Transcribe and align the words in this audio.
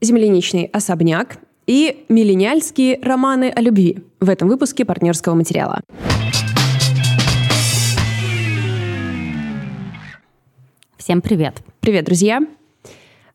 земляничный 0.00 0.64
особняк 0.64 1.38
и 1.66 2.04
миллениальские 2.08 2.98
романы 3.02 3.52
о 3.54 3.60
любви 3.60 3.98
в 4.20 4.28
этом 4.28 4.48
выпуске 4.48 4.84
партнерского 4.84 5.34
материала. 5.34 5.80
Всем 10.96 11.20
привет. 11.20 11.62
Привет, 11.80 12.04
друзья. 12.04 12.40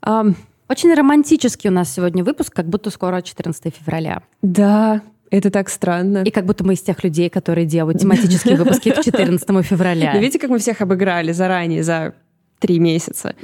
Очень 0.05 0.93
романтический 0.93 1.69
у 1.69 1.73
нас 1.73 1.93
сегодня 1.93 2.23
выпуск, 2.23 2.53
как 2.53 2.67
будто 2.67 2.89
скоро 2.89 3.21
14 3.21 3.73
февраля. 3.75 4.23
Да, 4.41 5.01
это 5.29 5.49
так 5.49 5.69
странно. 5.69 6.23
И 6.23 6.31
как 6.31 6.45
будто 6.45 6.63
мы 6.63 6.73
из 6.73 6.81
тех 6.81 7.03
людей, 7.03 7.29
которые 7.29 7.65
делают 7.65 7.99
тематические 7.99 8.55
выпуски 8.57 8.91
к 8.91 9.01
14 9.01 9.65
февраля. 9.65 10.13
Но 10.13 10.19
видите, 10.19 10.39
как 10.39 10.49
мы 10.49 10.59
всех 10.59 10.81
обыграли 10.81 11.31
заранее, 11.31 11.83
за 11.83 12.15
три 12.63 12.79
месяца. 12.79 13.35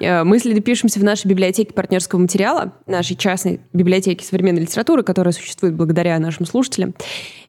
Э, 0.00 0.24
мы 0.24 0.38
пишемся 0.38 0.98
в 0.98 1.04
нашей 1.04 1.28
библиотеке 1.28 1.72
партнерского 1.72 2.18
материала, 2.18 2.72
нашей 2.86 3.16
частной 3.16 3.60
библиотеке 3.72 4.24
современной 4.24 4.62
литературы, 4.62 5.02
которая 5.02 5.32
существует 5.32 5.74
благодаря 5.74 6.18
нашим 6.18 6.44
слушателям. 6.44 6.94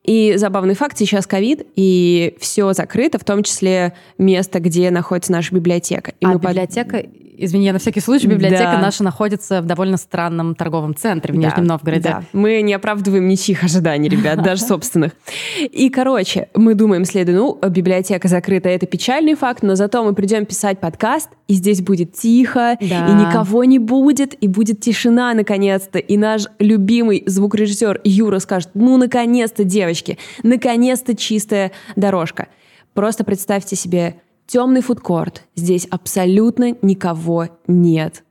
И 0.03 0.35
забавный 0.37 0.75
факт, 0.75 0.97
сейчас 0.97 1.25
ковид, 1.25 1.65
и 1.75 2.35
все 2.39 2.73
закрыто, 2.73 3.17
в 3.17 3.23
том 3.23 3.43
числе 3.43 3.93
место, 4.17 4.59
где 4.59 4.91
находится 4.91 5.31
наша 5.31 5.53
библиотека. 5.53 6.13
И 6.19 6.25
а 6.25 6.35
библиотека 6.35 6.97
под 6.97 7.28
извини, 7.39 7.65
я 7.65 7.73
на 7.73 7.79
всякий 7.79 8.01
случай, 8.01 8.27
библиотека 8.27 8.73
да. 8.73 8.79
наша 8.79 9.03
находится 9.03 9.61
в 9.61 9.65
довольно 9.65 9.97
странном 9.97 10.55
торговом 10.55 10.95
центре 10.95 11.33
в 11.33 11.39
да. 11.39 11.47
Нижнем 11.47 11.65
Новгороде. 11.65 12.01
Да. 12.03 12.23
Мы 12.33 12.61
не 12.61 12.73
оправдываем 12.73 13.27
ничьих 13.27 13.63
ожиданий, 13.63 14.09
ребят, 14.09 14.41
даже 14.43 14.63
собственных. 14.63 15.13
И, 15.59 15.89
короче, 15.89 16.49
мы 16.55 16.75
думаем, 16.75 17.05
следуя, 17.05 17.35
ну, 17.35 17.59
библиотека 17.69 18.27
закрыта, 18.27 18.69
это 18.69 18.85
печальный 18.85 19.35
факт, 19.35 19.63
но 19.63 19.75
зато 19.75 20.03
мы 20.03 20.13
придем 20.13 20.45
писать 20.45 20.79
подкаст, 20.79 21.29
и 21.47 21.53
здесь 21.53 21.81
будет 21.81 22.13
тихо, 22.13 22.77
да. 22.79 23.07
и 23.07 23.13
никого 23.13 23.63
не 23.63 23.79
будет, 23.79 24.35
и 24.41 24.47
будет 24.47 24.81
тишина 24.81 25.33
наконец-то. 25.33 25.99
И 25.99 26.17
наш 26.17 26.43
любимый 26.59 27.23
звукорежиссер 27.25 28.01
Юра 28.03 28.39
скажет, 28.39 28.69
ну, 28.73 28.97
наконец-то, 28.97 29.63
девочки, 29.63 30.17
наконец-то 30.43 31.15
чистая 31.15 31.71
дорожка. 31.95 32.47
Просто 32.93 33.23
представьте 33.23 33.75
себе 33.75 34.15
Темный 34.49 34.81
фудкорт. 34.81 35.43
Здесь 35.53 35.85
абсолютно 35.91 36.75
никого 36.81 37.49
нет. 37.67 38.23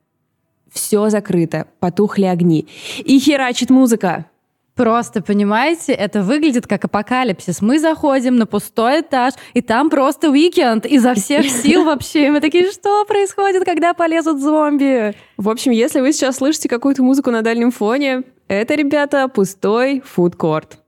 Все 0.69 1.11
закрыто, 1.11 1.69
потухли 1.79 2.25
огни. 2.25 2.67
И 3.05 3.21
херачит 3.21 3.71
музыка. 3.71 4.27
Просто, 4.75 5.23
понимаете, 5.23 5.93
это 5.93 6.25
выглядит 6.25 6.67
как 6.67 6.85
апокалипсис. 6.85 7.63
Мы 7.63 7.79
заходим 7.79 8.35
на 8.35 8.47
пустой 8.47 9.03
этаж, 9.03 9.35
и 9.55 9.61
там 9.61 9.91
просто 9.91 10.31
уикенд 10.31 10.87
изо 10.87 11.15
всех 11.15 11.49
сил 11.63 11.85
вообще. 11.85 12.27
И 12.27 12.31
мы 12.31 12.41
такие, 12.41 12.73
что 12.73 13.05
происходит, 13.05 13.65
когда 13.65 13.95
полезут 13.95 14.41
зомби? 14.41 15.15
В 15.37 15.49
общем, 15.49 15.71
если 15.71 16.01
вы 16.01 16.13
сейчас 16.13 16.39
слышите 16.39 16.69
какую-то 16.69 17.01
музыку 17.01 17.31
на 17.31 17.43
дальнем 17.43 17.71
фоне, 17.71 18.25
это, 18.49 18.75
ребята, 18.75 19.29
пустой 19.29 20.03
фудкорт. 20.05 20.81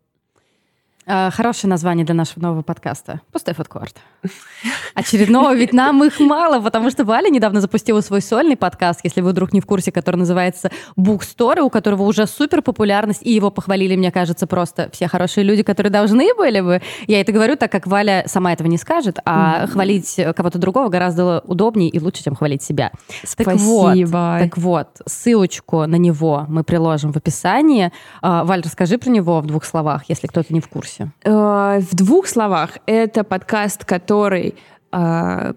А, 1.13 1.29
хорошее 1.33 1.69
название 1.69 2.07
для 2.07 2.15
нашего 2.15 2.41
нового 2.41 2.63
подкаста. 2.63 3.21
Пустой 3.33 3.55
фудкорт. 3.55 3.97
Очередного, 4.95 5.53
ведь 5.57 5.73
нам 5.73 6.05
их 6.05 6.21
мало, 6.21 6.61
потому 6.61 6.89
что 6.89 7.03
Валя 7.03 7.29
недавно 7.31 7.61
запустила 7.61 8.01
свой 8.01 8.23
сольный 8.23 8.57
подкаст, 8.57 9.01
если 9.03 9.21
вы 9.21 9.31
вдруг 9.31 9.53
не 9.53 9.61
в 9.61 9.67
курсе, 9.67 9.91
который 9.91 10.17
называется 10.17 10.71
Bookstore, 10.97 11.63
у 11.63 11.71
которого 11.71 12.05
уже 12.05 12.29
супер 12.29 12.63
популярность, 12.63 13.23
и 13.23 13.33
его 13.33 13.51
похвалили, 13.51 13.97
мне 13.97 14.13
кажется, 14.13 14.47
просто 14.47 14.89
все 14.93 15.09
хорошие 15.09 15.43
люди, 15.43 15.65
которые 15.65 15.91
должны 15.91 16.33
были 16.33 16.61
бы. 16.61 16.81
Я 17.09 17.21
это 17.21 17.33
говорю, 17.33 17.57
так 17.57 17.73
как 17.73 17.89
Валя 17.89 18.23
сама 18.29 18.53
этого 18.53 18.69
не 18.69 18.79
скажет, 18.79 19.19
а 19.25 19.67
хвалить 19.67 20.15
кого-то 20.37 20.59
другого 20.59 20.91
гораздо 20.91 21.41
удобнее 21.41 21.91
и 21.91 21.99
лучше, 21.99 22.23
чем 22.23 22.37
хвалить 22.37 22.63
себя. 22.63 22.93
Спасибо. 23.25 23.57
Так 23.59 23.59
вот, 23.59 24.39
так 24.39 24.59
вот, 24.59 24.89
ссылочку 25.07 25.87
на 25.87 25.97
него 25.97 26.47
мы 26.49 26.63
приложим 26.63 27.13
в 27.13 27.17
описании. 27.17 27.91
А, 28.23 28.45
Валь, 28.45 28.63
расскажи 28.63 28.97
про 28.97 29.11
него 29.11 29.41
в 29.41 29.47
двух 29.47 29.65
словах, 29.65 30.05
если 30.07 30.29
кто-то 30.29 30.55
не 30.55 30.61
в 30.61 30.69
курсе 30.69 31.00
курсе? 31.01 31.13
Э, 31.25 31.81
в 31.81 31.95
двух 31.95 32.27
словах, 32.27 32.79
это 32.87 33.25
подкаст, 33.25 33.85
который 33.85 34.55
э, 34.93 35.55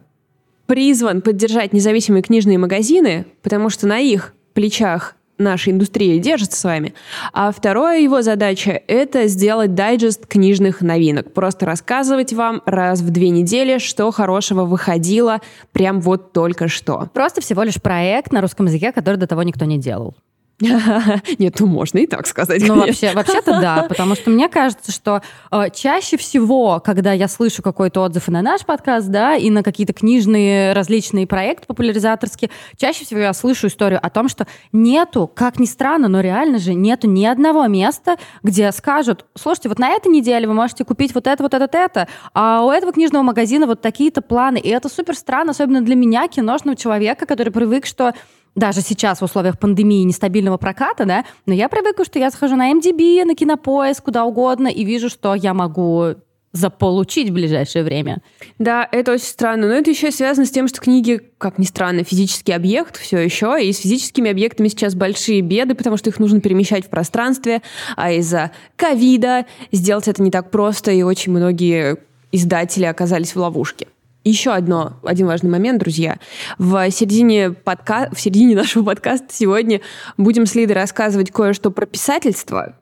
призван 0.65 1.21
поддержать 1.21 1.73
независимые 1.73 2.23
книжные 2.23 2.57
магазины, 2.57 3.25
потому 3.41 3.69
что 3.69 3.87
на 3.87 3.99
их 3.99 4.33
плечах 4.53 5.15
наша 5.39 5.71
индустрия 5.71 6.19
держится 6.19 6.59
с 6.59 6.63
вами. 6.63 6.93
А 7.33 7.51
вторая 7.51 7.99
его 7.99 8.21
задача— 8.21 8.81
это 8.87 9.27
сделать 9.27 9.73
дайджест 9.73 10.27
книжных 10.27 10.81
новинок. 10.81 11.33
Просто 11.33 11.65
рассказывать 11.65 12.33
вам 12.33 12.61
раз 12.65 13.01
в 13.01 13.09
две 13.09 13.29
недели, 13.29 13.79
что 13.79 14.11
хорошего 14.11 14.63
выходило 14.63 15.41
прям 15.71 16.01
вот 16.01 16.33
только 16.33 16.67
что. 16.67 17.09
Просто 17.13 17.41
всего 17.41 17.63
лишь 17.63 17.81
проект 17.81 18.31
на 18.31 18.41
русском 18.41 18.67
языке, 18.67 18.91
который 18.91 19.17
до 19.17 19.27
того 19.27 19.43
никто 19.43 19.65
не 19.65 19.79
делал. 19.79 20.15
Нет, 21.39 21.59
ну 21.59 21.65
можно 21.65 21.97
и 21.97 22.07
так 22.07 22.27
сказать. 22.27 22.61
Ну, 22.65 22.75
вообще, 22.75 23.11
вообще-то 23.13 23.59
да, 23.59 23.85
потому 23.89 24.15
что 24.15 24.29
мне 24.29 24.47
кажется, 24.47 24.91
что 24.91 25.21
э, 25.51 25.69
чаще 25.73 26.15
всего, 26.17 26.79
когда 26.79 27.11
я 27.11 27.27
слышу 27.27 27.63
какой-то 27.63 28.01
отзыв 28.01 28.27
и 28.27 28.31
на 28.31 28.41
наш 28.41 28.65
подкаст, 28.65 29.07
да, 29.07 29.35
и 29.35 29.49
на 29.49 29.63
какие-то 29.63 29.93
книжные 29.93 30.73
различные 30.73 31.25
проекты 31.25 31.65
популяризаторские, 31.65 32.51
чаще 32.77 33.03
всего 33.03 33.21
я 33.21 33.33
слышу 33.33 33.67
историю 33.67 33.99
о 34.01 34.09
том, 34.09 34.29
что 34.29 34.47
нету, 34.71 35.29
как 35.33 35.59
ни 35.59 35.65
странно, 35.65 36.07
но 36.07 36.21
реально 36.21 36.59
же 36.59 36.75
нету 36.75 37.09
ни 37.09 37.25
одного 37.25 37.65
места, 37.67 38.17
где 38.43 38.71
скажут, 38.71 39.25
слушайте, 39.35 39.69
вот 39.69 39.79
на 39.79 39.89
этой 39.89 40.11
неделе 40.11 40.47
вы 40.47 40.53
можете 40.53 40.85
купить 40.85 41.15
вот 41.15 41.27
это, 41.27 41.41
вот 41.41 41.53
это, 41.53 41.77
это, 41.77 42.07
а 42.33 42.63
у 42.63 42.69
этого 42.71 42.93
книжного 42.93 43.23
магазина 43.23 43.65
вот 43.65 43.81
такие-то 43.81 44.21
планы. 44.21 44.59
И 44.59 44.69
это 44.69 44.87
супер 44.87 45.15
странно, 45.15 45.51
особенно 45.51 45.81
для 45.81 45.95
меня, 45.95 46.27
киношного 46.27 46.77
человека, 46.77 47.25
который 47.25 47.51
привык, 47.51 47.85
что 47.85 48.13
даже 48.55 48.81
сейчас 48.81 49.19
в 49.19 49.23
условиях 49.23 49.59
пандемии 49.59 50.03
нестабильного 50.03 50.57
проката, 50.57 51.05
да, 51.05 51.25
но 51.45 51.53
я 51.53 51.69
привыкла, 51.69 52.05
что 52.05 52.19
я 52.19 52.29
захожу 52.29 52.55
на 52.55 52.71
MDB, 52.71 53.25
на 53.25 53.35
Кинопоиск, 53.35 54.03
куда 54.03 54.25
угодно, 54.25 54.67
и 54.67 54.83
вижу, 54.83 55.09
что 55.09 55.35
я 55.35 55.53
могу 55.53 56.15
заполучить 56.53 57.31
в 57.31 57.33
ближайшее 57.33 57.83
время. 57.83 58.21
Да, 58.59 58.87
это 58.91 59.13
очень 59.13 59.25
странно. 59.25 59.67
Но 59.67 59.73
это 59.73 59.89
еще 59.89 60.11
связано 60.11 60.45
с 60.45 60.51
тем, 60.51 60.67
что 60.67 60.79
книги, 60.79 61.19
как 61.39 61.57
ни 61.57 61.65
странно, 61.65 62.03
физический 62.03 62.53
объект 62.53 62.97
все 62.97 63.17
еще. 63.17 63.57
И 63.59 63.73
с 63.73 63.79
физическими 63.79 64.29
объектами 64.29 64.67
сейчас 64.67 64.93
большие 64.93 65.41
беды, 65.41 65.73
потому 65.73 65.97
что 65.97 66.11
их 66.11 66.19
нужно 66.19 66.41
перемещать 66.41 66.85
в 66.85 66.89
пространстве. 66.89 67.63
А 67.95 68.11
из-за 68.11 68.51
ковида 68.75 69.47
сделать 69.71 70.07
это 70.07 70.21
не 70.21 70.29
так 70.29 70.51
просто, 70.51 70.91
и 70.91 71.01
очень 71.01 71.31
многие 71.31 71.97
издатели 72.31 72.85
оказались 72.85 73.33
в 73.33 73.39
ловушке. 73.39 73.87
Еще 74.23 74.51
одно, 74.51 74.99
один 75.03 75.27
важный 75.27 75.49
момент, 75.49 75.79
друзья. 75.79 76.17
В 76.57 76.89
середине, 76.91 77.51
подка... 77.51 78.09
в 78.13 78.21
середине 78.21 78.55
нашего 78.55 78.85
подкаста 78.85 79.27
сегодня 79.31 79.81
будем 80.17 80.45
с 80.45 80.55
Лидой 80.55 80.73
рассказывать 80.73 81.31
кое-что 81.31 81.71
про 81.71 81.85
писательство, 81.85 82.75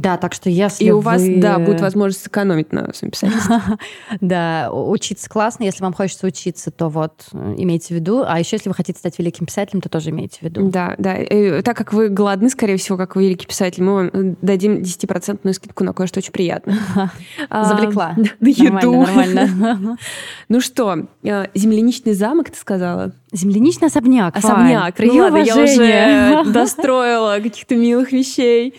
да, 0.00 0.16
так 0.16 0.34
что 0.34 0.50
если 0.50 0.84
И 0.84 0.90
у 0.90 1.00
вас, 1.00 1.22
да, 1.26 1.58
будет 1.58 1.80
возможность 1.80 2.24
сэкономить 2.24 2.72
на 2.72 2.92
своем 2.92 3.10
писательстве. 3.10 3.56
Да, 4.20 4.70
учиться 4.72 5.28
классно. 5.28 5.64
Если 5.64 5.82
вам 5.82 5.92
хочется 5.92 6.26
учиться, 6.26 6.70
то 6.70 6.88
вот 6.88 7.26
э, 7.32 7.54
имейте 7.58 7.88
в 7.88 7.96
виду. 7.96 8.24
А 8.26 8.38
еще, 8.38 8.56
если 8.56 8.68
вы 8.68 8.74
хотите 8.74 8.98
стать 8.98 9.18
великим 9.18 9.46
писателем, 9.46 9.80
то 9.80 9.88
тоже 9.88 10.10
имейте 10.10 10.38
в 10.40 10.42
виду. 10.42 10.68
Да, 10.68 10.94
да. 10.98 11.16
И, 11.16 11.62
так 11.62 11.76
как 11.76 11.92
вы 11.92 12.08
голодны, 12.08 12.48
скорее 12.50 12.76
всего, 12.76 12.96
как 12.96 13.16
вы 13.16 13.24
великий 13.24 13.46
писатель, 13.46 13.82
мы 13.82 13.94
вам 13.94 14.10
э, 14.12 14.34
дадим 14.42 14.78
10% 14.78 15.52
скидку 15.52 15.84
на 15.84 15.92
кое-что 15.92 16.18
очень 16.18 16.32
приятное. 16.32 16.78
Завлекла. 17.50 18.14
На 18.16 18.48
еду. 18.48 18.92
Нормально. 18.92 19.98
Ну 20.48 20.60
что, 20.60 21.06
э, 21.22 21.46
земляничный 21.54 22.12
замок, 22.12 22.50
ты 22.50 22.58
сказала? 22.58 23.12
Земляничный 23.32 23.88
особняк. 23.88 24.36
Особняк. 24.36 24.94
Ладно, 24.98 25.38
я 25.38 25.56
уже 25.56 26.52
достроила 26.52 27.38
каких-то 27.40 27.74
милых 27.74 28.12
вещей. 28.12 28.74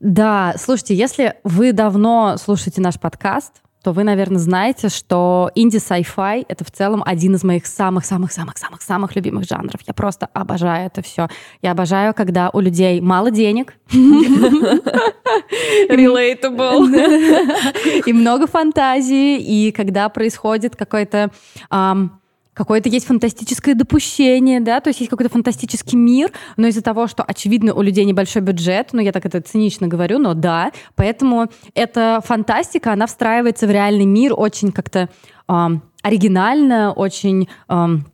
Да, 0.00 0.54
слушайте, 0.58 0.94
если 0.94 1.34
вы 1.42 1.72
давно 1.72 2.36
слушаете 2.36 2.80
наш 2.80 3.00
подкаст, 3.00 3.62
то 3.82 3.92
вы, 3.92 4.04
наверное, 4.04 4.38
знаете, 4.38 4.88
что 4.88 5.50
инди-sci-fi— 5.54 6.44
это 6.48 6.64
в 6.64 6.70
целом 6.70 7.02
один 7.06 7.34
из 7.36 7.44
моих 7.44 7.66
самых-самых-самых-самых-самых 7.66 9.16
любимых 9.16 9.44
жанров. 9.44 9.80
Я 9.86 9.94
просто 9.94 10.28
обожаю 10.32 10.86
это 10.86 11.00
все. 11.02 11.28
Я 11.62 11.70
обожаю, 11.72 12.12
когда 12.12 12.50
у 12.52 12.60
людей 12.60 13.00
мало 13.00 13.30
денег. 13.30 13.74
Relatable. 15.88 16.82
И 18.06 18.12
много 18.12 18.46
фантазии, 18.46 19.38
и 19.38 19.72
когда 19.72 20.08
происходит 20.08 20.76
какой-то 20.76 21.30
какое-то 22.58 22.88
есть 22.88 23.06
фантастическое 23.06 23.74
допущение, 23.74 24.60
да, 24.60 24.80
то 24.80 24.88
есть 24.88 24.98
есть 25.00 25.08
какой-то 25.08 25.32
фантастический 25.32 25.96
мир, 25.96 26.32
но 26.56 26.66
из-за 26.66 26.82
того, 26.82 27.06
что, 27.06 27.22
очевидно, 27.22 27.72
у 27.72 27.82
людей 27.82 28.04
небольшой 28.04 28.42
бюджет, 28.42 28.88
ну, 28.92 29.00
я 29.00 29.12
так 29.12 29.24
это 29.24 29.40
цинично 29.40 29.86
говорю, 29.86 30.18
но 30.18 30.34
да, 30.34 30.72
поэтому 30.96 31.46
эта 31.74 32.20
фантастика, 32.24 32.92
она 32.92 33.06
встраивается 33.06 33.68
в 33.68 33.70
реальный 33.70 34.06
мир 34.06 34.34
очень 34.36 34.72
как-то 34.72 35.08
эм, 35.48 35.82
оригинально, 36.02 36.92
очень 36.92 37.48
эм, 37.68 38.06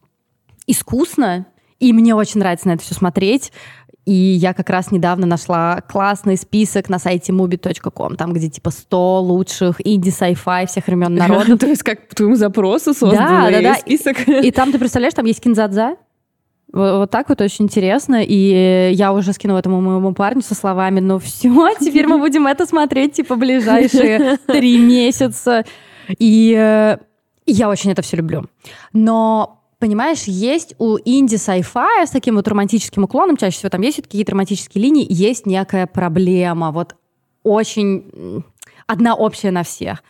искусно, 0.66 1.46
и 1.80 1.94
мне 1.94 2.14
очень 2.14 2.40
нравится 2.40 2.68
на 2.68 2.72
это 2.72 2.82
все 2.82 2.94
смотреть. 2.94 3.50
И 4.04 4.12
я 4.12 4.52
как 4.52 4.68
раз 4.68 4.90
недавно 4.90 5.26
нашла 5.26 5.80
классный 5.80 6.36
список 6.36 6.90
на 6.90 6.98
сайте 6.98 7.32
movie.com, 7.32 8.16
там, 8.16 8.34
где 8.34 8.50
типа 8.50 8.70
100 8.70 9.22
лучших 9.22 9.80
инди-сайфай 9.84 10.66
всех 10.66 10.86
времен 10.86 11.14
народа. 11.14 11.56
То 11.56 11.66
есть 11.66 11.82
как 11.82 12.08
по 12.08 12.14
твоему 12.14 12.36
запросу 12.36 12.92
создан 12.92 13.50
да, 13.50 13.60
да, 13.62 13.74
список? 13.80 14.28
И 14.28 14.50
там, 14.50 14.72
ты 14.72 14.78
представляешь, 14.78 15.14
там 15.14 15.24
есть 15.24 15.40
кинзадза, 15.40 15.96
Вот, 16.72 16.98
вот 16.98 17.10
так 17.10 17.30
вот 17.30 17.40
очень 17.40 17.64
интересно. 17.64 18.22
И 18.22 18.92
я 18.92 19.14
уже 19.14 19.32
скинула 19.32 19.60
этому 19.60 19.80
моему 19.80 20.12
парню 20.12 20.42
со 20.42 20.54
словами, 20.54 21.00
ну 21.00 21.18
все, 21.18 21.70
теперь 21.80 22.06
мы 22.06 22.18
будем 22.18 22.46
это 22.46 22.66
смотреть, 22.66 23.14
типа, 23.14 23.36
ближайшие 23.36 24.36
три 24.46 24.78
месяца. 24.78 25.64
И 26.18 26.54
э, 26.54 26.98
я 27.46 27.68
очень 27.70 27.90
это 27.90 28.02
все 28.02 28.18
люблю. 28.18 28.44
Но 28.92 29.63
понимаешь, 29.84 30.22
есть 30.22 30.74
у 30.78 30.96
инди 31.04 31.34
sci-fi 31.34 32.06
с 32.06 32.10
таким 32.10 32.36
вот 32.36 32.48
романтическим 32.48 33.04
уклоном, 33.04 33.36
чаще 33.36 33.58
всего 33.58 33.68
там 33.68 33.82
есть 33.82 34.00
какие-то 34.00 34.32
романтические 34.32 34.82
линии, 34.82 35.06
есть 35.10 35.44
некая 35.44 35.86
проблема, 35.86 36.72
вот 36.72 36.96
очень 37.42 38.42
одна 38.86 39.14
общая 39.14 39.50
на 39.50 39.62
всех. 39.62 40.02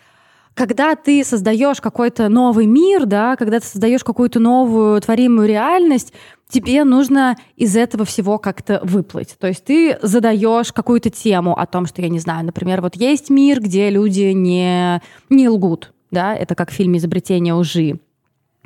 Когда 0.54 0.94
ты 0.94 1.24
создаешь 1.24 1.80
какой-то 1.80 2.28
новый 2.28 2.66
мир, 2.66 3.04
да, 3.04 3.34
когда 3.34 3.58
ты 3.58 3.66
создаешь 3.66 4.04
какую-то 4.04 4.38
новую 4.38 5.00
творимую 5.00 5.48
реальность, 5.48 6.12
тебе 6.48 6.84
нужно 6.84 7.36
из 7.56 7.76
этого 7.76 8.04
всего 8.04 8.38
как-то 8.38 8.78
выплыть. 8.84 9.36
То 9.40 9.48
есть 9.48 9.64
ты 9.64 9.98
задаешь 10.02 10.72
какую-то 10.72 11.10
тему 11.10 11.58
о 11.58 11.66
том, 11.66 11.86
что, 11.86 12.00
я 12.00 12.08
не 12.08 12.20
знаю, 12.20 12.46
например, 12.46 12.80
вот 12.80 12.94
есть 12.94 13.28
мир, 13.28 13.60
где 13.60 13.90
люди 13.90 14.30
не, 14.30 15.02
не 15.30 15.48
лгут, 15.48 15.92
да, 16.12 16.32
это 16.32 16.54
как 16.54 16.70
в 16.70 16.74
фильме 16.74 16.98
«Изобретение 16.98 17.54
лжи» 17.54 17.98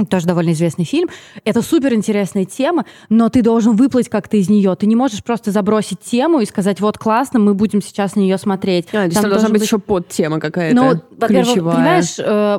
тоже 0.06 0.26
довольно 0.26 0.52
известный 0.52 0.84
фильм. 0.84 1.08
Это 1.44 1.62
супер 1.62 1.94
интересная 1.94 2.44
тема, 2.44 2.84
но 3.08 3.28
ты 3.28 3.42
должен 3.42 3.76
выплыть 3.76 4.08
как-то 4.08 4.36
из 4.36 4.48
нее. 4.48 4.74
Ты 4.76 4.86
не 4.86 4.96
можешь 4.96 5.22
просто 5.24 5.50
забросить 5.50 6.00
тему 6.00 6.40
и 6.40 6.46
сказать, 6.46 6.80
вот 6.80 6.98
классно, 6.98 7.38
мы 7.38 7.54
будем 7.54 7.82
сейчас 7.82 8.14
на 8.14 8.20
нее 8.20 8.38
смотреть. 8.38 8.86
А, 8.92 9.08
там, 9.08 9.10
там 9.10 9.30
должна 9.30 9.48
быть, 9.48 9.60
быть 9.60 9.62
еще 9.62 9.78
подтема 9.78 10.40
какая-то 10.40 10.76
ну, 10.76 11.26
ключевая. 11.26 11.76
Понимаешь, 11.76 12.14
э, 12.18 12.58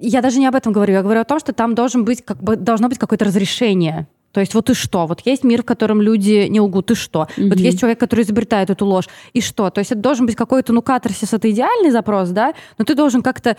я 0.00 0.22
даже 0.22 0.38
не 0.38 0.46
об 0.46 0.54
этом 0.54 0.72
говорю. 0.72 0.92
Я 0.92 1.02
говорю 1.02 1.20
о 1.20 1.24
том, 1.24 1.38
что 1.38 1.52
там 1.52 1.74
должен 1.74 2.04
быть, 2.04 2.24
как 2.24 2.42
бы, 2.42 2.56
должно 2.56 2.88
быть 2.88 2.98
какое-то 2.98 3.24
разрешение. 3.24 4.06
То 4.32 4.40
есть 4.40 4.54
вот 4.54 4.70
и 4.70 4.74
что? 4.74 5.06
Вот 5.06 5.20
есть 5.24 5.42
мир, 5.42 5.62
в 5.62 5.66
котором 5.66 6.00
люди 6.00 6.46
не 6.48 6.60
лгут, 6.60 6.90
и 6.92 6.94
что? 6.94 7.26
Mm-hmm. 7.36 7.48
Вот 7.48 7.58
есть 7.58 7.80
человек, 7.80 7.98
который 7.98 8.24
изобретает 8.24 8.70
эту 8.70 8.86
ложь, 8.86 9.08
и 9.32 9.40
что? 9.40 9.70
То 9.70 9.80
есть 9.80 9.90
это 9.90 10.00
должен 10.00 10.26
быть 10.26 10.36
какой-то, 10.36 10.72
ну, 10.72 10.82
катарсис, 10.82 11.32
это 11.32 11.50
идеальный 11.50 11.90
запрос, 11.90 12.28
да? 12.28 12.54
Но 12.78 12.84
ты 12.84 12.94
должен 12.94 13.22
как-то 13.22 13.56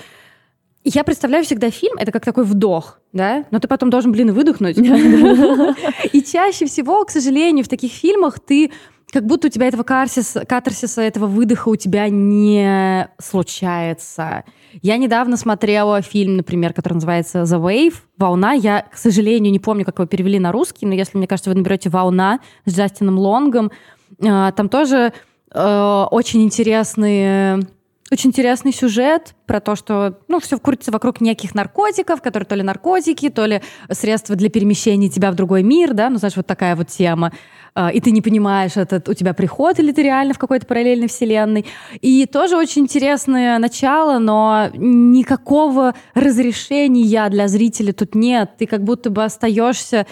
я 0.84 1.04
представляю 1.04 1.44
всегда 1.46 1.70
фильм, 1.70 1.98
это 1.98 2.12
как 2.12 2.26
такой 2.26 2.44
вдох, 2.44 3.00
да, 3.14 3.46
но 3.52 3.60
ты 3.60 3.68
потом 3.68 3.90
должен, 3.90 4.12
блин, 4.12 4.34
выдохнуть. 4.34 4.78
И 6.14 6.24
чаще 6.24 6.66
всего, 6.66 7.04
к 7.06 7.12
сожалению, 7.12 7.66
в 7.66 7.68
таких 7.68 7.92
фильмах 7.92 8.40
ты 8.40 8.72
как 9.12 9.26
будто 9.26 9.48
у 9.48 9.50
тебя 9.50 9.68
этого 9.68 9.84
катарсиса, 9.84 10.46
катарсиса, 10.46 11.02
этого 11.02 11.28
выдоха 11.28 11.68
у 11.70 11.76
тебя 11.76 12.08
не 12.10 13.10
случается. 13.20 14.46
Я 14.82 14.98
недавно 14.98 15.36
смотрела 15.36 16.02
фильм, 16.02 16.38
например, 16.38 16.74
который 16.74 16.94
называется 16.96 17.42
«The 17.42 17.62
Wave», 17.62 17.96
«Волна». 18.18 18.54
Я, 18.54 18.88
к 18.90 18.98
сожалению, 18.98 19.52
не 19.52 19.60
помню, 19.60 19.84
как 19.84 20.00
его 20.00 20.08
перевели 20.08 20.40
на 20.40 20.52
русский, 20.52 20.86
но 20.86 20.94
если, 20.94 21.18
мне 21.18 21.28
кажется, 21.28 21.50
вы 21.50 21.58
наберете 21.58 21.90
«Волна» 21.90 22.40
с 22.66 22.74
Джастином 22.74 23.20
Лонгом, 23.20 23.72
а, 24.24 24.52
там 24.54 24.70
тоже 24.70 25.14
э, 25.54 26.06
очень 26.12 26.44
интересные 26.44 27.60
очень 28.12 28.30
интересный 28.30 28.74
сюжет 28.74 29.36
про 29.46 29.62
то, 29.62 29.76
что 29.76 30.20
ну, 30.28 30.40
все 30.40 30.60
крутится 30.60 30.92
вокруг 30.92 31.22
неких 31.22 31.56
наркотиков, 31.56 32.22
которые 32.22 32.46
то 32.46 32.56
ли 32.56 32.64
наркотики, 32.64 33.30
то 33.30 33.46
ли 33.46 33.62
средства 33.90 34.36
для 34.36 34.50
перемещения 34.50 35.10
тебя 35.10 35.32
в 35.32 35.36
другой 35.36 35.64
мир, 35.64 35.94
да, 35.94 36.10
ну, 36.10 36.18
знаешь, 36.18 36.36
вот 36.36 36.46
такая 36.46 36.76
вот 36.76 36.90
тема. 36.90 37.32
А, 37.74 37.90
и 37.90 38.02
ты 38.02 38.12
не 38.12 38.22
понимаешь, 38.22 38.74
это 38.76 39.02
у 39.10 39.14
тебя 39.14 39.34
приход 39.34 39.80
или 39.80 39.94
ты 39.94 40.04
реально 40.04 40.34
в 40.34 40.40
какой-то 40.40 40.66
параллельной 40.66 41.08
вселенной. 41.08 41.66
И 42.02 42.26
тоже 42.26 42.58
очень 42.58 42.84
интересное 42.84 43.58
начало, 43.60 44.20
но 44.20 44.70
никакого 44.74 45.96
разрешения 46.14 47.30
для 47.30 47.48
зрителя 47.48 47.94
тут 47.94 48.14
нет. 48.14 48.52
Ты 48.58 48.66
как 48.66 48.84
будто 48.84 49.10
бы 49.10 49.24
остаешься 49.24 50.06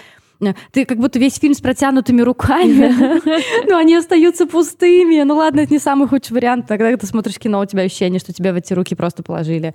ты 0.72 0.84
как 0.84 0.98
будто 0.98 1.18
весь 1.18 1.38
фильм 1.38 1.54
с 1.54 1.60
протянутыми 1.60 2.22
руками, 2.22 3.20
но 3.70 3.76
они 3.76 3.94
остаются 3.96 4.46
пустыми. 4.46 5.22
Ну 5.22 5.36
ладно, 5.36 5.60
это 5.60 5.72
не 5.72 5.78
самый 5.78 6.08
худший 6.08 6.34
вариант. 6.34 6.66
Тогда 6.66 6.96
ты 6.96 7.06
смотришь 7.06 7.38
кино, 7.38 7.60
у 7.60 7.66
тебя 7.66 7.82
ощущение, 7.82 8.20
что 8.20 8.32
тебе 8.32 8.52
в 8.52 8.56
эти 8.56 8.72
руки 8.72 8.94
просто 8.94 9.22
положили 9.22 9.74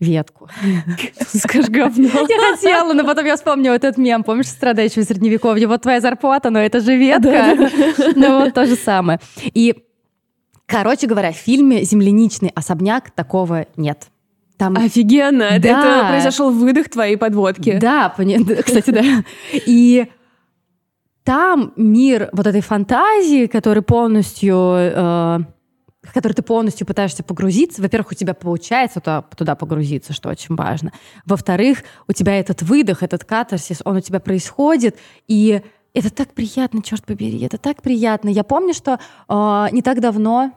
ветку. 0.00 0.48
Скажешь 1.20 1.70
говно. 1.70 2.08
Я 2.28 2.50
хотела, 2.50 2.92
но 2.92 3.04
потом 3.04 3.24
я 3.24 3.36
вспомнила 3.36 3.74
этот 3.74 3.96
мем, 3.96 4.24
помнишь, 4.24 4.48
страдающего 4.48 5.04
средневековья? 5.04 5.68
Вот 5.68 5.82
твоя 5.82 6.00
зарплата, 6.00 6.50
но 6.50 6.58
это 6.58 6.80
же 6.80 6.96
ветка. 6.96 7.56
Ну 8.16 8.40
вот 8.40 8.54
то 8.54 8.66
же 8.66 8.74
самое. 8.74 9.20
И, 9.54 9.84
короче 10.66 11.06
говоря, 11.06 11.32
в 11.32 11.36
фильме 11.36 11.84
«Земляничный 11.84 12.50
особняк» 12.54 13.10
такого 13.12 13.66
нет. 13.76 14.08
Там... 14.56 14.76
Офигенно! 14.76 15.58
Да. 15.58 16.00
Это 16.00 16.08
произошел 16.08 16.50
выдох 16.50 16.88
твоей 16.88 17.16
подводки. 17.16 17.78
Да, 17.80 18.14
кстати, 18.64 18.90
да. 18.90 19.02
И 19.52 20.06
там 21.24 21.72
мир 21.76 22.30
вот 22.32 22.46
этой 22.46 22.60
фантазии, 22.60 23.46
который 23.46 23.82
полностью... 23.82 24.56
Э, 24.56 25.38
в 26.02 26.12
который 26.12 26.32
ты 26.32 26.42
полностью 26.42 26.84
пытаешься 26.84 27.22
погрузиться. 27.22 27.80
Во-первых, 27.80 28.10
у 28.10 28.14
тебя 28.14 28.34
получается 28.34 28.98
туда, 28.98 29.22
туда 29.22 29.54
погрузиться, 29.54 30.12
что 30.12 30.30
очень 30.30 30.56
важно. 30.56 30.92
Во-вторых, 31.24 31.84
у 32.08 32.12
тебя 32.12 32.38
этот 32.40 32.62
выдох, 32.62 33.04
этот 33.04 33.24
катарсис, 33.24 33.82
он 33.84 33.96
у 33.96 34.00
тебя 34.00 34.18
происходит, 34.18 34.98
и 35.28 35.62
это 35.94 36.10
так 36.10 36.32
приятно, 36.32 36.82
черт 36.82 37.04
побери, 37.04 37.40
это 37.42 37.58
так 37.58 37.82
приятно. 37.82 38.30
Я 38.30 38.42
помню, 38.42 38.74
что 38.74 38.98
э, 39.28 39.66
не 39.70 39.82
так 39.82 40.00
давно, 40.00 40.52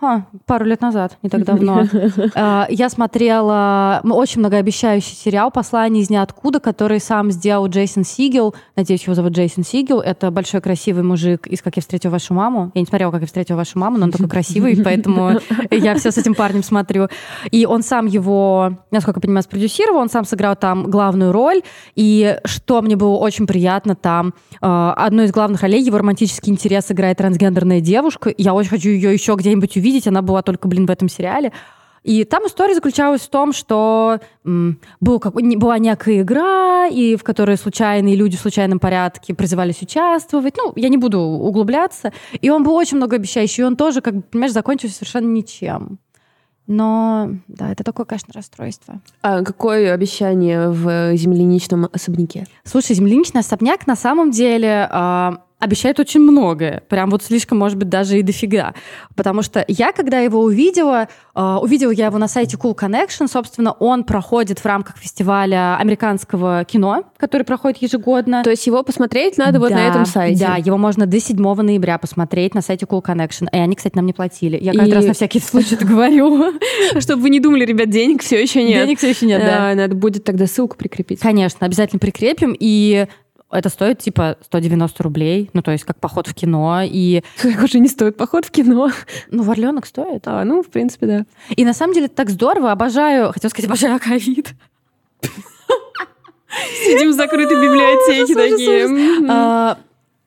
а, 0.00 0.22
пару 0.46 0.64
лет 0.64 0.80
назад, 0.80 1.18
не 1.22 1.28
так 1.28 1.44
давно. 1.44 1.84
А, 2.34 2.66
я 2.68 2.88
смотрела 2.88 4.00
очень 4.04 4.40
многообещающий 4.40 5.14
сериал 5.14 5.50
«Послание 5.50 6.02
из 6.02 6.10
ниоткуда», 6.10 6.60
который 6.60 7.00
сам 7.00 7.30
сделал 7.30 7.66
Джейсон 7.68 8.04
Сигел. 8.04 8.54
Надеюсь, 8.76 9.02
его 9.04 9.14
зовут 9.14 9.32
Джейсон 9.32 9.64
Сигел. 9.64 10.00
Это 10.00 10.30
большой 10.30 10.60
красивый 10.60 11.02
мужик 11.02 11.46
из 11.46 11.62
«Как 11.62 11.76
я 11.76 11.82
встретил 11.82 12.10
вашу 12.10 12.34
маму». 12.34 12.70
Я 12.74 12.80
не 12.80 12.86
смотрела 12.86 13.10
«Как 13.10 13.22
я 13.22 13.26
встретил 13.26 13.56
вашу 13.56 13.78
маму», 13.78 13.98
но 13.98 14.04
он 14.04 14.10
такой 14.12 14.28
красивый, 14.28 14.80
поэтому 14.84 15.40
я 15.70 15.94
все 15.96 16.10
с 16.10 16.18
этим 16.18 16.34
парнем 16.34 16.62
смотрю. 16.62 17.08
И 17.50 17.66
он 17.66 17.82
сам 17.82 18.06
его, 18.06 18.78
насколько 18.90 19.18
я 19.18 19.22
понимаю, 19.22 19.42
спродюсировал, 19.42 20.00
он 20.00 20.10
сам 20.10 20.24
сыграл 20.24 20.54
там 20.54 20.90
главную 20.90 21.32
роль. 21.32 21.62
И 21.94 22.36
что 22.44 22.82
мне 22.82 22.96
было 22.96 23.16
очень 23.16 23.46
приятно 23.46 23.94
там, 23.94 24.34
а, 24.60 24.92
одной 24.94 25.26
из 25.26 25.32
главных 25.32 25.62
ролей, 25.62 25.82
его 25.82 25.98
романтический 25.98 26.52
интерес 26.52 26.90
играет 26.90 27.18
трансгендерная 27.18 27.80
девушка. 27.80 28.32
Я 28.36 28.54
очень 28.54 28.70
хочу 28.70 28.90
ее 28.90 29.12
еще 29.12 29.34
где-нибудь 29.34 29.76
увидеть 29.76 29.87
увидеть, 29.88 30.06
она 30.06 30.22
была 30.22 30.42
только, 30.42 30.68
блин, 30.68 30.86
в 30.86 30.90
этом 30.90 31.08
сериале. 31.08 31.52
И 32.04 32.24
там 32.24 32.46
история 32.46 32.74
заключалась 32.74 33.22
в 33.22 33.28
том, 33.28 33.52
что 33.52 34.20
м, 34.44 34.78
был 35.00 35.18
как, 35.18 35.34
была 35.34 35.78
некая 35.78 36.22
игра, 36.22 36.86
и 36.86 37.16
в 37.16 37.24
которой 37.24 37.56
случайные 37.56 38.16
люди 38.16 38.36
в 38.36 38.40
случайном 38.40 38.78
порядке 38.78 39.34
призывались 39.34 39.82
участвовать. 39.82 40.54
Ну, 40.56 40.72
я 40.76 40.88
не 40.88 40.96
буду 40.96 41.20
углубляться. 41.20 42.12
И 42.40 42.50
он 42.50 42.62
был 42.62 42.74
очень 42.74 42.96
многообещающий, 42.98 43.62
и 43.62 43.66
он 43.66 43.76
тоже, 43.76 44.00
как 44.00 44.14
бы, 44.14 44.22
понимаешь, 44.22 44.52
закончился 44.52 44.96
совершенно 44.96 45.26
ничем. 45.26 45.98
Но, 46.66 47.30
да, 47.48 47.72
это 47.72 47.82
такое, 47.82 48.04
конечно, 48.04 48.32
расстройство. 48.34 49.00
А 49.22 49.42
какое 49.42 49.92
обещание 49.92 50.68
в 50.68 51.16
земляничном 51.16 51.88
особняке? 51.92 52.46
Слушай, 52.62 52.94
земляничный 52.94 53.40
особняк 53.40 53.86
на 53.86 53.96
самом 53.96 54.30
деле... 54.30 54.88
Обещает 55.58 55.98
очень 55.98 56.20
многое. 56.20 56.82
Прям 56.88 57.10
вот 57.10 57.24
слишком, 57.24 57.58
может 57.58 57.78
быть, 57.78 57.88
даже 57.88 58.18
и 58.18 58.22
дофига. 58.22 58.74
Потому 59.16 59.42
что 59.42 59.64
я, 59.66 59.92
когда 59.92 60.20
его 60.20 60.40
увидела, 60.40 61.08
э, 61.34 61.58
увидела 61.60 61.90
я 61.90 62.06
его 62.06 62.18
на 62.18 62.28
сайте 62.28 62.56
Cool 62.56 62.76
Connection, 62.76 63.26
собственно, 63.26 63.72
он 63.72 64.04
проходит 64.04 64.60
в 64.60 64.66
рамках 64.66 64.98
фестиваля 64.98 65.76
американского 65.76 66.64
кино, 66.64 67.02
который 67.16 67.42
проходит 67.42 67.82
ежегодно. 67.82 68.44
То 68.44 68.50
есть 68.50 68.66
его 68.68 68.84
посмотреть 68.84 69.36
надо 69.36 69.54
да, 69.54 69.58
вот 69.58 69.70
на 69.70 69.88
этом 69.88 70.06
сайте? 70.06 70.46
Да, 70.46 70.56
его 70.56 70.76
можно 70.76 71.06
до 71.06 71.18
7 71.18 71.36
ноября 71.36 71.98
посмотреть 71.98 72.54
на 72.54 72.62
сайте 72.62 72.86
Cool 72.86 73.02
Connection. 73.04 73.48
И 73.52 73.56
они, 73.56 73.74
кстати, 73.74 73.96
нам 73.96 74.06
не 74.06 74.12
платили. 74.12 74.56
Я 74.60 74.72
каждый 74.72 74.90
и... 74.92 74.94
раз 74.94 75.06
на 75.06 75.12
всякий 75.14 75.40
случай 75.40 75.74
это 75.74 75.84
говорю. 75.84 76.52
Чтобы 77.00 77.22
вы 77.22 77.30
не 77.30 77.40
думали, 77.40 77.64
ребят, 77.64 77.90
денег 77.90 78.22
все 78.22 78.40
еще 78.40 78.62
нет. 78.62 78.84
Денег 78.84 78.98
все 78.98 79.10
еще 79.10 79.26
нет, 79.26 79.40
да. 79.40 79.74
Надо 79.74 79.96
будет 79.96 80.22
тогда 80.22 80.46
ссылку 80.46 80.76
прикрепить. 80.76 81.18
Конечно, 81.18 81.66
обязательно 81.66 81.98
прикрепим. 81.98 82.54
И 82.58 83.08
это 83.50 83.68
стоит 83.68 83.98
типа 83.98 84.36
190 84.42 85.02
рублей, 85.02 85.50
ну 85.52 85.62
то 85.62 85.70
есть 85.70 85.84
как 85.84 85.98
поход 85.98 86.26
в 86.26 86.34
кино. 86.34 86.82
И... 86.84 87.22
Как 87.40 87.62
уже 87.62 87.78
не 87.78 87.88
стоит 87.88 88.16
поход 88.16 88.44
в 88.44 88.50
кино? 88.50 88.90
Ну, 89.30 89.42
в 89.42 89.50
Орленок 89.50 89.86
стоит. 89.86 90.22
А, 90.26 90.44
ну, 90.44 90.62
в 90.62 90.68
принципе, 90.68 91.06
да. 91.06 91.24
И 91.56 91.64
на 91.64 91.72
самом 91.72 91.94
деле 91.94 92.06
это 92.06 92.16
так 92.16 92.30
здорово, 92.30 92.72
обожаю, 92.72 93.32
хотела 93.32 93.50
сказать, 93.50 93.66
обожаю 93.66 93.98
ковид. 93.98 94.54
Сидим 96.84 97.10
в 97.10 97.14
закрытой 97.14 97.56
библиотеке 97.62 98.34
такие. 98.34 99.76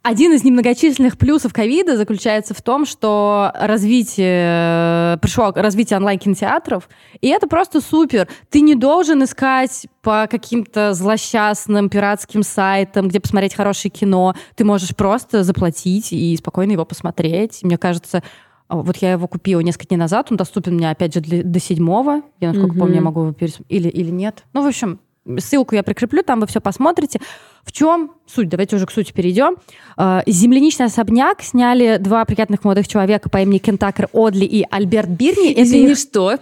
А, 0.03 0.09
один 0.09 0.33
из 0.33 0.43
немногочисленных 0.43 1.17
плюсов 1.17 1.53
ковида 1.53 1.97
заключается 1.97 2.53
в 2.53 2.61
том, 2.61 2.85
что 2.85 3.51
развитие, 3.55 5.17
пришло 5.19 5.51
развитие 5.55 5.97
онлайн-кинотеатров, 5.97 6.89
и 7.21 7.27
это 7.27 7.47
просто 7.47 7.81
супер. 7.81 8.27
Ты 8.49 8.61
не 8.61 8.75
должен 8.75 9.23
искать 9.23 9.87
по 10.01 10.27
каким-то 10.29 10.93
злосчастным 10.93 11.89
пиратским 11.89 12.43
сайтам, 12.43 13.07
где 13.07 13.19
посмотреть 13.19 13.53
хорошее 13.53 13.91
кино. 13.91 14.35
Ты 14.55 14.65
можешь 14.65 14.95
просто 14.95 15.43
заплатить 15.43 16.11
и 16.11 16.35
спокойно 16.35 16.73
его 16.73 16.85
посмотреть. 16.85 17.59
Мне 17.63 17.77
кажется, 17.77 18.23
вот 18.69 18.97
я 18.97 19.13
его 19.13 19.27
купила 19.27 19.59
несколько 19.61 19.87
дней 19.87 19.97
назад, 19.97 20.27
он 20.31 20.37
доступен 20.37 20.75
мне, 20.75 20.89
опять 20.89 21.13
же, 21.13 21.21
для, 21.21 21.43
до 21.43 21.59
седьмого. 21.59 22.21
Я, 22.39 22.49
насколько 22.49 22.75
mm-hmm. 22.75 22.79
помню, 22.79 22.95
я 22.95 23.01
могу 23.01 23.21
его 23.21 23.33
пересмотреть. 23.33 23.67
Или, 23.69 23.89
или 23.89 24.09
нет. 24.09 24.45
Ну, 24.53 24.63
в 24.63 24.67
общем, 24.67 24.99
Ссылку 25.37 25.75
я 25.75 25.83
прикреплю, 25.83 26.23
там 26.23 26.39
вы 26.39 26.47
все 26.47 26.59
посмотрите. 26.59 27.19
В 27.63 27.71
чем 27.71 28.11
суть? 28.25 28.49
Давайте 28.49 28.75
уже 28.75 28.87
к 28.87 28.91
сути 28.91 29.11
перейдем. 29.11 29.57
Э, 29.97 30.21
«Земляничный 30.25 30.87
особняк» 30.87 31.43
сняли 31.43 31.97
два 31.97 32.25
приятных 32.25 32.63
молодых 32.63 32.87
человека 32.87 33.29
по 33.29 33.37
имени 33.37 33.59
Кентакер 33.59 34.09
Одли 34.13 34.45
и 34.45 34.65
Альберт 34.69 35.09
Бирни. 35.09 35.53
Извини, 35.61 35.91
их... 35.91 35.97
что? 35.97 36.39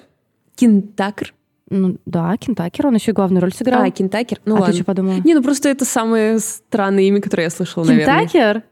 Кентакер? 0.56 1.34
Ну 1.70 1.98
да, 2.06 2.36
Кентакер, 2.38 2.88
он 2.88 2.96
еще 2.96 3.12
и 3.12 3.14
главную 3.14 3.42
роль 3.42 3.54
сыграл. 3.54 3.84
А, 3.84 3.92
Кентакер? 3.92 4.40
Ну 4.46 4.56
а 4.56 4.60
ладно. 4.60 4.74
ты 4.74 4.78
что 4.78 4.86
подумала? 4.86 5.18
Не, 5.24 5.36
ну 5.36 5.44
просто 5.44 5.70
это 5.70 5.86
самое 5.86 6.40
странное 6.40 7.04
имя, 7.04 7.22
которое 7.22 7.44
я 7.44 7.50
слышала, 7.50 7.84
наверное. 7.84 8.22
Кентакер? 8.22 8.64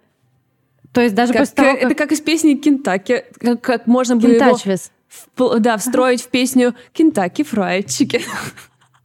То 0.94 1.02
есть 1.02 1.14
даже 1.14 1.34
как, 1.34 1.42
после 1.42 1.56
того, 1.56 1.74
как... 1.74 1.84
Это 1.84 1.96
как 1.96 2.12
из 2.12 2.22
песни 2.22 2.56
Кентаки. 2.56 3.24
Как, 3.40 3.62
как 3.62 3.88
можно 3.88 4.16
было 4.16 4.32
его... 4.32 4.58
В, 5.36 5.60
да, 5.60 5.78
встроить 5.78 6.22
в 6.22 6.28
песню 6.28 6.76
Кентаки 6.92 7.44
Фрайд 7.44 7.88
Чикен. 7.88 8.22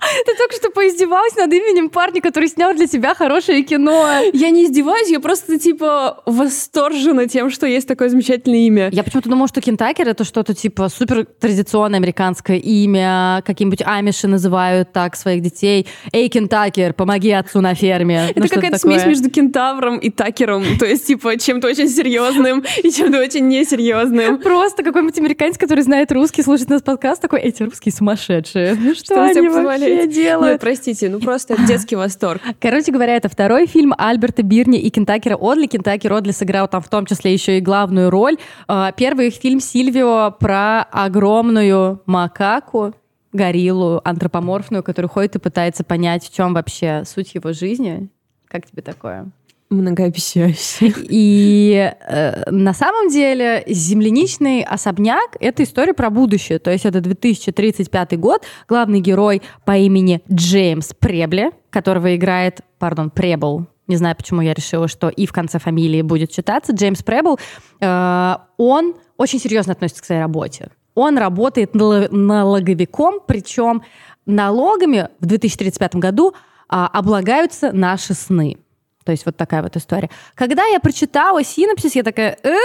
Ты 0.27 0.37
только 0.37 0.55
что 0.55 0.71
поиздевалась 0.71 1.37
над 1.37 1.53
именем 1.53 1.89
парня, 1.89 2.21
который 2.21 2.49
снял 2.49 2.75
для 2.75 2.87
тебя 2.87 3.15
хорошее 3.15 3.63
кино. 3.63 4.21
Я 4.33 4.51
не 4.51 4.65
издеваюсь, 4.65 5.09
я 5.09 5.21
просто, 5.21 5.59
типа, 5.59 6.23
восторжена 6.27 7.27
тем, 7.27 7.51
что 7.51 7.67
есть 7.67 7.87
такое 7.87 8.09
замечательное 8.09 8.67
имя. 8.67 8.89
Я 8.93 9.03
почему-то 9.03 9.29
думала, 9.29 9.49
что 9.49 9.61
Кентакер— 9.61 10.09
это 10.09 10.25
что-то, 10.25 10.55
типа, 10.55 10.89
супер 10.89 11.27
традиционное 11.27 11.99
американское 11.99 12.59
имя. 12.59 13.43
Какие-нибудь 13.47 13.83
амиши 13.85 14.29
называют 14.29 14.93
так 14.93 15.17
своих 15.17 15.43
детей. 15.43 15.87
«Эй, 16.13 16.29
Кентакер, 16.29 16.95
помоги 16.95 17.31
отцу 17.31 17.61
на 17.61 17.75
ферме». 17.75 18.29
Это 18.31 18.41
ну, 18.41 18.49
какая-то 18.49 18.79
смесь 18.79 19.07
между 19.07 19.31
кентавром 19.31 19.99
и 19.99 20.11
такером. 20.11 20.65
То 20.79 20.87
есть, 20.87 21.07
типа, 21.07 21.39
чем-то 21.39 21.69
очень 21.69 21.89
серьезным 21.89 22.65
и 22.83 22.91
чем-то 22.91 23.21
очень 23.21 23.49
несерьезным. 23.49 24.39
Просто 24.39 24.83
какой-нибудь 24.83 25.19
американец, 25.19 25.59
который 25.59 25.83
знает 25.85 26.11
русский, 26.13 26.43
слушает 26.43 26.71
нас 26.71 26.83
подкаст, 26.83 27.23
такой, 27.23 27.41
эти 27.41 27.63
русские 27.63 27.93
сумасшедшие. 27.93 28.75
Ну 28.75 28.95
что, 28.95 29.05
что 29.05 29.23
они 29.23 29.49
вообще 29.49 29.92
вообще 29.95 30.13
делают? 30.13 30.53
Нет, 30.53 30.61
простите, 30.61 31.09
ну 31.09 31.21
просто 31.21 31.57
детский 31.67 31.97
восторг. 31.97 32.41
Короче 32.61 32.93
говоря, 32.93 33.17
это 33.17 33.29
второй 33.29 33.67
фильм 33.67 33.95
Альберта 33.97 34.43
Бирни 34.43 34.79
и 34.79 34.91
Кентакера 34.91 35.37
Одли. 35.41 35.67
Кентакер 35.67 36.13
Одли 36.13 36.33
сыграл 36.33 36.69
там 36.69 36.83
в 36.83 36.89
том 36.89 37.07
числе 37.07 37.33
еще 37.33 37.59
и 37.59 37.61
главную 37.61 38.11
роль. 38.11 38.37
А, 38.69 38.93
первый 38.93 39.29
их 39.29 39.35
фильм 39.35 39.61
«Сильвио» 39.61 40.35
про 40.39 40.83
огромную 40.83 42.03
макаку, 42.07 42.95
гориллу 43.33 44.01
антропоморфную, 44.05 44.83
которая 44.83 45.09
ходит 45.09 45.37
и 45.37 45.39
пытается 45.39 45.85
понять, 45.85 46.25
в 46.25 46.35
чем 46.35 46.55
вообще 46.55 47.05
суть 47.07 47.35
его 47.35 47.53
жизни. 47.53 48.09
Как 48.49 48.67
тебе 48.67 48.83
такое? 48.83 49.31
Многообещающий. 49.73 50.95
И 51.09 51.93
э, 52.09 52.51
на 52.51 52.75
самом 52.75 53.09
деле 53.09 53.65
земляничный 53.67 54.63
особняк— 54.63 55.37
это 55.41 55.63
история 55.63 55.95
про 55.95 56.11
будущее. 56.11 56.59
То 56.59 56.71
есть 56.71 56.85
это 56.85 57.01
2035 57.01 58.19
год. 58.19 58.45
Главный 58.69 59.01
герой 59.01 59.43
по 59.65 59.77
имени 59.77 60.23
Джеймс 60.31 60.93
Пребле, 60.99 61.51
которого 61.71 62.15
играет, 62.15 62.61
пардон, 62.79 63.11
Пребл, 63.11 63.67
не 63.89 63.97
знаю, 63.97 64.17
почему 64.17 64.41
я 64.41 64.55
решила, 64.55 64.89
что 64.89 65.09
и 65.09 65.27
в 65.27 65.33
конце 65.33 65.59
фамилии 65.59 66.03
будет 66.03 66.31
читаться, 66.31 66.73
Джеймс 66.73 67.03
Пребл, 67.03 67.39
э, 67.81 68.37
он 68.57 68.95
очень 69.17 69.39
серьезно 69.39 69.73
относится 69.73 70.03
к 70.03 70.07
своей 70.07 70.21
работе. 70.21 70.71
Он 70.95 71.17
работает 71.17 71.75
налоговиком, 71.75 73.21
причем 73.27 73.83
налогами 74.27 75.09
в 75.21 75.27
2035 75.27 75.97
году 75.97 76.35
а, 76.69 76.87
облагаются 76.87 77.73
наши 77.73 78.15
сны. 78.15 78.59
То 79.05 79.13
есть 79.13 79.27
вот 79.27 79.37
такая 79.37 79.63
вот 79.63 79.77
история. 79.77 80.11
Когда 80.35 80.65
я 80.67 80.81
прочитала 80.81 81.43
синопсис, 81.43 81.95
я 81.95 82.03
такая, 82.03 82.39
э, 82.43 82.57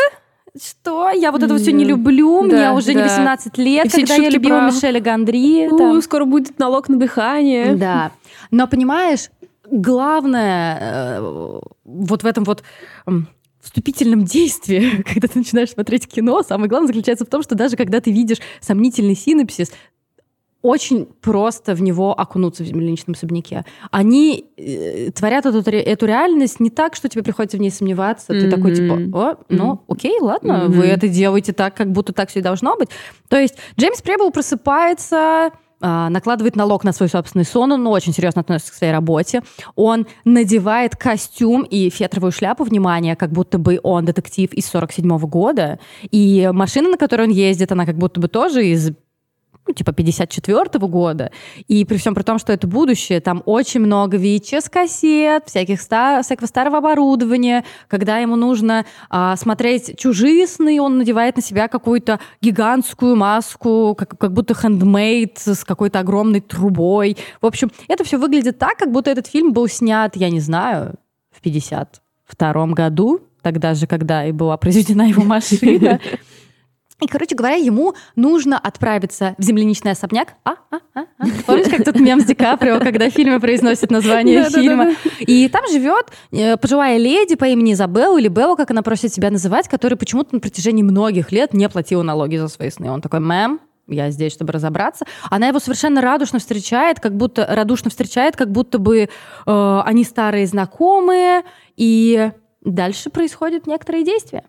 что? 0.61 1.09
Я 1.09 1.31
вот 1.31 1.43
это 1.43 1.57
все 1.57 1.71
не 1.71 1.85
люблю, 1.85 2.47
да, 2.47 2.55
мне 2.57 2.71
уже 2.71 2.93
да. 2.93 2.93
не 2.93 3.03
18 3.03 3.57
лет, 3.57 3.91
когда 3.91 4.15
я 4.15 4.29
любила 4.29 4.59
про... 4.59 4.67
Мишеля 4.67 4.99
Гандри. 4.99 5.67
У, 5.67 5.77
там. 5.77 6.01
Скоро 6.01 6.25
будет 6.25 6.59
налог 6.59 6.89
на 6.89 6.97
дыхание. 6.97 7.75
Да. 7.75 8.11
Но 8.51 8.67
понимаешь, 8.67 9.29
главное 9.69 10.79
э, 10.79 11.59
вот 11.83 12.23
в 12.23 12.25
этом 12.25 12.43
вот 12.43 12.63
вступительном 13.61 14.23
действии, 14.23 15.03
когда 15.13 15.27
ты 15.27 15.39
начинаешь 15.39 15.71
смотреть 15.71 16.07
кино, 16.07 16.43
самое 16.43 16.69
главное 16.69 16.87
заключается 16.87 17.25
в 17.25 17.29
том, 17.29 17.43
что 17.43 17.55
даже 17.55 17.75
когда 17.75 17.99
ты 17.99 18.11
видишь 18.11 18.39
сомнительный 18.61 19.15
синопсис, 19.15 19.71
очень 20.67 21.05
просто 21.05 21.75
в 21.75 21.81
него 21.81 22.13
окунуться 22.19 22.63
в 22.63 22.65
земляничном 22.65 23.15
особняке. 23.15 23.63
Они 23.89 24.45
э, 24.57 25.11
творят 25.11 25.45
эту, 25.45 25.59
эту 25.69 26.05
реальность 26.05 26.59
не 26.59 26.69
так, 26.69 26.95
что 26.95 27.07
тебе 27.07 27.23
приходится 27.23 27.57
в 27.57 27.61
ней 27.61 27.71
сомневаться. 27.71 28.33
Mm-hmm. 28.33 28.41
Ты 28.41 28.51
такой 28.51 28.75
типа, 28.75 28.93
о, 29.17 29.35
ну, 29.47 29.73
mm-hmm. 29.73 29.79
окей, 29.87 30.19
ладно, 30.19 30.51
mm-hmm. 30.51 30.67
вы 30.67 30.83
это 30.85 31.07
делаете 31.07 31.53
так, 31.53 31.73
как 31.73 31.91
будто 31.93 32.11
так 32.11 32.29
все 32.29 32.39
и 32.39 32.43
должно 32.43 32.75
быть. 32.75 32.89
То 33.29 33.39
есть 33.39 33.55
Джеймс 33.79 34.01
Пребл 34.01 34.29
просыпается 34.31 35.51
а, 35.79 36.09
накладывает 36.09 36.55
налог 36.55 36.83
на 36.83 36.91
свой 36.91 37.07
собственный 37.07 37.45
сон, 37.45 37.71
он 37.71 37.85
очень 37.87 38.11
серьезно 38.11 38.41
относится 38.41 38.73
к 38.73 38.75
своей 38.75 38.91
работе. 38.91 39.43
Он 39.75 40.07
надевает 40.25 40.95
костюм 40.95 41.61
и 41.61 41.89
фетровую 41.89 42.31
шляпу, 42.31 42.63
внимание, 42.63 43.15
как 43.15 43.31
будто 43.31 43.59
бы 43.59 43.79
он 43.83 44.05
детектив 44.05 44.51
из 44.53 44.65
47 44.65 45.05
-го 45.05 45.27
года. 45.27 45.79
И 46.09 46.49
машина, 46.51 46.89
на 46.89 46.97
которой 46.97 47.27
он 47.27 47.29
ездит, 47.29 47.71
она 47.71 47.85
как 47.85 47.95
будто 47.95 48.19
бы 48.19 48.27
тоже 48.27 48.65
из 48.65 48.91
ну, 49.67 49.73
типа 49.73 49.91
54-го 49.91 50.87
года. 50.87 51.31
И 51.67 51.85
при 51.85 51.97
всем 51.97 52.15
при 52.15 52.23
том, 52.23 52.39
что 52.39 52.53
это 52.53 52.67
будущее, 52.67 53.19
там 53.19 53.43
очень 53.45 53.81
много 53.81 54.17
VHS-кассет, 54.17 55.45
всяких 55.47 55.81
стар, 55.81 56.23
всякого 56.23 56.47
старого 56.47 56.77
оборудования. 56.77 57.65
Когда 57.87 58.17
ему 58.17 58.35
нужно 58.35 58.85
а, 59.09 59.35
смотреть 59.35 59.97
чужие 59.97 60.47
сны, 60.47 60.81
он 60.81 60.97
надевает 60.97 61.35
на 61.35 61.41
себя 61.41 61.67
какую-то 61.67 62.19
гигантскую 62.41 63.15
маску, 63.15 63.95
как, 63.97 64.17
как 64.17 64.33
будто 64.33 64.53
хендмейд 64.53 65.37
с 65.37 65.63
какой-то 65.63 65.99
огромной 65.99 66.41
трубой. 66.41 67.17
В 67.41 67.45
общем, 67.45 67.71
это 67.87 68.03
все 68.03 68.17
выглядит 68.17 68.57
так, 68.57 68.77
как 68.77 68.91
будто 68.91 69.09
этот 69.11 69.27
фильм 69.27 69.53
был 69.53 69.67
снят, 69.67 70.15
я 70.15 70.29
не 70.29 70.39
знаю, 70.39 70.95
в 71.31 71.41
52 71.41 72.67
году, 72.67 73.21
тогда 73.41 73.73
же, 73.73 73.87
когда 73.87 74.25
и 74.25 74.31
была 74.31 74.57
произведена 74.57 75.03
его 75.09 75.23
машина. 75.23 75.99
И, 76.99 77.05
короче 77.05 77.35
говоря, 77.35 77.55
ему 77.55 77.93
нужно 78.15 78.57
отправиться 78.57 79.35
в 79.37 79.43
земляничный 79.43 79.91
особняк. 79.91 80.33
А, 80.43 80.55
а, 80.71 80.77
а, 80.95 81.01
а. 81.19 81.25
Помнишь, 81.45 81.67
как 81.69 81.85
тут 81.85 81.99
мем 81.99 82.19
с 82.21 82.25
Ди 82.25 82.33
Каприо, 82.33 82.79
когда 82.79 83.09
в 83.09 83.13
фильме 83.13 83.39
произносит 83.39 83.91
название 83.91 84.49
фильма? 84.49 84.95
И 85.19 85.47
там 85.47 85.61
живет 85.71 86.07
э, 86.31 86.57
пожилая 86.57 86.97
леди 86.97 87.35
по 87.35 87.45
имени 87.45 87.73
Изабелла 87.73 88.17
или 88.17 88.29
Белла, 88.29 88.55
как 88.55 88.71
она 88.71 88.81
просит 88.81 89.13
себя 89.13 89.29
называть, 89.29 89.67
которая 89.67 89.95
почему-то 89.95 90.33
на 90.33 90.41
протяжении 90.41 90.81
многих 90.81 91.31
лет 91.31 91.53
не 91.53 91.69
платила 91.69 92.01
налоги 92.01 92.37
за 92.37 92.47
свои 92.47 92.71
сны. 92.71 92.89
Он 92.89 92.99
такой, 92.99 93.19
мэм, 93.19 93.59
я 93.87 94.09
здесь, 94.09 94.33
чтобы 94.33 94.53
разобраться. 94.53 95.05
Она 95.29 95.49
его 95.49 95.59
совершенно 95.59 96.01
радушно 96.01 96.39
встречает, 96.39 96.99
как 96.99 97.15
будто 97.15 97.45
радушно 97.47 97.91
встречает, 97.91 98.35
как 98.35 98.51
будто 98.51 98.79
бы 98.79 99.01
э, 99.01 99.81
они 99.85 100.03
старые 100.03 100.47
знакомые, 100.47 101.43
и 101.75 102.31
дальше 102.61 103.11
происходят 103.11 103.67
некоторые 103.67 104.03
действия. 104.03 104.43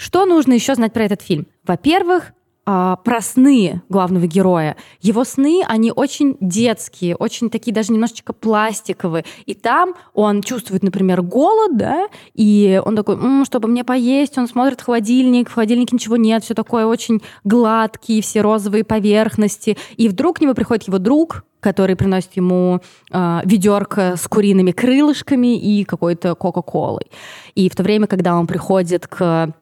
Что 0.00 0.24
нужно 0.24 0.54
еще 0.54 0.74
знать 0.74 0.94
про 0.94 1.04
этот 1.04 1.20
фильм? 1.20 1.46
Во-первых, 1.66 2.32
а, 2.64 2.96
про 2.96 3.20
сны 3.20 3.82
главного 3.90 4.26
героя. 4.26 4.76
Его 5.02 5.24
сны, 5.24 5.62
они 5.68 5.92
очень 5.94 6.38
детские, 6.40 7.16
очень 7.16 7.50
такие 7.50 7.74
даже 7.74 7.92
немножечко 7.92 8.32
пластиковые. 8.32 9.26
И 9.44 9.52
там 9.52 9.94
он 10.14 10.40
чувствует, 10.40 10.82
например, 10.82 11.20
голод, 11.20 11.76
да, 11.76 12.06
и 12.32 12.80
он 12.82 12.96
такой, 12.96 13.16
М, 13.16 13.44
чтобы 13.44 13.68
мне 13.68 13.84
поесть, 13.84 14.38
он 14.38 14.48
смотрит 14.48 14.80
в 14.80 14.86
холодильник, 14.86 15.50
в 15.50 15.52
холодильнике 15.52 15.96
ничего 15.96 16.16
нет, 16.16 16.44
все 16.44 16.54
такое 16.54 16.86
очень 16.86 17.20
гладкие, 17.44 18.22
все 18.22 18.40
розовые 18.40 18.84
поверхности. 18.84 19.76
И 19.98 20.08
вдруг 20.08 20.38
к 20.38 20.40
нему 20.40 20.54
приходит 20.54 20.88
его 20.88 20.96
друг, 20.96 21.44
который 21.60 21.94
приносит 21.94 22.34
ему 22.36 22.80
э, 23.12 23.40
ведерко 23.44 24.14
с 24.16 24.26
куриными 24.28 24.72
крылышками 24.72 25.58
и 25.58 25.84
какой-то 25.84 26.34
кока-колой. 26.34 27.10
И 27.54 27.68
в 27.68 27.76
то 27.76 27.82
время, 27.82 28.06
когда 28.06 28.34
он 28.38 28.46
приходит 28.46 29.06
к 29.06 29.52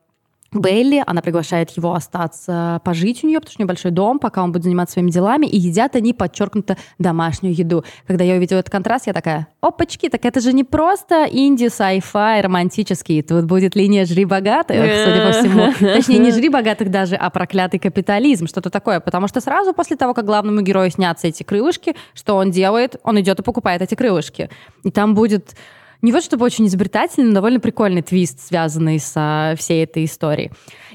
Белли, 0.52 1.02
она 1.06 1.20
приглашает 1.20 1.70
его 1.70 1.92
остаться 1.94 2.80
пожить 2.84 3.22
у 3.22 3.26
нее, 3.26 3.38
потому 3.38 3.50
что 3.50 3.60
у 3.60 3.62
нее 3.62 3.68
большой 3.68 3.90
дом, 3.90 4.18
пока 4.18 4.42
он 4.42 4.50
будет 4.50 4.64
заниматься 4.64 4.94
своими 4.94 5.10
делами, 5.10 5.46
и 5.46 5.58
едят 5.58 5.94
они 5.94 6.14
подчеркнуто 6.14 6.78
домашнюю 6.98 7.54
еду. 7.54 7.84
Когда 8.06 8.24
я 8.24 8.36
увидела 8.36 8.60
этот 8.60 8.72
контраст, 8.72 9.06
я 9.06 9.12
такая, 9.12 9.48
опачки, 9.60 10.08
так 10.08 10.24
это 10.24 10.40
же 10.40 10.54
не 10.54 10.64
просто 10.64 11.26
инди, 11.30 11.66
sci-fi, 11.66 12.40
романтический, 12.40 13.22
тут 13.22 13.44
будет 13.44 13.76
линия 13.76 14.06
«Жри 14.06 14.24
богатых», 14.24 14.76
судя 14.76 15.26
по 15.26 15.32
всему. 15.32 15.72
Точнее, 15.94 16.18
не 16.18 16.30
«Жри 16.30 16.48
богатых» 16.48 16.90
даже, 16.90 17.16
а 17.16 17.28
проклятый 17.28 17.78
капитализм, 17.78 18.46
что-то 18.46 18.70
такое. 18.70 19.00
Потому 19.00 19.28
что 19.28 19.40
сразу 19.42 19.74
после 19.74 19.96
того, 19.96 20.14
как 20.14 20.24
главному 20.24 20.62
герою 20.62 20.90
снятся 20.90 21.28
эти 21.28 21.42
крылышки, 21.42 21.94
что 22.14 22.36
он 22.36 22.50
делает? 22.50 22.96
Он 23.02 23.20
идет 23.20 23.40
и 23.40 23.42
покупает 23.42 23.82
эти 23.82 23.94
крылышки. 23.94 24.48
И 24.82 24.90
там 24.90 25.14
будет 25.14 25.54
не 26.02 26.12
вот 26.12 26.22
чтобы 26.22 26.44
очень 26.44 26.66
изобретательный, 26.66 27.28
но 27.28 27.34
довольно 27.34 27.60
прикольный 27.60 28.02
твист, 28.02 28.40
связанный 28.40 28.98
со 28.98 29.54
всей 29.58 29.84
этой 29.84 30.04
историей. 30.04 30.50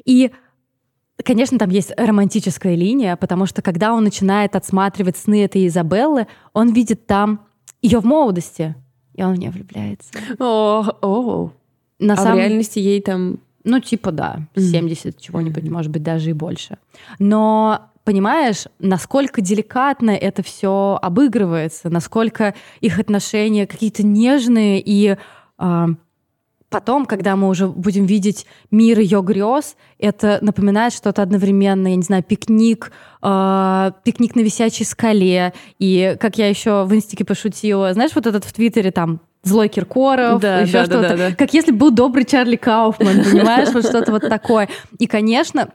И 0.05 0.31
Конечно, 1.23 1.59
там 1.59 1.69
есть 1.69 1.93
романтическая 1.95 2.75
линия, 2.75 3.15
потому 3.15 3.45
что 3.45 3.61
когда 3.61 3.93
он 3.93 4.03
начинает 4.03 4.55
отсматривать 4.55 5.15
сны 5.15 5.43
этой 5.43 5.67
Изабеллы, 5.67 6.27
он 6.53 6.73
видит 6.73 7.05
там 7.05 7.45
ее 7.81 7.99
в 7.99 8.05
молодости, 8.05 8.75
и 9.13 9.23
он 9.23 9.35
в 9.35 9.37
нее 9.37 9.51
влюбляется. 9.51 10.11
О, 10.39 10.83
о. 11.01 11.51
На 11.99 12.13
а 12.15 12.17
самом... 12.17 12.33
в 12.33 12.37
реальности 12.39 12.79
ей 12.79 12.99
там... 12.99 13.39
Ну, 13.63 13.79
типа, 13.79 14.11
да, 14.11 14.39
70 14.55 15.05
mm. 15.05 15.21
чего-нибудь, 15.21 15.69
может 15.69 15.91
быть, 15.91 16.03
даже 16.03 16.31
и 16.31 16.33
больше. 16.33 16.77
Но 17.19 17.92
понимаешь, 18.03 18.65
насколько 18.79 19.41
деликатно 19.41 20.11
это 20.11 20.43
все 20.43 20.99
обыгрывается, 21.01 21.89
насколько 21.89 22.53
их 22.81 22.99
отношения 22.99 23.67
какие-то 23.67 24.03
нежные 24.03 24.81
и 24.83 25.17
э, 25.59 25.85
потом, 26.73 27.05
когда 27.05 27.35
мы 27.35 27.49
уже 27.49 27.67
будем 27.67 28.05
видеть 28.05 28.45
мир 28.71 28.99
ее 28.99 29.21
грез, 29.21 29.75
это 29.99 30.39
напоминает 30.41 30.91
что-то 30.91 31.21
одновременно, 31.21 31.87
я 31.87 31.95
не 31.95 32.01
знаю, 32.01 32.23
пикник, 32.23 32.91
э, 33.21 33.91
пикник 34.03 34.35
на 34.35 34.41
висячей 34.41 34.85
скале. 34.85 35.53
И 35.79 36.17
как 36.19 36.37
я 36.37 36.49
еще 36.49 36.83
в 36.83 36.93
инстике 36.93 37.25
пошутила, 37.25 37.93
знаешь, 37.93 38.11
вот 38.15 38.25
этот 38.25 38.43
в 38.43 38.51
Твиттере 38.51 38.91
там 38.91 39.21
злой 39.43 39.67
Киркоров, 39.67 40.41
да, 40.41 40.61
еще 40.61 40.73
да, 40.73 40.85
что-то. 40.85 41.01
Да, 41.01 41.09
да, 41.09 41.29
да. 41.29 41.35
Как 41.35 41.53
если 41.53 41.71
был 41.71 41.91
добрый 41.91 42.25
Чарли 42.25 42.55
Кауфман, 42.55 43.23
понимаешь, 43.23 43.69
вот 43.73 43.85
что-то 43.85 44.11
вот 44.11 44.27
такое. 44.27 44.67
И, 44.97 45.05
конечно, 45.05 45.69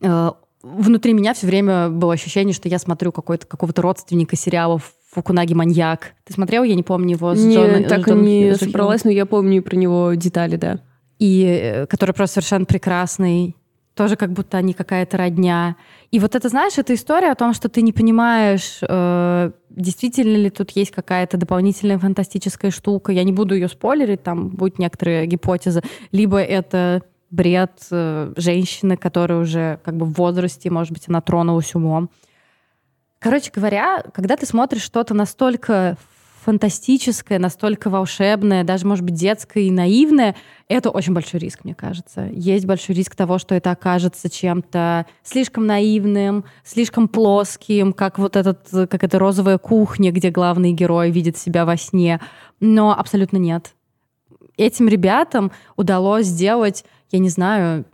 э, 0.00 0.30
внутри 0.62 1.12
меня 1.12 1.34
все 1.34 1.46
время 1.46 1.88
было 1.88 2.12
ощущение, 2.12 2.54
что 2.54 2.68
я 2.68 2.78
смотрю 2.78 3.12
какой-то, 3.12 3.46
какого-то 3.46 3.82
родственника 3.82 4.36
сериалов 4.36 4.92
Фукунаги 5.10 5.54
маньяк. 5.54 6.12
Ты 6.24 6.32
смотрел? 6.34 6.62
Я 6.62 6.74
не 6.74 6.82
помню 6.82 7.16
его. 7.16 7.34
С 7.34 7.42
Нет, 7.42 7.72
Джон, 7.72 7.84
так 7.84 8.08
и 8.08 8.12
не 8.12 8.54
собралась, 8.54 9.04
но 9.04 9.10
я 9.10 9.26
помню 9.26 9.62
про 9.62 9.76
него 9.76 10.14
детали, 10.14 10.56
да. 10.56 10.80
И 11.18 11.44
э, 11.44 11.86
который 11.86 12.14
просто 12.14 12.34
совершенно 12.34 12.64
прекрасный. 12.64 13.56
Тоже 13.96 14.14
как 14.16 14.32
будто 14.32 14.56
они 14.56 14.72
какая-то 14.72 15.16
родня. 15.16 15.76
И 16.12 16.20
вот 16.20 16.36
это, 16.36 16.48
знаешь, 16.48 16.78
это 16.78 16.94
история 16.94 17.32
о 17.32 17.34
том, 17.34 17.54
что 17.54 17.68
ты 17.68 17.82
не 17.82 17.92
понимаешь, 17.92 18.78
э, 18.82 19.50
действительно 19.68 20.36
ли 20.36 20.48
тут 20.48 20.70
есть 20.70 20.92
какая-то 20.92 21.36
дополнительная 21.36 21.98
фантастическая 21.98 22.70
штука. 22.70 23.10
Я 23.10 23.24
не 23.24 23.32
буду 23.32 23.54
ее 23.54 23.68
спойлерить, 23.68 24.22
там 24.22 24.50
будет 24.50 24.78
некоторые 24.78 25.26
гипотезы. 25.26 25.82
Либо 26.12 26.40
это 26.40 27.02
бред 27.30 27.86
э, 27.90 28.32
женщины, 28.36 28.96
которая 28.96 29.38
уже 29.40 29.78
как 29.84 29.96
бы 29.96 30.06
в 30.06 30.12
возрасте, 30.12 30.70
может 30.70 30.92
быть, 30.92 31.08
она 31.08 31.20
тронулась 31.20 31.74
умом. 31.74 32.10
Короче 33.18 33.50
говоря, 33.54 34.02
когда 34.14 34.36
ты 34.36 34.46
смотришь 34.46 34.82
что-то 34.82 35.14
настолько 35.14 35.96
фантастическое, 36.44 37.38
настолько 37.38 37.90
волшебное, 37.90 38.64
даже, 38.64 38.86
может 38.86 39.04
быть, 39.04 39.14
детское 39.14 39.64
и 39.64 39.70
наивное, 39.70 40.34
это 40.68 40.90
очень 40.90 41.12
большой 41.12 41.38
риск, 41.38 41.64
мне 41.64 41.74
кажется. 41.74 42.28
Есть 42.32 42.64
большой 42.64 42.94
риск 42.96 43.14
того, 43.14 43.38
что 43.38 43.54
это 43.54 43.70
окажется 43.70 44.30
чем-то 44.30 45.06
слишком 45.22 45.66
наивным, 45.66 46.44
слишком 46.64 47.08
плоским, 47.08 47.92
как 47.92 48.18
вот 48.18 48.36
этот, 48.36 48.68
как 48.70 49.04
эта 49.04 49.18
розовая 49.18 49.58
кухня, 49.58 50.12
где 50.12 50.30
главный 50.30 50.72
герой 50.72 51.10
видит 51.10 51.36
себя 51.36 51.66
во 51.66 51.76
сне. 51.76 52.20
Но 52.58 52.98
абсолютно 52.98 53.36
нет. 53.36 53.74
Этим 54.56 54.88
ребятам 54.88 55.52
удалось 55.76 56.26
сделать, 56.26 56.84
я 57.10 57.18
не 57.18 57.28
знаю, 57.28 57.84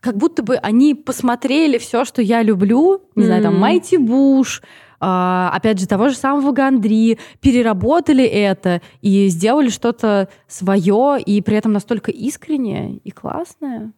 как 0.00 0.16
будто 0.16 0.42
бы 0.42 0.56
они 0.56 0.94
посмотрели 0.94 1.78
все, 1.78 2.04
что 2.04 2.22
я 2.22 2.42
люблю, 2.42 3.02
не 3.14 3.22
mm-hmm. 3.22 3.26
знаю, 3.26 3.42
там 3.42 3.58
Майти 3.58 3.96
Буш, 3.96 4.62
а, 5.00 5.50
опять 5.54 5.78
же, 5.78 5.86
того 5.86 6.08
же 6.08 6.16
самого 6.16 6.52
Гандри, 6.52 7.18
переработали 7.40 8.24
это 8.24 8.82
и 9.00 9.28
сделали 9.28 9.68
что-то 9.68 10.28
свое, 10.46 11.20
и 11.24 11.40
при 11.40 11.56
этом 11.56 11.72
настолько 11.72 12.10
искреннее 12.10 12.96
и 12.98 13.10
классное. 13.10 13.92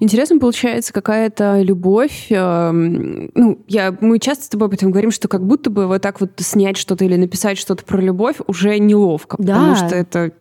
Интересно 0.00 0.38
получается 0.38 0.92
какая-то 0.92 1.60
любовь. 1.60 2.26
Э, 2.30 2.70
ну, 2.72 3.64
я, 3.66 3.96
мы 4.00 4.18
часто 4.18 4.44
с 4.44 4.48
тобой 4.48 4.68
об 4.68 4.74
этом 4.74 4.90
говорим, 4.90 5.10
что 5.10 5.28
как 5.28 5.44
будто 5.44 5.70
бы 5.70 5.86
вот 5.86 6.02
так 6.02 6.20
вот 6.20 6.32
снять 6.38 6.76
что-то 6.76 7.04
или 7.04 7.16
написать 7.16 7.58
что-то 7.58 7.84
про 7.84 8.00
любовь 8.00 8.36
уже 8.46 8.78
неловко, 8.78 9.36
да. 9.38 9.54
потому 9.54 9.76
что 9.76 9.96
это 9.96 10.32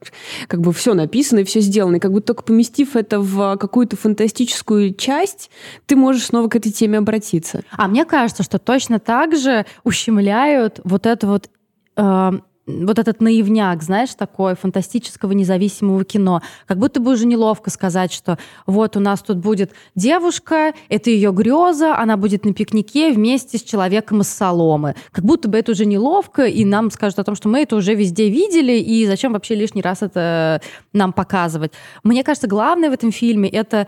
как 0.47 0.61
бы 0.61 0.71
все 0.73 0.93
написано 0.93 1.39
и 1.39 1.43
все 1.43 1.59
сделано. 1.59 1.97
И 1.97 1.99
как 1.99 2.11
будто 2.11 2.27
только 2.27 2.43
поместив 2.43 2.95
это 2.95 3.19
в 3.19 3.57
какую-то 3.57 3.97
фантастическую 3.97 4.93
часть, 4.93 5.49
ты 5.85 5.95
можешь 5.95 6.25
снова 6.25 6.47
к 6.47 6.55
этой 6.55 6.71
теме 6.71 6.97
обратиться. 6.97 7.63
А 7.71 7.87
мне 7.87 8.05
кажется, 8.05 8.43
что 8.43 8.59
точно 8.59 8.99
так 8.99 9.35
же 9.35 9.65
ущемляют 9.83 10.79
вот 10.83 11.05
это 11.05 11.27
вот 11.27 11.49
э, 11.95 12.31
вот 12.67 12.99
этот 12.99 13.21
наивняк, 13.21 13.81
знаешь, 13.81 14.13
такой 14.13 14.55
фантастического 14.55 15.31
независимого 15.31 16.03
кино. 16.03 16.41
Как 16.65 16.77
будто 16.77 16.99
бы 16.99 17.13
уже 17.13 17.25
неловко 17.25 17.69
сказать, 17.69 18.11
что 18.11 18.37
вот 18.65 18.97
у 18.97 18.99
нас 18.99 19.21
тут 19.21 19.37
будет 19.37 19.71
девушка, 19.95 20.73
это 20.89 21.09
ее 21.09 21.31
греза, 21.31 21.97
она 21.97 22.17
будет 22.17 22.45
на 22.45 22.53
пикнике 22.53 23.11
вместе 23.11 23.57
с 23.57 23.63
человеком 23.63 24.21
из 24.21 24.27
соломы. 24.27 24.95
Как 25.11 25.23
будто 25.23 25.47
бы 25.47 25.57
это 25.57 25.71
уже 25.71 25.85
неловко, 25.85 26.45
и 26.45 26.65
нам 26.65 26.91
скажут 26.91 27.19
о 27.19 27.23
том, 27.23 27.35
что 27.35 27.47
мы 27.47 27.61
это 27.61 27.77
уже 27.77 27.95
везде 27.95 28.29
видели, 28.29 28.73
и 28.73 29.05
зачем 29.07 29.33
вообще 29.33 29.55
лишний 29.55 29.81
раз 29.81 30.01
это 30.01 30.61
нам 30.91 31.13
показывать. 31.13 31.71
Мне 32.03 32.23
кажется, 32.23 32.47
главное 32.47 32.89
в 32.89 32.93
этом 32.93 33.11
фильме— 33.11 33.49
это 33.51 33.87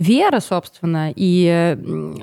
вера, 0.00 0.40
собственно, 0.40 1.12
и 1.14 1.76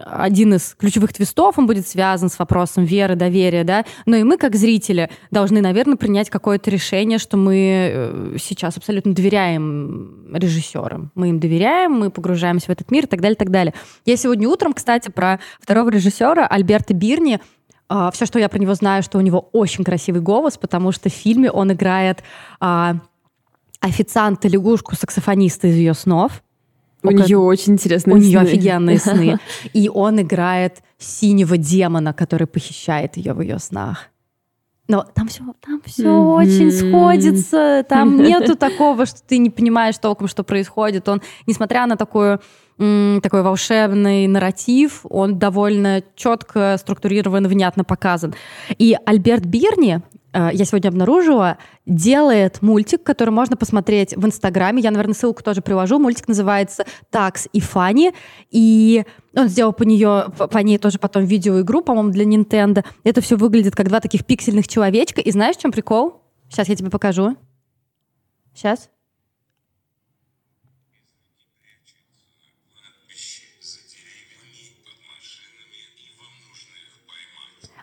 один 0.06 0.56
из 0.56 0.76
ключевых 0.78 1.14
твистов, 1.14 1.58
он 1.58 1.68
будет 1.68 1.88
связан 1.88 2.30
с 2.30 2.38
вопросом 2.38 2.84
веры, 2.84 3.16
доверия, 3.16 3.64
да, 3.64 3.86
но 4.06 4.16
и 4.18 4.24
мы, 4.24 4.38
как 4.38 4.56
зрители, 4.56 5.10
должны, 5.32 5.62
наверное, 5.62 5.96
принять 5.96 6.30
какое-то 6.30 6.72
решение, 6.72 7.20
что 7.20 7.38
мы 7.38 7.92
э, 7.94 8.38
сейчас 8.42 8.78
абсолютно 8.78 9.14
доверяем 9.14 10.28
режиссерам. 10.34 11.12
Мы 11.14 11.30
им 11.30 11.40
доверяем, 11.40 11.94
мы 11.94 12.10
погружаемся 12.10 12.66
в 12.66 12.70
этот 12.70 12.90
мир 12.90 13.06
и 13.06 13.08
так 13.08 13.22
далее, 13.22 13.36
и 13.36 13.40
так 13.40 13.52
далее. 13.52 13.74
Я 14.06 14.18
сегодня 14.18 14.50
утром, 14.50 14.74
кстати, 14.74 15.10
про 15.10 15.40
второго 15.62 15.90
режиссера 15.90 16.46
Альберта 16.46 16.94
Бирни 16.94 17.40
Uh, 17.90 18.12
все, 18.12 18.26
что 18.26 18.38
я 18.38 18.50
про 18.50 18.60
него 18.60 18.74
знаю, 18.74 19.02
что 19.02 19.18
у 19.18 19.22
него 19.22 19.48
очень 19.54 19.86
красивый 19.86 20.20
голос, 20.20 20.58
потому 20.58 20.92
что 20.92 21.08
в 21.08 21.14
фильме 21.14 21.50
он 21.50 21.72
играет 21.72 22.22
uh, 22.60 22.98
официанта 23.80 24.50
лягушку 24.50 24.94
саксофониста 24.98 25.68
из 25.68 25.76
ее 25.76 25.94
снов. 25.94 26.44
У 27.04 27.12
нее 27.12 27.38
очень 27.38 27.74
интересные 27.74 28.16
У 28.16 28.20
сны. 28.20 28.26
нее 28.26 28.40
офигенные 28.40 29.00
сны. 29.00 29.40
И 29.74 29.90
он 29.90 30.22
играет 30.22 30.82
синего 30.98 31.58
демона, 31.58 32.14
который 32.14 32.48
похищает 32.48 33.18
ее 33.18 33.34
в 33.34 33.42
ее 33.42 33.60
снах. 33.60 34.10
Но 34.88 35.06
там 35.14 35.28
все, 35.28 35.44
там 35.66 35.82
все 35.86 36.04
mm-hmm. 36.04 36.34
очень 36.34 36.72
сходится. 36.72 37.86
Там 37.88 38.18
нету 38.24 38.56
такого, 38.56 39.06
что 39.06 39.22
ты 39.22 39.38
не 39.38 39.50
понимаешь 39.50 39.98
толком, 39.98 40.28
что 40.28 40.44
происходит. 40.44 41.10
Он, 41.10 41.22
несмотря 41.46 41.86
на 41.86 41.98
такую 41.98 42.40
такой 42.78 43.42
волшебный 43.42 44.28
нарратив, 44.28 45.02
он 45.10 45.40
довольно 45.40 46.04
четко 46.16 46.76
структурирован, 46.78 47.48
внятно 47.48 47.84
показан. 47.84 48.36
И 48.78 48.96
Альберт 49.04 49.46
Бирни, 49.46 50.04
я 50.38 50.66
сегодня 50.66 50.90
обнаружила, 50.90 51.58
делает 51.86 52.62
мультик, 52.62 53.04
который 53.04 53.32
можно 53.32 53.58
посмотреть 53.58 54.16
в 54.16 54.26
Инстаграме. 54.26 54.82
Я, 54.82 54.92
наверное, 54.92 55.14
ссылку 55.14 55.44
тоже 55.44 55.62
приложу. 55.62 56.00
Мультик 56.00 56.28
называется 56.28 56.86
«Такс 57.10 57.48
и 57.54 57.60
Фанни». 57.60 58.14
И 58.52 59.04
он 59.36 59.48
сделал 59.48 59.74
по, 59.74 59.84
нее, 59.84 60.26
по 60.38 60.58
ней 60.60 60.78
тоже 60.78 61.00
потом 61.00 61.26
видеоигру, 61.26 61.82
по-моему, 61.82 62.12
для 62.12 62.26
Nintendo. 62.26 62.86
Это 63.04 63.22
все 63.22 63.36
выглядит 63.36 63.76
как 63.76 63.88
два 63.88 64.00
таких 64.00 64.26
пиксельных 64.26 64.68
человечка. 64.68 65.22
И 65.22 65.32
знаешь, 65.32 65.58
в 65.58 65.62
чем 65.62 65.72
прикол? 65.72 66.22
Сейчас 66.50 66.70
я 66.70 66.76
тебе 66.76 66.90
покажу. 66.90 67.36
Сейчас. 68.54 68.90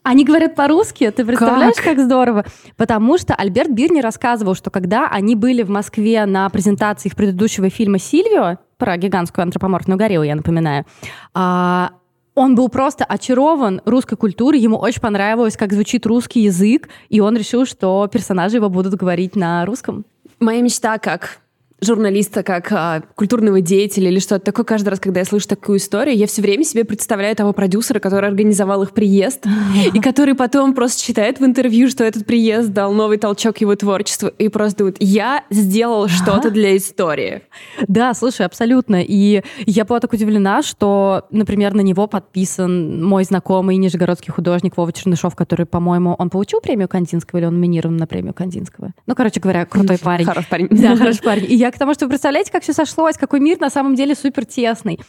Они 0.05 0.23
говорят 0.27 0.55
по-русски, 0.55 1.11
ты 1.11 1.25
представляешь, 1.25 1.77
как? 1.77 1.97
как 1.97 1.99
здорово? 1.99 2.45
Потому 2.77 3.17
что 3.17 3.35
Альберт 3.35 3.71
Бирни 3.71 4.01
рассказывал, 4.01 4.55
что 4.55 4.71
когда 4.71 5.09
они 5.09 5.35
были 5.35 5.63
в 5.63 5.71
Москве 5.71 6.27
на 6.27 6.49
презентации 6.51 7.09
их 7.09 7.17
предыдущего 7.17 7.71
фильма 7.71 7.99
«Сильвио», 7.99 8.59
про 8.77 8.99
гигантскую 8.99 9.45
антропоморфную 9.45 9.97
гориллу, 9.97 10.25
я 10.25 10.35
напоминаю, 10.35 10.85
а, 11.33 11.93
он 12.35 12.55
был 12.55 12.69
просто 12.69 13.05
очарован 13.05 13.81
русской 13.87 14.17
культурой, 14.17 14.61
ему 14.61 14.77
очень 14.77 15.01
понравилось, 15.01 15.57
как 15.57 15.73
звучит 15.73 16.05
русский 16.05 16.41
язык, 16.41 16.91
и 17.09 17.21
он 17.21 17.37
решил, 17.37 17.65
что 17.65 18.07
персонажи 18.13 18.57
его 18.57 18.69
будут 18.69 18.95
говорить 18.95 19.37
на 19.37 19.65
русском. 19.65 20.05
Моя 20.39 20.61
мечта 20.61 20.99
как 20.99 21.39
журналиста, 21.81 22.43
как 22.43 22.73
а, 22.73 23.03
культурного 23.15 23.61
деятеля 23.61 24.11
или 24.11 24.19
что-то 24.19 24.45
такое. 24.45 24.65
Каждый 24.65 24.89
раз, 24.91 25.01
когда 25.01 25.21
я 25.21 25.27
слышу 25.27 25.49
такую 25.49 25.79
историю, 25.79 26.17
я 26.17 26.27
все 26.27 26.43
время 26.43 26.65
себе 26.65 26.85
представляю 26.85 27.37
того 27.37 27.53
продюсера, 27.53 27.99
который 27.99 28.29
организовал 28.29 28.83
их 28.83 28.93
приезд, 28.93 29.47
и 29.93 30.01
который 30.01 30.35
потом 30.35 30.75
просто 30.75 31.03
читает 31.03 31.41
в 31.41 31.45
интервью, 31.45 31.89
что 31.89 32.05
этот 32.05 32.27
приезд 32.27 32.71
дал 32.71 32.93
новый 32.93 33.19
толчок 33.19 33.59
его 33.59 33.75
творчеству, 33.77 34.29
и 34.29 34.49
просто 34.49 34.79
думает, 34.79 34.97
я 35.01 35.45
сделал 35.51 36.09
что-то 36.09 36.51
для 36.51 36.77
истории. 36.77 37.43
Да, 37.87 38.15
слушай, 38.15 38.47
абсолютно. 38.47 39.03
И 39.03 39.43
я 39.67 39.85
была 39.85 40.01
так 40.01 40.13
удивлена, 40.13 40.63
что, 40.63 41.27
например, 41.31 41.75
на 41.75 41.81
него 41.81 42.07
подписан 42.07 43.05
мой 43.05 43.25
знакомый 43.25 43.77
нижегородский 43.77 44.33
художник 44.33 44.77
Вова 44.77 44.93
Чернышов, 44.93 45.35
который, 45.37 45.67
по-моему, 45.67 46.15
он 46.19 46.31
получил 46.31 46.61
премию 46.61 46.89
Кандинского 46.89 47.41
или 47.41 47.47
он 47.47 47.55
номинирован 47.55 47.97
на 47.97 48.07
премию 48.07 48.35
Кандинского? 48.35 48.93
Ну, 49.07 49.15
короче 49.15 49.41
говоря, 49.41 49.67
крутой 49.67 49.99
парень. 49.99 50.25
Хороший 50.25 50.49
парень. 50.49 50.69
Да, 50.71 50.97
хороший 50.97 51.23
парень. 51.23 51.47
И 51.51 51.57
я 51.65 51.71
к 51.71 51.79
тому, 51.79 51.95
что 51.95 52.05
вы 52.05 52.11
представляете, 52.11 52.53
как 52.53 52.63
все 52.63 52.75
сошлось, 52.75 53.17
какой 53.17 53.41
мир 53.41 53.59
на 53.59 53.71
самом 53.71 53.95
деле 53.95 54.15
супер 54.15 54.45
тесный. 54.45 55.01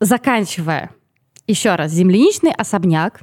Заканчивая, 0.00 0.90
еще 1.46 1.74
раз, 1.74 1.92
земляничный 1.92 2.52
особняк, 2.52 3.20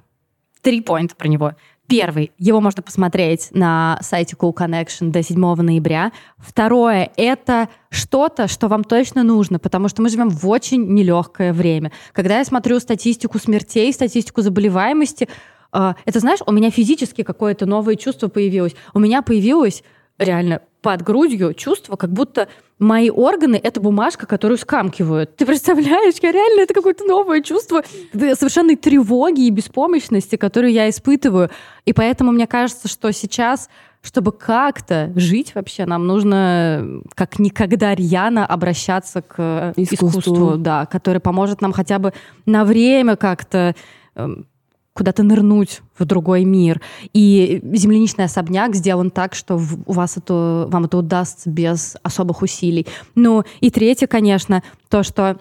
три 0.62 0.82
поинта 0.82 1.16
про 1.16 1.28
него. 1.28 1.54
Первый, 1.88 2.32
его 2.38 2.62
можно 2.62 2.84
посмотреть 2.84 3.50
на 3.52 3.98
сайте 4.02 4.36
Cool 4.40 4.54
Connection 4.54 5.10
до 5.10 5.24
7 5.24 5.38
ноября. 5.38 6.12
Второе, 6.38 7.12
это 7.18 7.70
что-то, 7.90 8.48
что 8.48 8.68
вам 8.68 8.84
точно 8.84 9.24
нужно, 9.24 9.58
потому 9.58 9.90
что 9.90 10.04
мы 10.04 10.10
живем 10.10 10.30
в 10.30 10.48
очень 10.48 10.94
нелегкое 10.94 11.54
время. 11.54 11.92
Когда 12.14 12.38
я 12.38 12.46
смотрю 12.46 12.80
статистику 12.80 13.40
смертей, 13.40 13.92
статистику 13.92 14.42
заболеваемости, 14.42 15.28
э, 15.74 15.94
это, 16.06 16.20
знаешь, 16.20 16.40
у 16.46 16.52
меня 16.52 16.70
физически 16.70 17.24
какое-то 17.24 17.66
новое 17.66 17.96
чувство 17.96 18.28
появилось. 18.28 18.76
У 18.94 19.00
меня 19.00 19.24
появилось 19.24 19.84
реально 20.18 20.62
под 20.82 21.02
грудью 21.02 21.54
чувство, 21.54 21.96
как 21.96 22.12
будто 22.12 22.50
мои 22.78 23.10
органы— 23.10 23.60
это 23.64 23.80
бумажка, 23.80 24.26
которую 24.28 24.58
скамкивают. 24.58 25.36
Ты 25.38 25.46
представляешь, 25.46 26.16
я 26.22 26.32
реально 26.32 26.62
это 26.62 26.74
какое-то 26.74 27.06
новое 27.06 27.42
чувство 27.42 27.84
совершенной 28.12 28.76
тревоги 28.76 29.48
и 29.48 29.50
беспомощности, 29.50 30.36
которую 30.36 30.74
я 30.74 30.90
испытываю. 30.90 31.50
И 31.86 31.94
поэтому 31.94 32.32
мне 32.32 32.48
кажется, 32.48 32.88
что 32.88 33.12
сейчас 33.12 33.70
чтобы 34.06 34.34
как-то 34.34 35.14
жить 35.16 35.56
вообще, 35.56 35.86
нам 35.86 36.06
нужно 36.06 37.02
как 37.16 37.40
никогда 37.40 37.96
рьяно 37.96 38.46
обращаться 38.46 39.22
к 39.22 39.74
искусству, 39.78 40.10
искусству 40.10 40.58
да, 40.58 40.86
которое 40.86 41.22
поможет 41.22 41.62
нам 41.62 41.72
хотя 41.72 42.00
бы 42.00 42.12
на 42.46 42.66
время 42.66 43.16
как-то 43.16 43.76
эм, 44.16 44.46
куда-то 44.94 45.24
нырнуть 45.24 45.82
в 45.98 46.06
другой 46.06 46.44
мир. 46.44 46.82
И 47.14 47.62
земляничный 47.64 48.26
особняк 48.26 48.76
сделан 48.76 49.12
так, 49.12 49.36
что 49.36 49.56
у 49.56 49.92
вас 49.92 50.18
это, 50.18 50.66
вам 50.70 50.86
это 50.86 50.98
удастся 50.98 51.50
без 51.50 51.98
особых 52.04 52.42
усилий. 52.42 52.88
Ну 53.16 53.44
и 53.60 53.72
третье, 53.72 54.08
конечно, 54.08 54.64
то, 54.90 55.04
что 55.04 55.40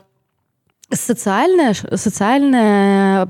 социальная, 0.90 1.74
социальная 1.74 3.28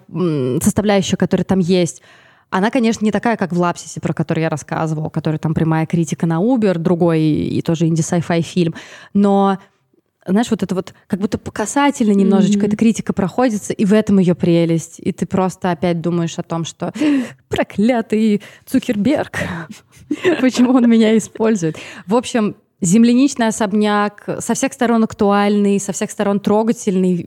составляющая, 0.62 1.16
которая 1.16 1.44
там 1.44 1.58
есть, 1.58 2.02
она, 2.50 2.70
конечно, 2.70 3.02
не 3.02 3.11
такая, 3.11 3.38
как 3.38 3.52
в 3.52 3.58
«Лапсисе», 3.58 3.98
про 4.00 4.12
который 4.12 4.40
я 4.40 4.50
рассказывала, 4.50 5.08
который 5.08 5.38
там 5.38 5.54
прямая 5.54 5.87
критика 5.87 6.26
на 6.26 6.35
Uber, 6.35 6.76
другой 6.76 7.22
и 7.22 7.62
тоже 7.62 7.87
инди-сайфай 7.87 8.42
фильм. 8.42 8.74
Но 9.14 9.58
знаешь, 10.26 10.50
вот 10.50 10.62
это 10.62 10.74
вот 10.74 10.94
как 11.06 11.20
будто 11.20 11.38
по 11.38 11.50
касательно 11.50 12.12
немножечко 12.12 12.61
mm-hmm. 12.61 12.68
эта 12.68 12.76
критика 12.76 13.12
проходится, 13.12 13.72
и 13.72 13.85
в 13.85 13.92
этом 13.92 14.18
ее 14.18 14.35
прелесть. 14.35 14.98
И 14.98 15.12
ты 15.12 15.26
просто 15.26 15.70
опять 15.70 16.00
думаешь 16.00 16.38
о 16.38 16.42
том, 16.42 16.64
что 16.64 16.92
проклятый 17.48 18.42
Цукерберг, 18.66 19.38
почему 20.40 20.72
он 20.72 20.88
меня 20.88 21.16
использует. 21.16 21.76
В 22.06 22.14
общем, 22.14 22.56
земляничный 22.80 23.48
особняк, 23.48 24.28
со 24.40 24.54
всех 24.54 24.72
сторон 24.72 25.04
актуальный, 25.04 25.80
со 25.80 25.92
всех 25.92 26.11
сторон 26.11 26.40
трогательный 26.40 27.26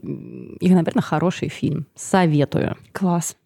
и, 0.60 0.68
наверное, 0.70 1.02
хороший 1.02 1.48
фильм. 1.48 1.86
Советую. 1.94 2.76
Класс. 2.92 3.36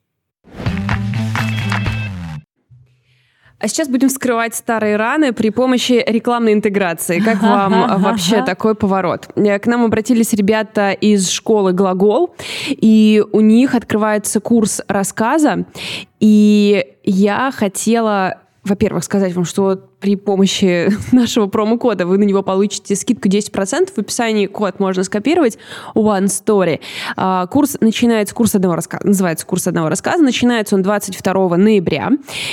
А 3.60 3.68
сейчас 3.68 3.88
будем 3.88 4.08
вскрывать 4.08 4.54
старые 4.54 4.96
раны 4.96 5.34
при 5.34 5.50
помощи 5.50 6.02
рекламной 6.06 6.54
интеграции. 6.54 7.20
Как 7.20 7.42
вам 7.42 8.00
вообще 8.02 8.42
такой 8.42 8.74
поворот? 8.74 9.28
Э, 9.36 9.58
к 9.58 9.66
нам 9.66 9.84
обратились 9.84 10.32
ребята 10.32 10.92
из 10.92 11.28
школы 11.28 11.72
«Глагол», 11.72 12.34
и 12.68 13.22
у 13.32 13.40
них 13.40 13.74
открывается 13.74 14.40
курс 14.40 14.80
рассказа, 14.88 15.66
и 16.20 16.86
я 17.04 17.50
хотела 17.54 18.40
во-первых, 18.64 19.04
сказать 19.04 19.32
вам, 19.34 19.44
что 19.44 19.89
при 20.00 20.16
помощи 20.16 20.90
нашего 21.12 21.46
промокода 21.46 22.06
вы 22.06 22.18
на 22.18 22.24
него 22.24 22.42
получите 22.42 22.96
скидку 22.96 23.28
10%. 23.28 23.92
В 23.94 23.98
описании 23.98 24.46
код 24.46 24.80
можно 24.80 25.04
скопировать. 25.04 25.58
One 25.94 26.26
Story. 26.26 26.80
А, 27.16 27.46
курс 27.46 27.76
начинается, 27.80 28.34
курс 28.34 28.54
одного 28.54 28.76
рассказа, 28.76 29.06
называется 29.06 29.46
курс 29.46 29.66
одного 29.66 29.88
рассказа. 29.88 30.22
Начинается 30.22 30.74
он 30.74 30.82
22 30.82 31.56
ноября. 31.56 32.10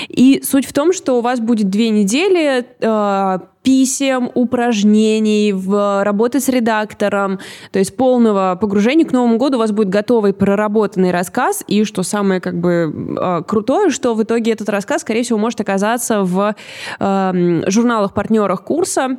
И 0.09 0.41
суть 0.43 0.65
в 0.65 0.73
том, 0.73 0.93
что 0.93 1.17
у 1.17 1.21
вас 1.21 1.39
будет 1.39 1.69
две 1.69 1.89
недели 1.89 2.65
а, 2.81 3.41
писем, 3.67 4.31
упражнений, 4.33 5.51
в 5.51 6.01
работы 6.05 6.39
с 6.39 6.47
редактором, 6.47 7.39
то 7.73 7.79
есть 7.79 7.97
полного 7.97 8.57
погружения 8.59 9.05
к 9.05 9.11
Новому 9.11 9.37
году 9.37 9.57
у 9.57 9.59
вас 9.59 9.73
будет 9.73 9.89
готовый 9.89 10.33
проработанный 10.33 11.11
рассказ, 11.11 11.65
и 11.67 11.83
что 11.83 12.03
самое 12.03 12.39
как 12.39 12.57
бы 12.61 13.17
а, 13.19 13.41
крутое, 13.43 13.89
что 13.89 14.13
в 14.13 14.23
итоге 14.23 14.53
этот 14.53 14.69
рассказ, 14.69 15.01
скорее 15.01 15.23
всего, 15.23 15.37
может 15.37 15.59
оказаться 15.59 16.23
в 16.23 16.55
э, 16.97 17.31
журналах-партнерах 17.67 18.63
курса, 18.63 19.17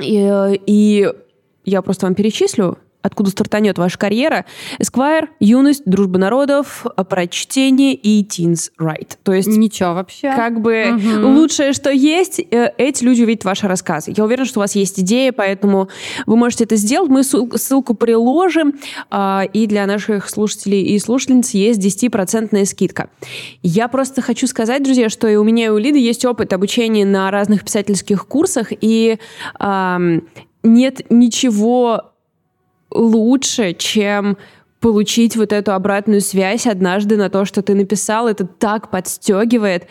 и, 0.00 0.60
и 0.66 1.08
я 1.64 1.82
просто 1.82 2.06
вам 2.06 2.14
перечислю 2.14 2.78
откуда 3.02 3.30
стартанет 3.30 3.78
ваша 3.78 3.98
карьера. 3.98 4.44
Esquire, 4.80 5.28
юность, 5.40 5.82
дружба 5.86 6.18
народов, 6.18 6.84
прочтение 7.08 7.94
и 7.94 8.24
teens 8.24 8.70
right. 8.78 9.16
То 9.22 9.32
есть... 9.32 9.48
Ничего 9.48 9.94
вообще. 9.94 10.32
Как 10.34 10.60
бы 10.60 10.96
угу. 10.96 11.28
лучшее, 11.28 11.72
что 11.72 11.90
есть, 11.90 12.40
э, 12.40 12.72
эти 12.78 13.04
люди 13.04 13.22
увидят 13.22 13.44
ваши 13.44 13.68
рассказы. 13.68 14.12
Я 14.16 14.24
уверена, 14.24 14.46
что 14.46 14.60
у 14.60 14.62
вас 14.62 14.74
есть 14.74 15.00
идея, 15.00 15.32
поэтому 15.32 15.88
вы 16.26 16.36
можете 16.36 16.64
это 16.64 16.76
сделать. 16.76 17.10
Мы 17.10 17.22
ссылку 17.22 17.94
приложим, 17.94 18.74
а, 19.10 19.44
и 19.52 19.66
для 19.66 19.86
наших 19.86 20.28
слушателей 20.28 20.82
и 20.82 20.98
слушательниц 20.98 21.50
есть 21.50 21.80
10% 21.80 22.64
скидка. 22.66 23.10
Я 23.62 23.88
просто 23.88 24.22
хочу 24.22 24.46
сказать, 24.46 24.82
друзья, 24.82 25.08
что 25.08 25.28
и 25.28 25.36
у 25.36 25.44
меня, 25.44 25.66
и 25.66 25.68
у 25.68 25.78
Лиды 25.78 25.98
есть 25.98 26.24
опыт 26.24 26.52
обучения 26.52 27.04
на 27.04 27.30
разных 27.30 27.64
писательских 27.64 28.26
курсах, 28.26 28.68
и 28.70 29.18
нет 30.62 31.06
ничего 31.10 32.09
лучше, 32.90 33.74
чем 33.74 34.36
получить 34.80 35.36
вот 35.36 35.52
эту 35.52 35.72
обратную 35.72 36.20
связь 36.20 36.66
однажды 36.66 37.16
на 37.16 37.28
то, 37.30 37.44
что 37.44 37.62
ты 37.62 37.74
написал. 37.74 38.28
Это 38.28 38.46
так 38.46 38.90
подстегивает. 38.90 39.86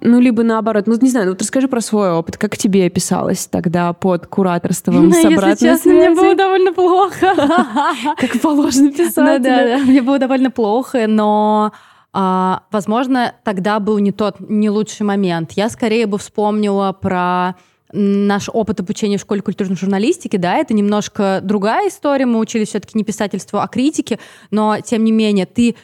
Ну, 0.00 0.20
либо 0.20 0.42
наоборот. 0.42 0.86
Ну, 0.86 0.96
не 1.00 1.08
знаю, 1.08 1.26
ну 1.26 1.32
вот 1.32 1.40
расскажи 1.40 1.66
про 1.66 1.80
свой 1.80 2.10
опыт. 2.10 2.36
Как 2.36 2.58
тебе 2.58 2.88
писалось 2.90 3.46
тогда 3.46 3.92
под 3.94 4.26
кураторством 4.26 5.12
с 5.12 5.24
обратной 5.24 5.50
Если 5.50 5.66
честно, 5.66 5.92
мне 5.92 6.10
было 6.10 6.34
довольно 6.34 6.72
плохо. 6.72 7.34
Как 8.18 8.40
положено 8.42 8.92
писать. 8.92 9.16
Ну, 9.16 9.38
да, 9.38 9.64
да, 9.64 9.78
мне 9.78 10.02
было 10.02 10.18
довольно 10.18 10.50
плохо, 10.50 11.06
но... 11.06 11.72
А, 12.12 12.62
возможно, 12.70 13.34
тогда 13.44 13.80
был 13.80 13.98
не 13.98 14.12
тот, 14.12 14.36
не 14.40 14.70
лучший 14.70 15.04
момент. 15.04 15.52
Я 15.52 15.68
скорее 15.68 16.06
бы 16.06 16.18
вспомнила 16.18 16.92
про 16.92 17.54
наш 17.92 18.48
опыт 18.52 18.80
обучения 18.80 19.18
в 19.18 19.20
школе 19.20 19.40
культурной 19.40 19.76
журналистики, 19.76 20.36
да, 20.36 20.56
это 20.56 20.74
немножко 20.74 21.40
другая 21.42 21.88
история. 21.88 22.26
Мы 22.26 22.38
учились 22.38 22.68
все-таки 22.68 22.96
не 22.98 23.04
писательству, 23.04 23.58
а 23.58 23.68
критике, 23.68 24.18
но 24.50 24.80
тем 24.80 25.04
не 25.04 25.12
менее 25.12 25.46
ты 25.46 25.76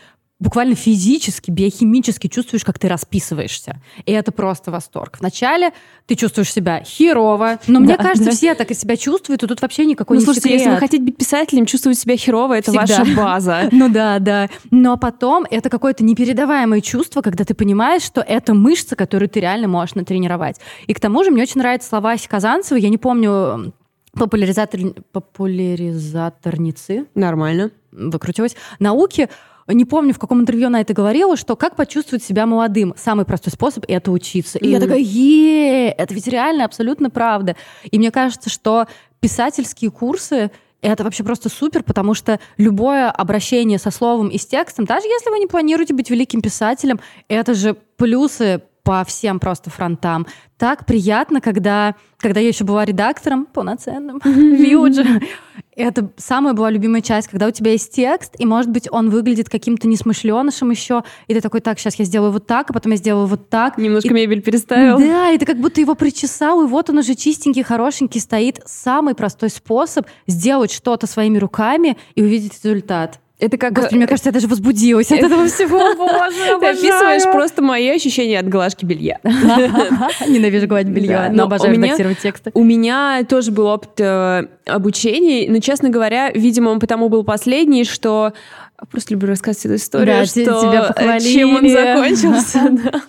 буквально 0.45 0.75
физически, 0.75 1.51
биохимически 1.51 2.29
чувствуешь, 2.29 2.65
как 2.65 2.79
ты 2.79 2.89
расписываешься. 2.89 3.81
И 4.05 4.13
это 4.13 4.31
просто 4.31 4.71
восторг. 4.71 5.17
Вначале 5.19 5.73
ты 6.07 6.15
чувствуешь 6.15 6.53
себя 6.53 6.83
херово, 6.85 7.59
но 7.67 7.81
мне 7.81 7.97
кажется, 7.97 8.27
да. 8.27 8.31
все 8.31 8.55
так 8.55 8.71
и 8.71 8.75
себя 8.75 8.97
чувствуют, 8.97 9.43
и 9.43 9.47
тут 9.47 9.63
вообще 9.63 9.87
никакой 9.87 10.19
ну, 10.19 10.21
не 10.21 10.25
слушайте, 10.25 10.51
секрет. 10.51 10.61
если 10.61 10.75
вы 10.75 10.79
хотите 10.79 11.03
быть 11.03 11.17
писателем, 11.17 11.65
чувствовать 11.67 11.99
себя 11.99 12.17
херово, 12.17 12.59
это 12.59 12.71
Всегда. 12.71 12.99
ваша 12.99 13.17
база. 13.17 13.69
Ну 13.75 13.89
да, 13.89 14.19
да. 14.19 14.49
Но 14.71 14.97
потом 14.97 15.47
это 15.51 15.69
какое-то 15.71 16.05
непередаваемое 16.05 16.81
чувство, 16.81 17.23
когда 17.23 17.45
ты 17.45 17.55
понимаешь, 17.55 18.03
что 18.03 18.21
это 18.21 18.55
мышца, 18.55 18.95
которую 18.95 19.29
ты 19.29 19.41
реально 19.41 19.67
можешь 19.67 19.95
натренировать. 19.95 20.61
И 20.87 20.95
к 20.95 21.01
тому 21.01 21.25
же 21.25 21.31
мне 21.31 21.43
очень 21.43 21.61
нравятся 21.61 21.89
слова 21.89 22.15
Казанцева, 22.29 22.79
я 22.79 22.91
не 22.91 22.99
помню 22.99 23.73
популяризатор... 24.13 24.81
популяризаторницы. 25.13 27.07
Нормально. 27.15 27.71
Выкрутилась. 27.93 28.57
Науки 28.79 29.29
не 29.69 29.85
помню, 29.85 30.13
в 30.13 30.19
каком 30.19 30.41
интервью 30.41 30.67
она 30.67 30.81
это 30.81 30.93
говорила, 30.93 31.37
что 31.37 31.57
как 31.57 31.77
почувствовать 31.77 32.23
себя 32.23 32.47
молодым. 32.47 32.95
Самый 32.97 33.25
простой 33.25 33.53
способ— 33.53 33.85
это 33.89 34.11
учиться. 34.11 34.59
И 34.59 34.67
mm. 34.67 34.71
я 34.71 34.81
такая, 34.81 34.99
е 34.99 35.91
это 35.91 36.15
ведь 36.15 36.29
реально 36.29 36.65
абсолютно 36.65 37.11
правда. 37.11 37.57
И 37.91 37.99
мне 37.99 38.11
кажется, 38.11 38.51
что 38.51 38.87
писательские 39.21 39.91
курсы 39.91 40.51
это 40.83 41.03
вообще 41.03 41.25
просто 41.25 41.49
супер, 41.49 41.83
потому 41.83 42.13
что 42.13 42.39
любое 42.59 43.11
обращение 43.11 43.79
со 43.79 43.91
словом 43.91 44.29
и 44.29 44.37
с 44.37 44.47
текстом, 44.47 44.85
даже 44.85 45.07
если 45.07 45.31
вы 45.31 45.39
не 45.39 45.47
планируете 45.47 45.95
быть 45.95 46.11
великим 46.11 46.43
писателем, 46.43 47.01
это 47.29 47.55
же 47.55 47.75
плюсы 47.97 48.63
по 48.85 49.03
всем 49.05 49.41
просто 49.41 49.71
фронтам. 49.71 50.27
Так 50.59 50.87
приятно, 50.87 51.41
когда, 51.41 51.97
когда 52.19 52.39
я 52.39 52.49
еще 52.49 52.65
была 52.65 52.85
редактором 52.85 53.47
полноценным 53.47 54.21
Вьюджа. 54.25 55.21
Это 55.75 56.11
самая 56.17 56.55
была 56.55 56.71
любимая 56.71 57.01
часть, 57.01 57.27
когда 57.27 57.49
у 57.49 57.51
тебя 57.51 57.73
есть 57.73 57.93
текст, 57.93 58.37
и, 58.39 58.47
может 58.47 58.71
быть, 58.71 58.87
он 58.89 59.11
выглядит 59.11 59.49
каким-то 59.49 59.89
несмышленышем 59.89 60.71
еще, 60.71 61.03
и 61.27 61.35
ты 61.35 61.41
такой, 61.41 61.61
так, 61.61 61.81
сейчас 61.81 61.97
я 61.97 62.05
сделаю 62.05 62.31
вот 62.31 62.47
так, 62.47 62.71
а 62.71 62.73
потом 62.73 62.93
я 62.93 62.99
сделаю 62.99 63.27
вот 63.27 63.49
так. 63.49 63.77
Немножко 63.77 64.11
и... 64.11 64.13
мебель 64.13 64.43
переставил. 64.43 64.99
Да, 64.99 65.31
и 65.31 65.39
ты 65.39 65.47
как 65.47 65.59
будто 65.59 65.81
его 65.81 65.97
причесал, 65.97 66.63
и 66.63 66.69
вот 66.69 66.91
он 66.91 66.99
уже 66.99 67.17
чистенький, 67.17 67.65
хорошенький 67.65 68.21
стоит. 68.21 68.61
Самый 68.67 69.17
простой 69.17 69.51
способ 69.51 70.07
сделать 70.29 70.71
что-то 70.71 71.09
своими 71.09 71.39
руками 71.39 71.97
и 72.15 72.23
увидеть 72.23 72.63
результат. 72.63 73.19
Это 73.41 73.59
как... 73.59 73.73
Господи, 73.73 73.97
мне 73.97 74.07
кажется, 74.07 74.29
я 74.29 74.33
даже 74.33 74.47
возбудилась 74.47 75.11
от 75.11 75.19
этого 75.19 75.47
всего. 75.49 75.79
Боже, 75.97 76.59
Ты 76.61 76.67
описываешь 76.67 77.25
просто 77.25 77.63
мои 77.63 77.89
ощущения 77.91 78.39
от 78.39 78.49
глажки 78.49 78.85
белья. 78.85 79.19
Ненавижу 79.25 80.69
гладить 80.69 80.93
белье, 80.93 81.29
но 81.33 81.45
обожаю 81.45 81.75
редактировать 81.75 82.19
тексты. 82.21 82.51
У 82.55 82.63
меня 82.63 83.25
тоже 83.29 83.51
был 83.51 83.67
опыт 83.67 84.01
э, 84.01 84.47
обучения, 84.67 85.51
но, 85.51 85.59
честно 85.59 85.89
говоря, 85.89 86.31
видимо, 86.31 86.71
он 86.71 86.79
потому 86.79 87.09
был 87.09 87.25
последний, 87.25 87.85
что 87.85 88.35
Просто 88.91 89.15
люблю 89.15 89.29
рассказывать 89.29 89.67
эту 89.67 89.75
историю, 89.77 90.07
да, 90.07 90.25
что 90.27 90.41
тебя 90.43 90.83
похвалили. 90.89 91.33
чем 91.33 91.55
он 91.55 91.69
закончился. 91.69 92.61
да. 92.71 93.03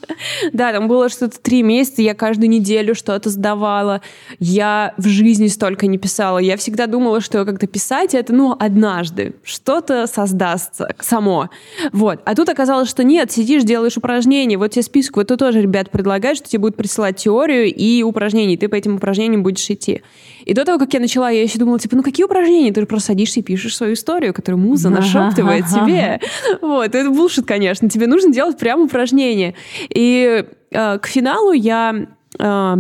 да, 0.54 0.72
там 0.72 0.88
было 0.88 1.10
что-то 1.10 1.40
три 1.40 1.64
месяца, 1.64 2.04
я 2.04 2.14
каждую 2.14 2.50
неделю 2.50 2.94
что-то 2.94 3.32
сдавала. 3.32 4.02
Я 4.40 4.94
в 4.98 5.08
жизни 5.08 5.48
столько 5.48 5.88
не 5.88 5.98
писала. 5.98 6.38
Я 6.38 6.56
всегда 6.58 6.86
думала, 6.86 7.20
что 7.20 7.44
как-то 7.46 7.66
писать 7.66 8.14
это, 8.14 8.32
ну, 8.32 8.56
однажды. 8.60 9.34
Что-то 9.44 10.06
создастся 10.06 10.94
само. 11.00 11.50
Вот. 11.92 12.22
А 12.26 12.36
тут 12.36 12.48
оказалось, 12.50 12.88
что 12.88 13.04
нет, 13.04 13.32
сидишь, 13.32 13.64
делаешь 13.64 13.98
упражнения. 13.98 14.60
Вот 14.60 14.72
тебе 14.72 14.84
список, 14.84 15.18
вот 15.18 15.28
тут 15.28 15.40
тоже 15.40 15.62
ребят 15.62 15.90
предлагают, 15.90 16.38
что 16.38 16.48
тебе 16.48 16.60
будут 16.60 16.78
присылать 16.78 17.18
теорию 17.18 17.74
и 17.74 18.04
упражнения, 18.04 18.54
и 18.54 18.58
ты 18.58 18.68
по 18.68 18.76
этим 18.76 18.98
упражнениям 18.98 19.42
будешь 19.42 19.68
идти. 19.68 20.04
И 20.46 20.54
до 20.54 20.64
того, 20.64 20.78
как 20.78 20.94
я 20.94 21.00
начала, 21.00 21.32
я 21.32 21.42
еще 21.42 21.58
думала, 21.58 21.80
типа, 21.80 21.96
ну 21.96 22.04
какие 22.04 22.24
упражнения? 22.24 22.72
Ты 22.72 22.86
просто 22.86 23.08
садишься 23.08 23.40
и 23.40 23.44
пишешь 23.44 23.76
свою 23.76 23.94
историю, 23.94 24.32
которую 24.32 24.62
муза 24.62 24.92
нашептывает 24.92 25.55
тебе. 25.62 26.20
Вот, 26.62 26.96
это 26.96 27.10
булшит, 27.10 27.46
конечно. 27.46 27.90
Тебе 27.90 28.08
нужно 28.08 28.32
делать 28.32 28.58
прям 28.58 28.82
упражнения. 28.82 29.56
И 29.90 30.46
э, 30.72 31.00
к 31.00 31.08
финалу 31.08 31.52
я... 31.52 32.08
Э, 32.40 32.76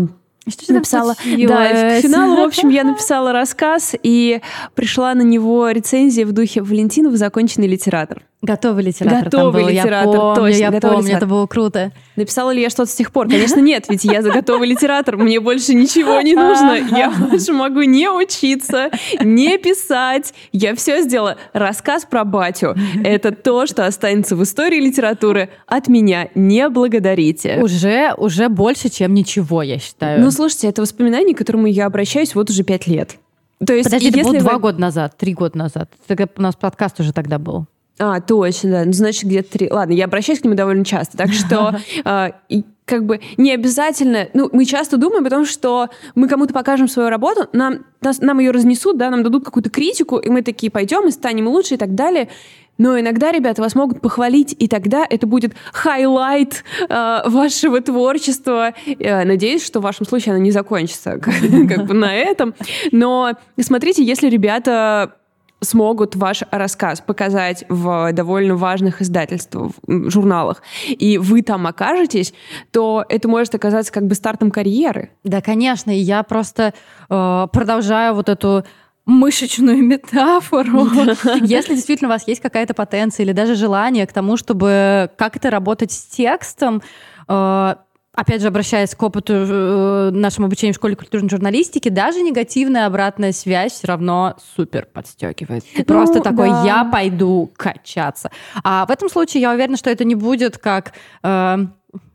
что 0.47 0.73
написала? 0.73 1.15
Да, 1.47 1.99
к 1.99 2.01
финалу, 2.01 2.35
в 2.35 2.45
общем, 2.45 2.69
я 2.69 2.83
написала 2.85 3.31
рассказ, 3.31 3.95
и 4.03 4.41
пришла 4.75 5.15
на 5.15 5.23
него 5.23 5.69
рецензия 5.69 6.25
в 6.25 6.33
духе 6.33 6.61
«Валентинов 6.61 7.15
законченный 7.15 7.67
литератор». 7.67 8.21
Готовый 8.41 8.83
литератор 8.83 9.23
Готовый 9.23 9.63
был, 9.63 9.69
литератор, 9.69 10.13
я 10.13 10.19
помню, 10.19 10.35
точно. 10.35 10.57
Я 10.57 10.71
готовый 10.71 10.95
помню, 10.95 11.07
литератор. 11.07 11.27
это 11.27 11.35
было 11.35 11.47
круто. 11.47 11.91
Написала 12.15 12.51
ли 12.51 12.61
я 12.61 12.69
что-то 12.69 12.91
с 12.91 12.95
тех 12.95 13.11
пор? 13.11 13.27
Конечно, 13.27 13.59
нет, 13.59 13.85
ведь 13.89 14.03
я 14.03 14.21
за 14.21 14.31
готовый 14.31 14.67
литератор, 14.67 15.17
мне 15.17 15.39
больше 15.39 15.73
ничего 15.73 16.21
не 16.21 16.35
нужно. 16.35 16.77
Я 16.95 17.09
больше 17.29 17.53
могу 17.53 17.81
не 17.81 18.09
учиться, 18.09 18.91
не 19.19 19.57
писать. 19.57 20.33
Я 20.51 20.75
все 20.75 21.01
сделала. 21.01 21.37
Рассказ 21.53 22.05
про 22.05 22.23
батю. 22.23 22.75
Это 23.03 23.31
то, 23.31 23.65
что 23.65 23.87
останется 23.87 24.35
в 24.35 24.43
истории 24.43 24.79
литературы. 24.79 25.49
От 25.65 25.87
меня 25.87 26.29
не 26.35 26.69
благодарите. 26.69 27.59
Уже, 27.61 28.13
уже 28.17 28.49
больше, 28.49 28.89
чем 28.89 29.13
ничего, 29.13 29.63
я 29.63 29.79
считаю. 29.79 30.21
Ну, 30.21 30.29
слушайте, 30.29 30.67
это 30.67 30.81
воспоминание, 30.81 31.33
к 31.33 31.39
которому 31.39 31.67
я 31.67 31.87
обращаюсь 31.87 32.35
вот 32.35 32.49
уже 32.49 32.63
пять 32.63 32.85
лет. 32.85 33.15
То 33.65 33.73
есть, 33.73 33.85
Подожди, 33.85 34.09
это 34.09 34.23
было 34.23 34.39
два 34.39 34.59
года 34.59 34.79
назад, 34.79 35.15
три 35.17 35.33
года 35.33 35.57
назад. 35.57 35.89
Тогда 36.07 36.27
у 36.35 36.41
нас 36.41 36.55
подкаст 36.55 36.99
уже 36.99 37.13
тогда 37.13 37.39
был. 37.39 37.65
А, 37.97 38.19
точно, 38.19 38.71
да. 38.71 38.85
Ну, 38.85 38.93
значит, 38.93 39.23
где-то 39.23 39.51
три. 39.51 39.69
Ладно, 39.71 39.93
я 39.93 40.05
обращаюсь 40.05 40.39
к 40.39 40.43
нему 40.43 40.55
довольно 40.55 40.83
часто, 40.83 41.17
так 41.17 41.31
что 41.31 41.75
э, 42.05 42.31
как 42.85 43.05
бы 43.05 43.21
не 43.37 43.51
обязательно... 43.51 44.27
Ну, 44.33 44.49
мы 44.51 44.65
часто 44.65 44.97
думаем, 44.97 45.23
потому 45.23 45.45
что 45.45 45.89
мы 46.13 46.27
кому-то 46.27 46.53
покажем 46.53 46.87
свою 46.87 47.09
работу, 47.09 47.47
нам, 47.53 47.85
нас, 48.01 48.19
нам 48.19 48.39
ее 48.39 48.51
разнесут, 48.51 48.97
да, 48.97 49.09
нам 49.09 49.23
дадут 49.23 49.45
какую-то 49.45 49.69
критику, 49.69 50.17
и 50.17 50.29
мы 50.29 50.41
такие 50.41 50.71
пойдем 50.71 51.07
и 51.07 51.11
станем 51.11 51.47
лучше 51.47 51.75
и 51.75 51.77
так 51.77 51.95
далее. 51.95 52.29
Но 52.77 52.99
иногда, 52.99 53.31
ребята, 53.31 53.61
вас 53.61 53.73
могут 53.73 54.01
похвалить, 54.01 54.53
и 54.59 54.67
тогда 54.67 55.07
это 55.09 55.25
будет 55.25 55.53
highlight 55.71 56.65
э, 56.89 57.21
вашего 57.25 57.79
творчества. 57.79 58.73
Э, 58.99 59.23
надеюсь, 59.23 59.65
что 59.65 59.79
в 59.79 59.83
вашем 59.83 60.05
случае 60.05 60.35
оно 60.35 60.43
не 60.43 60.51
закончится 60.51 61.17
как 61.19 61.85
бы 61.85 61.93
на 61.93 62.13
этом. 62.13 62.53
Но 62.91 63.31
смотрите, 63.57 64.03
если 64.03 64.27
ребята 64.27 65.15
смогут 65.65 66.15
ваш 66.15 66.43
рассказ 66.51 67.01
показать 67.01 67.65
в 67.69 68.13
довольно 68.13 68.55
важных 68.55 69.01
издательствах, 69.01 69.71
журналах, 69.87 70.61
и 70.87 71.17
вы 71.17 71.41
там 71.41 71.67
окажетесь, 71.67 72.33
то 72.71 73.03
это 73.09 73.27
может 73.27 73.53
оказаться 73.55 73.91
как 73.91 74.07
бы 74.07 74.15
стартом 74.15 74.51
карьеры. 74.51 75.11
Да, 75.23 75.41
конечно. 75.41 75.91
И 75.91 75.99
я 75.99 76.23
просто 76.23 76.73
э, 77.09 77.47
продолжаю 77.51 78.13
вот 78.15 78.29
эту 78.29 78.63
мышечную 79.05 79.83
метафору. 79.83 80.87
Если 81.41 81.75
действительно 81.75 82.09
у 82.09 82.13
вас 82.13 82.27
есть 82.27 82.41
какая-то 82.41 82.73
потенция 82.73 83.23
или 83.25 83.31
даже 83.31 83.55
желание 83.55 84.07
к 84.07 84.13
тому, 84.13 84.37
чтобы 84.37 85.09
как-то 85.17 85.49
работать 85.49 85.91
с 85.91 86.05
текстом, 86.05 86.81
э, 87.27 87.75
опять 88.15 88.41
же, 88.41 88.47
обращаясь 88.47 88.95
к 88.95 89.03
опыту 89.03 89.33
э, 89.33 90.09
нашему 90.11 90.47
обучению 90.47 90.73
в 90.73 90.77
школе 90.77 90.95
культурной 90.95 91.29
журналистики, 91.29 91.89
даже 91.89 92.21
негативная 92.21 92.85
обратная 92.85 93.31
связь 93.31 93.73
все 93.73 93.87
равно 93.87 94.35
супер 94.55 94.87
подстегивает. 94.91 95.63
Ты 95.63 95.79
ну, 95.79 95.85
просто 95.85 96.21
такой, 96.21 96.49
да. 96.49 96.63
я 96.63 96.85
пойду 96.85 97.51
качаться. 97.55 98.31
А 98.63 98.85
в 98.85 98.91
этом 98.91 99.09
случае 99.09 99.41
я 99.41 99.51
уверена, 99.51 99.77
что 99.77 99.89
это 99.89 100.03
не 100.03 100.15
будет 100.15 100.57
как... 100.57 100.93
Э, 101.23 101.57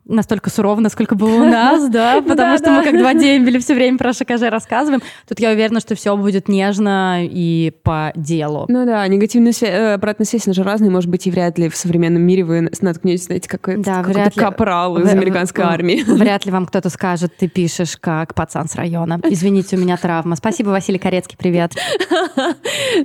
настолько 0.05 0.49
сурово, 0.49 0.79
насколько 0.79 1.15
было 1.15 1.35
у 1.35 1.45
нас, 1.45 1.89
да, 1.89 2.21
потому 2.27 2.57
что 2.57 2.71
мы 2.71 2.83
как 2.83 2.97
два 2.97 3.13
дембеля 3.13 3.59
все 3.59 3.73
время 3.75 3.97
про 3.97 4.13
ШКЖ 4.13 4.43
рассказываем. 4.49 5.01
Тут 5.27 5.39
я 5.39 5.51
уверена, 5.51 5.79
что 5.79 5.95
все 5.95 6.15
будет 6.17 6.47
нежно 6.47 7.19
и 7.23 7.71
по 7.83 8.11
делу. 8.15 8.65
Ну 8.67 8.85
да, 8.85 9.07
негативная 9.07 9.51
связь, 9.51 9.71
э, 9.71 9.93
обратная 9.93 10.25
связь, 10.25 10.47
она 10.47 10.53
же 10.53 10.63
разная, 10.63 10.89
может 10.89 11.09
быть, 11.09 11.27
и 11.27 11.31
вряд 11.31 11.57
ли 11.57 11.69
в 11.69 11.75
современном 11.75 12.21
мире 12.21 12.43
вы 12.43 12.69
наткнетесь, 12.81 13.25
знаете, 13.25 13.49
какой-то 13.49 14.31
капрал 14.35 14.97
из 14.97 15.09
американской 15.09 15.63
армии. 15.63 16.03
Вряд 16.07 16.45
ли 16.45 16.51
вам 16.51 16.65
кто-то 16.65 16.89
скажет, 16.89 17.35
ты 17.37 17.47
пишешь 17.47 17.97
как 17.97 18.33
пацан 18.33 18.67
с 18.67 18.75
района. 18.75 19.19
Извините, 19.23 19.77
у 19.77 19.79
меня 19.79 19.97
травма. 19.97 20.35
Спасибо, 20.35 20.69
Василий 20.69 20.99
Корецкий, 20.99 21.37
привет. 21.37 21.73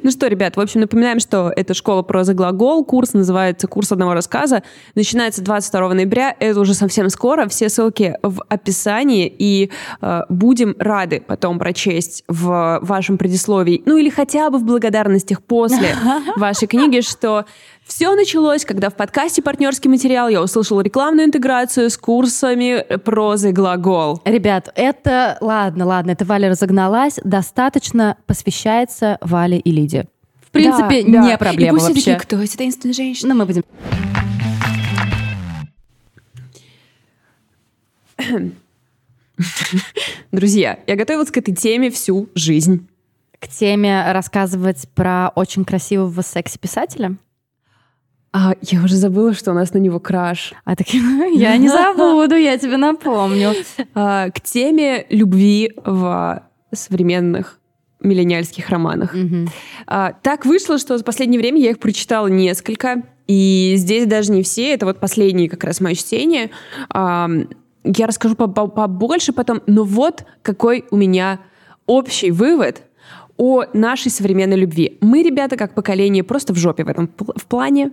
Ну 0.02 0.10
что, 0.10 0.26
ребят, 0.26 0.56
в 0.56 0.60
общем, 0.60 0.80
напоминаем, 0.80 1.20
что 1.20 1.52
это 1.54 1.74
школа 1.74 2.02
прозы 2.02 2.34
глагол, 2.34 2.84
курс 2.84 3.12
называется 3.12 3.66
«Курс 3.66 3.92
одного 3.92 4.14
рассказа», 4.14 4.62
начинается 4.94 5.42
22 5.42 5.94
ноября, 5.94 6.34
это 6.38 6.60
уже 6.60 6.74
совсем 6.86 7.10
скоро, 7.10 7.48
все 7.48 7.68
ссылки 7.68 8.16
в 8.22 8.42
описании, 8.48 9.26
и 9.26 9.70
э, 10.00 10.22
будем 10.28 10.76
рады 10.78 11.22
потом 11.26 11.58
прочесть 11.58 12.22
в 12.28 12.78
вашем 12.82 13.18
предисловии, 13.18 13.82
ну 13.86 13.96
или 13.96 14.08
хотя 14.08 14.50
бы 14.50 14.58
в 14.58 14.64
благодарностях 14.64 15.42
после 15.42 15.96
вашей 16.36 16.68
книги, 16.68 17.00
что 17.00 17.44
все 17.84 18.14
началось, 18.14 18.64
когда 18.64 18.90
в 18.90 18.94
подкасте 18.94 19.42
«Партнерский 19.42 19.88
материал» 19.88 20.28
я 20.28 20.42
услышала 20.42 20.80
рекламную 20.80 21.26
интеграцию 21.26 21.88
с 21.88 21.96
курсами 21.96 22.84
прозы 22.98 23.52
глагол. 23.52 24.20
Ребят, 24.24 24.72
это... 24.74 25.38
Ладно, 25.40 25.86
ладно, 25.86 26.10
это 26.10 26.24
Валя 26.24 26.50
разогналась. 26.50 27.20
Достаточно 27.22 28.16
посвящается 28.26 29.18
Вале 29.20 29.58
и 29.58 29.70
Лиде. 29.70 30.06
В 30.40 30.50
принципе, 30.50 31.02
да, 31.02 31.20
не 31.22 31.30
да. 31.30 31.38
проблема 31.38 31.76
и 31.76 31.80
пусть 31.80 31.88
вообще. 31.88 32.14
Такие, 32.14 32.18
кто 32.18 32.36
эта 32.42 32.56
таинственная 32.56 32.94
женщина? 32.94 33.34
Ну, 33.34 33.40
мы 33.40 33.46
будем... 33.46 33.62
Друзья, 40.32 40.78
я 40.86 40.96
готовилась 40.96 41.30
к 41.30 41.36
этой 41.36 41.54
теме 41.54 41.90
всю 41.90 42.28
жизнь. 42.34 42.86
К 43.38 43.48
теме 43.48 44.12
рассказывать 44.12 44.88
про 44.94 45.30
очень 45.34 45.64
красивого 45.64 46.22
секси-писателя? 46.22 47.16
А, 48.32 48.54
я 48.62 48.82
уже 48.82 48.96
забыла, 48.96 49.34
что 49.34 49.52
у 49.52 49.54
нас 49.54 49.72
на 49.72 49.78
него 49.78 50.00
краш. 50.00 50.54
А 50.64 50.76
так 50.76 50.88
я 50.92 51.56
не 51.56 51.68
забуду, 51.68 52.34
я 52.34 52.58
тебе 52.58 52.76
напомню. 52.76 53.52
А, 53.94 54.30
к 54.30 54.40
теме 54.40 55.06
любви 55.10 55.72
в 55.84 56.42
современных 56.72 57.60
миллениальских 58.00 58.68
романах. 58.68 59.14
Угу. 59.14 59.48
А, 59.86 60.12
так 60.22 60.44
вышло, 60.46 60.78
что 60.78 60.96
за 60.98 61.04
последнее 61.04 61.40
время 61.40 61.60
я 61.60 61.70
их 61.70 61.78
прочитала 61.78 62.26
несколько, 62.26 63.02
и 63.26 63.74
здесь 63.76 64.06
даже 64.06 64.32
не 64.32 64.42
все, 64.42 64.72
это 64.72 64.86
вот 64.86 65.00
последние 65.00 65.48
как 65.48 65.64
раз 65.64 65.80
мои 65.80 65.94
чтения. 65.94 66.50
А, 66.90 67.28
я 67.86 68.06
расскажу 68.06 68.36
побольше 68.36 69.32
потом, 69.32 69.62
но 69.66 69.84
вот 69.84 70.24
какой 70.42 70.84
у 70.90 70.96
меня 70.96 71.40
общий 71.86 72.30
вывод 72.30 72.82
о 73.36 73.64
нашей 73.72 74.10
современной 74.10 74.56
любви. 74.56 74.98
Мы, 75.00 75.22
ребята, 75.22 75.56
как 75.56 75.74
поколение, 75.74 76.24
просто 76.24 76.52
в 76.52 76.56
жопе 76.56 76.84
в 76.84 76.88
этом 76.88 77.08
в 77.18 77.46
плане, 77.46 77.92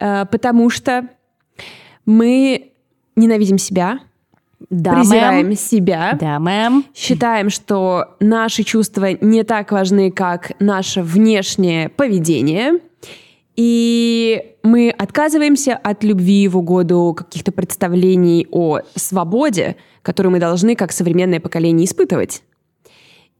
э, 0.00 0.24
потому 0.26 0.70
что 0.70 1.08
мы 2.04 2.72
ненавидим 3.16 3.58
себя, 3.58 4.00
да, 4.70 4.94
презираем 4.94 5.48
мэм. 5.48 5.56
себя, 5.56 6.16
да, 6.18 6.38
мэм. 6.38 6.84
считаем, 6.94 7.50
что 7.50 8.16
наши 8.20 8.62
чувства 8.62 9.12
не 9.20 9.42
так 9.44 9.70
важны, 9.72 10.10
как 10.10 10.52
наше 10.60 11.02
внешнее 11.02 11.88
поведение– 11.88 12.80
и 13.56 14.54
мы 14.62 14.90
отказываемся 14.90 15.74
от 15.74 16.04
любви 16.04 16.46
в 16.48 16.58
угоду 16.58 17.14
каких-то 17.16 17.52
представлений 17.52 18.46
о 18.50 18.80
свободе, 18.94 19.76
которые 20.02 20.32
мы 20.32 20.38
должны 20.38 20.76
как 20.76 20.92
современное 20.92 21.40
поколение 21.40 21.86
испытывать. 21.86 22.42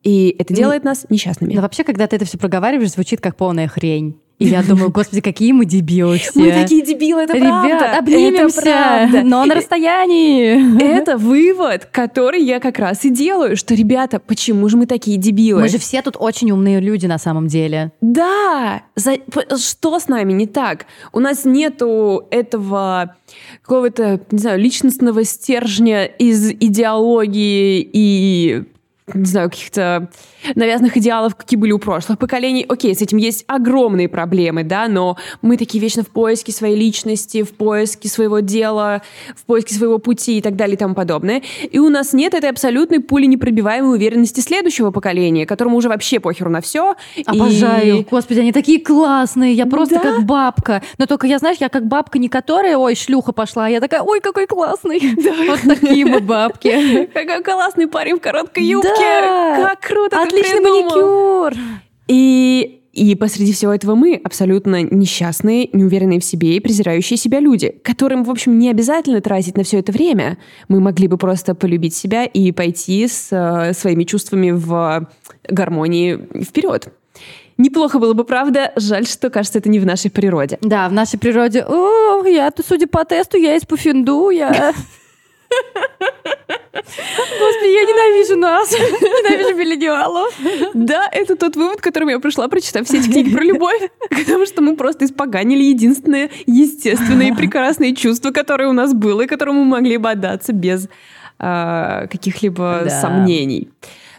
И 0.06 0.36
это 0.38 0.54
делает 0.54 0.84
нас 0.84 1.04
несчастными. 1.08 1.52
Но 1.52 1.62
вообще, 1.62 1.82
когда 1.82 2.06
ты 2.06 2.14
это 2.14 2.24
все 2.24 2.38
проговариваешь, 2.38 2.92
звучит 2.92 3.20
как 3.20 3.34
полная 3.34 3.66
хрень. 3.66 4.16
И 4.38 4.44
я 4.44 4.62
думаю, 4.62 4.92
господи, 4.92 5.20
какие 5.20 5.50
мы 5.50 5.64
дебилы 5.64 6.18
все. 6.18 6.38
Мы 6.38 6.52
такие 6.52 6.84
дебилы, 6.84 7.22
это 7.22 7.32
Ребят, 7.32 7.64
правда. 7.64 7.98
обнимемся, 7.98 8.60
это 8.60 8.70
правда. 8.70 9.22
но 9.22 9.44
на 9.46 9.54
расстоянии. 9.56 10.80
Это 10.80 11.16
вывод, 11.16 11.86
который 11.86 12.40
я 12.40 12.60
как 12.60 12.78
раз 12.78 13.04
и 13.04 13.10
делаю, 13.10 13.56
что, 13.56 13.74
ребята, 13.74 14.20
почему 14.20 14.68
же 14.68 14.76
мы 14.76 14.86
такие 14.86 15.16
дебилы? 15.16 15.62
Мы 15.62 15.68
же 15.68 15.78
все 15.78 16.02
тут 16.02 16.16
очень 16.20 16.52
умные 16.52 16.78
люди 16.78 17.06
на 17.06 17.18
самом 17.18 17.48
деле. 17.48 17.90
Да! 18.00 18.82
За... 18.94 19.16
Что 19.58 19.98
с 19.98 20.06
нами 20.06 20.32
не 20.34 20.46
так? 20.46 20.86
У 21.12 21.18
нас 21.18 21.44
нету 21.44 22.28
этого 22.30 23.16
какого-то, 23.62 24.20
не 24.30 24.38
знаю, 24.38 24.60
личностного 24.60 25.24
стержня 25.24 26.04
из 26.04 26.50
идеологии 26.50 27.88
и 27.92 28.66
не 29.14 29.24
знаю, 29.24 29.50
каких-то 29.50 30.08
навязанных 30.56 30.96
идеалов, 30.96 31.36
какие 31.36 31.58
были 31.58 31.70
у 31.70 31.78
прошлых 31.78 32.18
поколений. 32.18 32.66
Окей, 32.68 32.92
с 32.94 33.02
этим 33.02 33.18
есть 33.18 33.44
огромные 33.46 34.08
проблемы, 34.08 34.64
да, 34.64 34.88
но 34.88 35.16
мы 35.42 35.56
такие 35.56 35.80
вечно 35.80 36.02
в 36.02 36.08
поиске 36.08 36.50
своей 36.50 36.76
личности, 36.76 37.44
в 37.44 37.52
поиске 37.52 38.08
своего 38.08 38.40
дела, 38.40 39.02
в 39.36 39.44
поиске 39.44 39.74
своего 39.74 39.98
пути 39.98 40.38
и 40.38 40.40
так 40.40 40.56
далее 40.56 40.74
и 40.74 40.78
тому 40.78 40.94
подобное. 40.94 41.42
И 41.70 41.78
у 41.78 41.88
нас 41.88 42.12
нет 42.12 42.34
этой 42.34 42.50
абсолютной 42.50 42.98
пули 42.98 43.26
непробиваемой 43.26 43.96
уверенности 43.96 44.40
следующего 44.40 44.90
поколения, 44.90 45.46
которому 45.46 45.76
уже 45.76 45.88
вообще 45.88 46.18
похеру 46.18 46.50
на 46.50 46.60
все. 46.60 46.96
Обожаю. 47.26 48.00
И... 48.00 48.06
Господи, 48.10 48.40
они 48.40 48.52
такие 48.52 48.80
классные. 48.80 49.52
Я 49.52 49.66
просто 49.66 49.96
да? 49.96 50.00
как 50.00 50.24
бабка. 50.24 50.82
Но 50.98 51.06
только 51.06 51.28
я, 51.28 51.38
знаешь, 51.38 51.58
я 51.60 51.68
как 51.68 51.86
бабка 51.86 52.18
не 52.18 52.28
которая, 52.28 52.76
ой, 52.76 52.96
шлюха 52.96 53.32
пошла, 53.32 53.66
а 53.66 53.68
я 53.68 53.80
такая, 53.80 54.02
ой, 54.02 54.20
какой 54.20 54.46
классный. 54.46 55.00
Да. 55.16 55.32
Вот 55.46 55.60
такие 55.60 56.04
мы 56.04 56.20
бабки. 56.20 57.06
Какой 57.14 57.42
классный 57.42 57.86
парень 57.86 58.16
в 58.16 58.20
короткой 58.20 58.64
юбке. 58.64 58.95
Как 58.98 59.80
круто 59.80 60.22
Отличный 60.22 60.60
маникюр! 60.60 61.52
И 62.08 62.76
и 62.96 63.14
посреди 63.14 63.52
всего 63.52 63.74
этого 63.74 63.94
мы 63.94 64.18
абсолютно 64.24 64.82
несчастные, 64.82 65.68
неуверенные 65.74 66.18
в 66.18 66.24
себе 66.24 66.56
и 66.56 66.60
презирающие 66.60 67.18
себя 67.18 67.40
люди, 67.40 67.78
которым, 67.84 68.24
в 68.24 68.30
общем, 68.30 68.58
не 68.58 68.70
обязательно 68.70 69.20
тратить 69.20 69.58
на 69.58 69.64
все 69.64 69.80
это 69.80 69.92
время. 69.92 70.38
Мы 70.68 70.80
могли 70.80 71.06
бы 71.06 71.18
просто 71.18 71.54
полюбить 71.54 71.94
себя 71.94 72.24
и 72.24 72.52
пойти 72.52 73.06
с 73.06 73.28
э, 73.30 73.74
своими 73.74 74.04
чувствами 74.04 74.50
в 74.50 75.06
гармонии 75.46 76.42
вперед. 76.42 76.88
Неплохо 77.58 77.98
было 77.98 78.14
бы, 78.14 78.24
правда. 78.24 78.72
Жаль, 78.76 79.06
что, 79.06 79.28
кажется, 79.28 79.58
это 79.58 79.68
не 79.68 79.78
в 79.78 79.84
нашей 79.84 80.10
природе. 80.10 80.56
Да, 80.62 80.88
в 80.88 80.92
нашей 80.94 81.18
природе. 81.18 81.66
О, 81.68 82.24
я-то, 82.24 82.62
судя 82.66 82.86
по 82.86 83.04
тесту, 83.04 83.36
я 83.36 83.56
из 83.56 83.66
Пуфинду, 83.66 84.30
я... 84.30 84.72
Господи, 86.86 87.72
я 87.72 87.82
ненавижу 87.82 88.36
нас. 88.36 88.72
Ненавижу 88.72 89.56
миллениалов. 89.56 90.34
Да, 90.74 91.08
это 91.12 91.36
тот 91.36 91.56
вывод, 91.56 91.80
к 91.80 91.84
которому 91.84 92.10
я 92.10 92.18
пришла, 92.18 92.48
прочитав 92.48 92.86
все 92.86 92.98
эти 92.98 93.10
книги 93.10 93.34
про 93.34 93.44
любовь. 93.44 93.90
Потому 94.10 94.46
что 94.46 94.62
мы 94.62 94.76
просто 94.76 95.04
испоганили 95.04 95.64
единственное 95.64 96.30
естественное 96.46 97.28
и 97.28 97.32
прекрасное 97.32 97.94
чувство, 97.94 98.30
которое 98.30 98.68
у 98.68 98.72
нас 98.72 98.94
было, 98.94 99.22
и 99.22 99.26
которому 99.26 99.64
мы 99.64 99.76
могли 99.76 99.96
бы 99.96 100.10
отдаться 100.10 100.52
без 100.52 100.88
э, 101.38 102.06
каких-либо 102.10 102.82
да. 102.84 103.00
сомнений. 103.00 103.68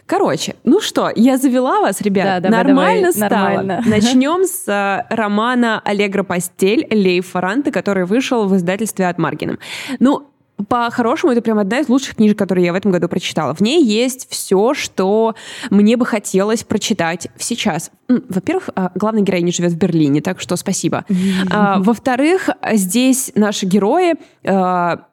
Короче, 0.06 0.56
ну 0.64 0.80
что, 0.80 1.12
я 1.14 1.36
завела 1.36 1.80
вас, 1.80 2.00
ребят. 2.00 2.42
Да, 2.42 2.48
давай, 2.48 2.64
нормально 2.64 3.12
давай, 3.12 3.28
стало. 3.28 3.48
Нормально. 3.62 3.82
Начнем 3.84 4.44
с 4.44 4.66
э, 4.66 5.14
романа 5.14 5.82
Аллегра 5.84 6.22
Постель 6.22 6.86
Лейф 6.90 7.28
Фаранты, 7.28 7.70
который 7.70 8.06
вышел 8.06 8.46
в 8.48 8.56
издательстве 8.56 9.06
от 9.06 9.18
Маргином. 9.18 9.58
Ну, 9.98 10.26
по-хорошему, 10.66 11.32
это 11.32 11.40
прям 11.42 11.58
одна 11.58 11.80
из 11.80 11.88
лучших 11.88 12.16
книжек, 12.16 12.38
которые 12.38 12.66
я 12.66 12.72
в 12.72 12.76
этом 12.76 12.90
году 12.90 13.08
прочитала. 13.08 13.54
В 13.54 13.60
ней 13.60 13.82
есть 13.84 14.28
все, 14.30 14.74
что 14.74 15.34
мне 15.70 15.96
бы 15.96 16.04
хотелось 16.04 16.64
прочитать 16.64 17.28
сейчас. 17.38 17.90
Во-первых, 18.08 18.70
а, 18.74 18.90
главная 18.94 19.22
героиня 19.22 19.52
живет 19.52 19.72
в 19.72 19.76
Берлине, 19.76 20.20
так 20.20 20.40
что 20.40 20.56
спасибо. 20.56 21.04
А, 21.50 21.78
во-вторых, 21.78 22.48
здесь 22.72 23.32
наши 23.34 23.66
герои 23.66 24.14
а, 24.44 25.04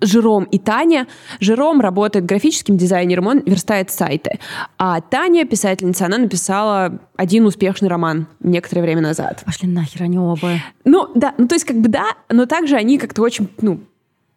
Жером 0.00 0.44
и 0.44 0.58
Таня. 0.58 1.06
Жером 1.40 1.80
работает 1.80 2.24
графическим 2.24 2.76
дизайнером, 2.76 3.26
он 3.26 3.38
верстает 3.40 3.90
сайты. 3.90 4.38
А 4.78 5.00
Таня, 5.00 5.44
писательница, 5.44 6.06
она 6.06 6.18
написала 6.18 6.98
один 7.16 7.46
успешный 7.46 7.88
роман 7.88 8.26
некоторое 8.40 8.82
время 8.82 9.00
назад. 9.00 9.42
Пошли 9.44 9.68
нахер 9.68 10.02
они 10.02 10.18
оба. 10.18 10.58
Ну, 10.84 11.08
да, 11.14 11.34
ну 11.38 11.46
то 11.46 11.54
есть 11.54 11.64
как 11.64 11.76
бы 11.76 11.88
да, 11.88 12.06
но 12.28 12.46
также 12.46 12.76
они 12.76 12.98
как-то 12.98 13.22
очень, 13.22 13.48
ну, 13.60 13.80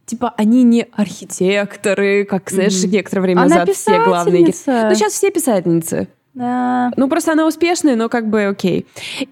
типа, 0.05 0.33
они 0.37 0.63
не 0.63 0.87
архитекторы, 0.91 2.25
как, 2.25 2.49
знаешь, 2.49 2.73
mm-hmm. 2.73 2.89
некоторое 2.89 3.21
время 3.21 3.41
она 3.41 3.49
назад 3.49 3.69
все 3.75 4.03
главные. 4.03 4.45
Ну, 4.45 4.51
сейчас 4.51 5.13
все 5.13 5.31
писательницы. 5.31 6.07
Да. 6.33 6.91
Ну, 6.97 7.07
просто 7.07 7.31
она 7.31 7.47
успешная, 7.47 7.95
но 7.95 8.09
как 8.09 8.29
бы 8.29 8.45
окей. 8.45 8.85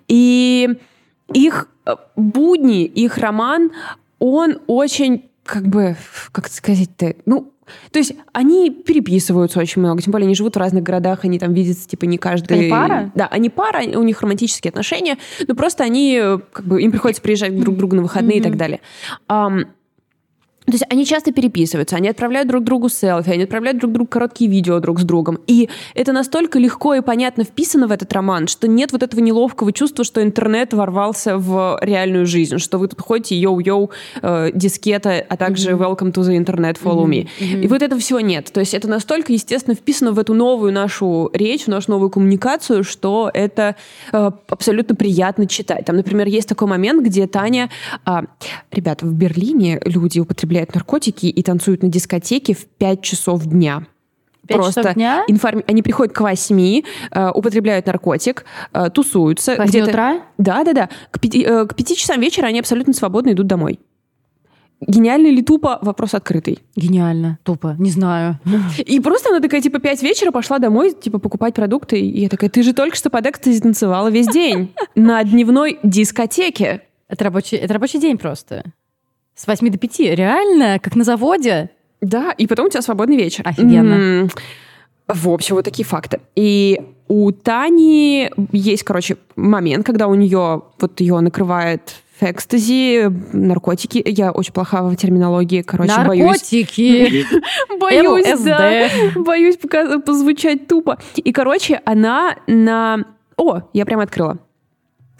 И 0.07 0.69
их 1.33 1.67
э, 1.85 1.95
будни, 2.15 2.85
их 2.85 3.17
роман, 3.17 3.71
он 4.19 4.59
очень 4.67 5.29
как 5.45 5.67
бы, 5.67 5.95
как 6.31 6.47
сказать-то, 6.47 7.15
ну, 7.25 7.51
то 7.91 7.99
есть 7.99 8.13
они 8.33 8.71
переписываются 8.71 9.59
очень 9.59 9.81
много, 9.81 10.01
тем 10.01 10.11
более 10.11 10.25
они 10.25 10.35
живут 10.35 10.55
в 10.55 10.59
разных 10.59 10.83
городах, 10.83 11.23
они 11.23 11.39
там 11.39 11.53
видятся, 11.53 11.87
типа, 11.87 12.05
не 12.05 12.17
каждый... 12.17 12.59
Они 12.59 12.69
пара? 12.69 13.11
Да, 13.15 13.27
они 13.27 13.49
пара, 13.49 13.83
у 13.97 14.03
них 14.03 14.21
романтические 14.21 14.69
отношения, 14.69 15.17
но 15.47 15.55
просто 15.55 15.83
они, 15.83 16.21
как 16.51 16.65
бы, 16.65 16.81
им 16.81 16.91
приходится 16.91 17.21
приезжать 17.21 17.57
друг 17.57 17.75
к 17.75 17.77
другу 17.77 17.95
на 17.95 18.01
выходные 18.01 18.37
mm-hmm. 18.37 18.41
и 18.41 18.43
так 18.43 18.57
далее. 18.57 18.81
Um, 19.29 19.65
то 20.65 20.71
есть 20.71 20.85
они 20.89 21.05
часто 21.05 21.33
переписываются, 21.33 21.95
они 21.97 22.07
отправляют 22.07 22.47
друг 22.47 22.63
другу 22.63 22.89
селфи, 22.89 23.29
они 23.29 23.43
отправляют 23.43 23.79
друг 23.79 23.91
другу 23.91 24.07
короткие 24.07 24.49
видео 24.49 24.79
друг 24.79 24.99
с 24.99 25.03
другом. 25.03 25.39
И 25.47 25.69
это 25.93 26.13
настолько 26.13 26.57
легко 26.57 26.93
и 26.95 27.01
понятно 27.01 27.43
вписано 27.43 27.87
в 27.87 27.91
этот 27.91 28.11
роман, 28.13 28.47
что 28.47 28.67
нет 28.67 28.91
вот 28.91 29.03
этого 29.03 29.19
неловкого 29.19 29.73
чувства, 29.73 30.05
что 30.05 30.23
интернет 30.23 30.73
ворвался 30.73 31.37
в 31.37 31.79
реальную 31.81 32.25
жизнь, 32.25 32.59
что 32.59 32.77
вы 32.77 32.87
тут 32.87 33.01
ходите 33.01 33.35
йоу-йоу, 33.35 33.89
э, 34.21 34.51
дискета, 34.53 35.25
а 35.27 35.37
также 35.37 35.71
mm-hmm. 35.71 35.79
welcome 35.79 36.13
to 36.13 36.21
the 36.21 36.37
internet, 36.37 36.77
follow 36.81 37.05
mm-hmm. 37.05 37.27
me. 37.27 37.27
Mm-hmm. 37.39 37.63
И 37.63 37.67
вот 37.67 37.81
этого 37.81 37.99
всего 37.99 38.21
нет. 38.21 38.51
То 38.53 38.61
есть 38.61 38.73
это 38.73 38.87
настолько, 38.87 39.33
естественно, 39.33 39.75
вписано 39.75 40.13
в 40.13 40.19
эту 40.19 40.33
новую 40.33 40.71
нашу 40.71 41.29
речь, 41.33 41.63
в 41.63 41.67
нашу 41.67 41.91
новую 41.91 42.09
коммуникацию, 42.09 42.83
что 42.83 43.29
это 43.33 43.75
э, 44.13 44.31
абсолютно 44.47 44.95
приятно 44.95 45.45
читать. 45.45 45.85
Там, 45.85 45.97
например, 45.97 46.27
есть 46.27 46.47
такой 46.47 46.67
момент, 46.67 47.03
где 47.03 47.27
Таня... 47.27 47.69
Э, 48.05 48.21
ребята, 48.71 49.05
в 49.05 49.13
Берлине 49.13 49.81
люди 49.83 50.19
употребляют 50.19 50.52
употребляют 50.53 50.75
наркотики 50.75 51.25
и 51.25 51.43
танцуют 51.43 51.83
на 51.83 51.89
дискотеке 51.89 52.53
в 52.53 52.65
5 52.65 53.01
часов 53.01 53.45
дня. 53.45 53.87
5 54.47 54.57
Просто 54.57 54.81
часов 54.81 54.95
дня? 54.95 55.23
Информ... 55.27 55.63
они 55.67 55.81
приходят 55.81 56.13
к 56.13 56.21
8, 56.21 56.81
э, 57.11 57.29
употребляют 57.31 57.87
наркотик, 57.87 58.45
э, 58.73 58.89
тусуются. 58.89 59.55
8 59.55 59.65
где-то... 59.65 59.89
утра? 59.89 60.21
Да, 60.37 60.63
да, 60.63 60.73
да. 60.73 60.89
К 61.11 61.19
5, 61.19 61.35
э, 61.35 61.65
к 61.65 61.75
5 61.75 61.97
часам 61.97 62.19
вечера 62.19 62.47
они 62.47 62.59
абсолютно 62.59 62.93
свободно 62.93 63.31
идут 63.31 63.47
домой. 63.47 63.79
Гениально 64.85 65.27
или 65.27 65.41
тупо? 65.41 65.79
Вопрос 65.81 66.13
открытый. 66.13 66.59
Гениально. 66.75 67.39
Тупо. 67.43 67.75
Не 67.79 67.89
знаю. 67.89 68.37
И 68.85 68.99
просто 68.99 69.29
она 69.29 69.39
такая, 69.39 69.61
типа, 69.61 69.79
5 69.79 70.03
вечера 70.03 70.31
пошла 70.31 70.59
домой, 70.59 70.93
типа, 70.93 71.19
покупать 71.19 71.53
продукты. 71.55 71.99
И 71.99 72.21
я 72.21 72.29
такая, 72.29 72.49
ты 72.49 72.63
же 72.63 72.73
только 72.73 72.97
что 72.97 73.09
под 73.09 73.25
экстази 73.25 73.61
танцевала 73.61 74.09
весь 74.09 74.27
день 74.27 74.73
на 74.95 75.23
дневной 75.23 75.79
дискотеке. 75.83 76.81
Это 77.07 77.23
рабочий, 77.23 77.55
это 77.55 77.73
рабочий 77.73 77.99
день 77.99 78.17
просто. 78.17 78.73
С 79.35 79.47
8 79.47 79.69
до 79.69 79.77
5. 79.77 79.99
Реально? 79.99 80.79
Как 80.79 80.95
на 80.95 81.03
заводе? 81.03 81.69
Да, 82.01 82.31
и 82.31 82.47
потом 82.47 82.67
у 82.67 82.69
тебя 82.69 82.81
свободный 82.81 83.17
вечер. 83.17 83.43
Офигенно. 83.47 83.93
М-м- 83.93 84.29
в 85.07 85.29
общем, 85.29 85.55
вот 85.55 85.65
такие 85.65 85.85
факты. 85.85 86.21
И 86.35 86.79
у 87.07 87.31
Тани 87.31 88.29
есть, 88.51 88.83
короче, 88.83 89.17
момент, 89.35 89.85
когда 89.85 90.07
у 90.07 90.15
нее, 90.15 90.63
вот 90.79 90.99
ее 91.01 91.19
накрывает 91.19 91.95
экстази, 92.21 93.11
наркотики. 93.33 94.01
Я 94.05 94.31
очень 94.31 94.53
плоха 94.53 94.83
в 94.83 94.95
терминологии, 94.95 95.61
короче, 95.61 95.91
наркотики. 95.97 97.25
боюсь. 97.79 98.25
Боюсь, 98.25 98.39
да. 98.41 98.89
Боюсь 99.15 99.57
позвучать 100.05 100.67
тупо. 100.67 100.99
И, 101.15 101.31
короче, 101.33 101.81
она 101.85 102.35
на... 102.47 103.05
О, 103.35 103.61
я 103.73 103.85
прям 103.85 103.99
открыла. 103.99 104.37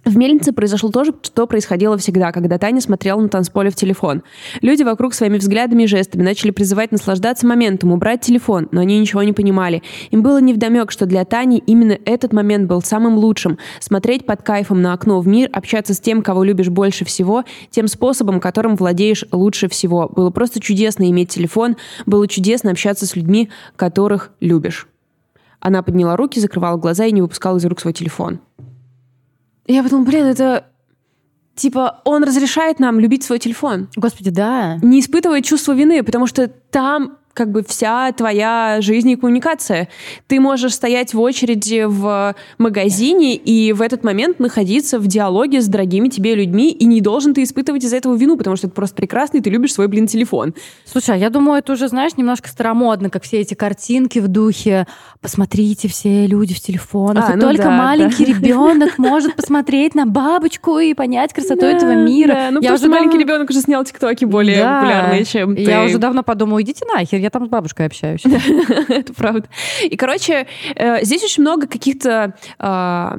В 0.05 0.17
мельнице 0.17 0.51
произошло 0.51 0.89
то 0.89 1.05
же, 1.05 1.13
что 1.21 1.47
происходило 1.47 1.97
всегда, 1.97 2.33
когда 2.33 2.57
Таня 2.57 2.81
смотрела 2.81 3.21
на 3.21 3.29
танцполе 3.29 3.69
в 3.69 3.75
телефон. 3.75 4.21
Люди 4.61 4.83
вокруг 4.83 5.13
своими 5.13 5.37
взглядами 5.37 5.83
и 5.83 5.87
жестами 5.87 6.23
начали 6.23 6.51
призывать 6.51 6.91
наслаждаться 6.91 7.47
моментом, 7.47 7.93
убрать 7.93 8.19
телефон, 8.19 8.67
но 8.71 8.81
они 8.81 8.99
ничего 8.99 9.23
не 9.23 9.31
понимали. 9.31 9.81
Им 10.11 10.21
было 10.21 10.41
невдомек, 10.41 10.91
что 10.91 11.05
для 11.05 11.23
Тани 11.23 11.63
именно 11.65 11.97
этот 12.03 12.33
момент 12.33 12.67
был 12.67 12.81
самым 12.81 13.15
лучшим. 13.15 13.57
Смотреть 13.79 14.25
под 14.25 14.41
кайфом 14.41 14.81
на 14.81 14.91
окно 14.91 15.21
в 15.21 15.27
мир, 15.27 15.49
общаться 15.53 15.93
с 15.93 16.01
тем, 16.01 16.21
кого 16.21 16.43
любишь 16.43 16.69
больше 16.69 17.05
всего, 17.05 17.45
тем 17.69 17.87
способом, 17.87 18.41
которым 18.41 18.75
владеешь 18.75 19.23
лучше 19.31 19.69
всего. 19.69 20.09
Было 20.09 20.31
просто 20.31 20.59
чудесно 20.59 21.09
иметь 21.09 21.29
телефон, 21.29 21.77
было 22.05 22.27
чудесно 22.27 22.71
общаться 22.71 23.05
с 23.05 23.15
людьми, 23.15 23.49
которых 23.77 24.31
любишь. 24.41 24.87
Она 25.61 25.81
подняла 25.81 26.17
руки, 26.17 26.41
закрывала 26.41 26.75
глаза 26.75 27.05
и 27.05 27.13
не 27.13 27.21
выпускала 27.21 27.57
из 27.57 27.63
рук 27.63 27.79
свой 27.79 27.93
телефон. 27.93 28.41
Я 29.65 29.83
подумала, 29.83 30.05
блин, 30.05 30.25
это 30.25 30.65
Типа, 31.55 32.01
он 32.03 32.23
разрешает 32.23 32.79
нам 32.79 32.99
любить 32.99 33.23
свой 33.23 33.37
телефон. 33.37 33.87
Господи, 33.95 34.31
да. 34.31 34.77
Не 34.81 34.99
испытывая 34.99 35.41
чувство 35.41 35.73
вины, 35.73 36.01
потому 36.03 36.25
что 36.25 36.47
там 36.47 37.17
как 37.33 37.51
бы 37.51 37.63
вся 37.67 38.11
твоя 38.11 38.77
жизнь 38.81 39.09
и 39.09 39.15
коммуникация. 39.15 39.89
Ты 40.27 40.39
можешь 40.39 40.75
стоять 40.75 41.13
в 41.13 41.19
очереди 41.19 41.85
в 41.87 42.35
магазине 42.57 43.35
и 43.35 43.73
в 43.73 43.81
этот 43.81 44.03
момент 44.03 44.39
находиться 44.39 44.99
в 44.99 45.07
диалоге 45.07 45.61
с 45.61 45.67
дорогими 45.67 46.09
тебе 46.09 46.35
людьми, 46.35 46.71
и 46.71 46.85
не 46.85 47.01
должен 47.01 47.33
ты 47.33 47.43
испытывать 47.43 47.83
из-за 47.83 47.97
этого 47.97 48.15
вину, 48.15 48.37
потому 48.37 48.55
что 48.55 48.67
это 48.67 48.75
просто 48.75 48.95
прекрасно, 48.95 49.37
и 49.37 49.41
ты 49.41 49.49
любишь 49.49 49.73
свой, 49.73 49.87
блин, 49.87 50.07
телефон. 50.07 50.53
Слушай, 50.85 51.15
а 51.15 51.17
я 51.17 51.29
думаю, 51.29 51.59
это 51.59 51.73
уже, 51.73 51.87
знаешь, 51.87 52.13
немножко 52.17 52.49
старомодно, 52.49 53.09
как 53.09 53.23
все 53.23 53.39
эти 53.39 53.55
картинки 53.55 54.19
в 54.19 54.27
духе 54.27 54.85
«посмотрите, 55.21 55.87
все 55.87 56.27
люди 56.27 56.53
в 56.53 56.59
телефонах, 56.59 57.29
а, 57.29 57.33
и 57.33 57.35
ну 57.35 57.41
только 57.41 57.63
да, 57.63 57.71
маленький 57.71 58.25
да. 58.25 58.33
ребенок 58.33 58.97
может 58.97 59.35
посмотреть 59.35 59.95
на 59.95 60.05
бабочку 60.05 60.77
и 60.77 60.93
понять 60.93 61.33
красоту 61.33 61.61
да, 61.61 61.71
этого 61.71 61.95
мира». 61.95 62.33
Да. 62.33 62.51
Ну, 62.51 62.61
я 62.61 62.73
уже 62.73 62.87
маленький 62.87 63.17
ребенок 63.17 63.49
уже 63.49 63.61
снял 63.61 63.83
тиктоки 63.83 64.25
более 64.25 64.63
популярные, 64.63 65.25
чем 65.25 65.55
ты. 65.55 65.63
Я 65.63 65.83
уже 65.83 65.97
давно 65.97 66.21
подумала, 66.21 66.61
идите 66.61 66.85
нахер, 66.85 67.22
я 67.23 67.29
там 67.29 67.45
с 67.45 67.49
бабушкой 67.49 67.87
общаюсь. 67.87 68.23
Это 68.89 69.13
правда. 69.13 69.47
И, 69.83 69.95
короче, 69.95 70.47
э, 70.75 71.03
здесь 71.03 71.23
очень 71.23 71.41
много 71.41 71.67
каких-то 71.67 72.35
а, 72.59 73.17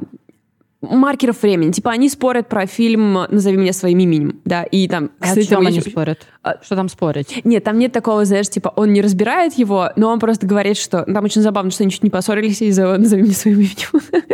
маркеров 0.81 1.43
времени. 1.43 1.73
Типа 1.73 1.91
они 1.91 2.09
спорят 2.09 2.49
про 2.49 2.67
фильм 2.67 3.13
«Назови 3.13 3.57
меня 3.57 3.73
своим 3.73 3.99
именем». 3.99 4.41
Да, 4.45 4.63
и 4.65 4.87
там... 4.89 5.11
А 5.21 5.25
кстати, 5.25 5.47
о 5.47 5.49
чем 5.49 5.67
они 5.67 5.79
еще... 5.79 5.91
спорят? 5.91 6.27
А... 6.43 6.57
Что 6.63 6.77
там 6.77 6.89
спорить? 6.89 7.41
Нет, 7.45 7.65
там 7.65 7.79
нет 7.79 7.93
такого, 7.93 8.25
знаешь, 8.25 8.49
типа 8.49 8.73
он 8.77 8.93
не 8.93 9.01
разбирает 9.01 9.55
его, 9.55 9.91
но 9.97 10.11
он 10.11 10.21
просто 10.21 10.47
говорит, 10.47 10.77
что... 10.77 11.05
Там 11.05 11.25
очень 11.25 11.41
забавно, 11.41 11.71
что 11.71 11.85
они 11.85 11.93
чуть 11.93 12.03
не 12.03 12.11
поссорились 12.11 12.63
из-за 12.63 12.97
«Назови 12.99 13.23
меня 13.23 13.35
своим 13.35 13.59
именем». 13.59 14.03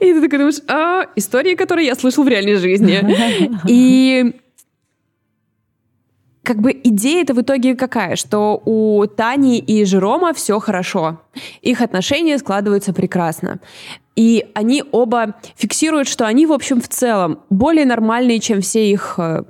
И 0.00 0.12
ты 0.12 0.20
такой 0.20 0.38
думаешь, 0.38 0.60
а, 0.68 1.06
истории, 1.16 1.54
которые 1.54 1.86
я 1.86 1.94
слышал 1.94 2.24
в 2.24 2.28
реальной 2.28 2.56
жизни. 2.56 3.00
И 3.68 4.34
как 6.44 6.60
бы 6.60 6.72
идея 6.84 7.22
это 7.22 7.34
в 7.34 7.40
итоге 7.40 7.74
какая? 7.74 8.16
Что 8.16 8.60
у 8.64 9.06
Тани 9.06 9.58
и 9.58 9.84
Жерома 9.84 10.32
все 10.34 10.60
хорошо. 10.60 11.20
Их 11.62 11.80
отношения 11.80 12.38
складываются 12.38 12.92
прекрасно. 12.92 13.60
И 14.14 14.46
они 14.54 14.84
оба 14.92 15.34
фиксируют, 15.56 16.06
что 16.06 16.26
они, 16.26 16.46
в 16.46 16.52
общем, 16.52 16.80
в 16.80 16.88
целом 16.88 17.40
более 17.50 17.86
нормальные, 17.86 18.38
чем 18.38 18.60
все 18.60 18.88
их 18.88 19.14
э, 19.18 19.42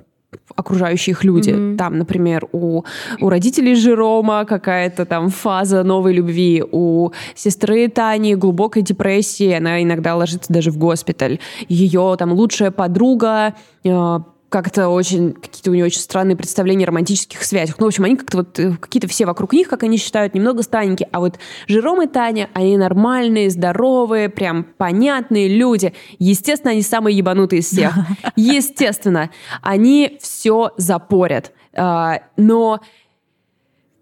окружающие 0.55 1.11
их 1.11 1.23
люди. 1.23 1.51
Mm-hmm. 1.51 1.77
Там, 1.77 1.97
например, 1.97 2.47
у, 2.51 2.83
у 3.19 3.29
родителей 3.29 3.75
Жерома 3.75 4.45
какая-то 4.45 5.05
там 5.05 5.29
фаза 5.29 5.83
новой 5.83 6.13
любви, 6.13 6.63
у 6.71 7.11
сестры 7.35 7.87
Тани 7.89 8.35
глубокой 8.35 8.81
депрессии, 8.81 9.51
она 9.51 9.83
иногда 9.83 10.15
ложится 10.15 10.51
даже 10.51 10.71
в 10.71 10.77
госпиталь. 10.77 11.39
Ее 11.67 12.15
там 12.17 12.33
лучшая 12.33 12.71
подруга 12.71 13.53
э, 13.83 14.19
как-то 14.55 14.87
очень, 14.87 15.33
какие-то 15.33 15.69
у 15.69 15.73
нее 15.73 15.83
очень 15.83 15.99
странные 15.99 16.37
представления 16.37 16.85
о 16.85 16.87
романтических 16.87 17.43
связях. 17.43 17.77
Ну, 17.77 17.87
в 17.87 17.87
общем, 17.87 18.05
они 18.05 18.15
как-то 18.15 18.37
вот, 18.37 18.57
э, 18.57 18.77
какие-то 18.79 19.09
все 19.09 19.25
вокруг 19.25 19.51
них, 19.51 19.67
как 19.67 19.83
они 19.83 19.97
считают, 19.97 20.33
немного 20.33 20.63
станенькие. 20.63 21.09
А 21.11 21.19
вот 21.19 21.37
Жером 21.67 22.01
и 22.01 22.07
Таня, 22.07 22.49
они 22.53 22.77
нормальные, 22.77 23.49
здоровые, 23.49 24.29
прям 24.29 24.63
понятные 24.63 25.49
люди. 25.49 25.93
Естественно, 26.19 26.71
они 26.71 26.83
самые 26.83 27.17
ебанутые 27.17 27.59
из 27.59 27.65
всех. 27.65 27.95
Естественно, 28.37 29.29
они 29.61 30.17
все 30.21 30.71
запорят. 30.77 31.51
А, 31.73 32.21
но 32.37 32.79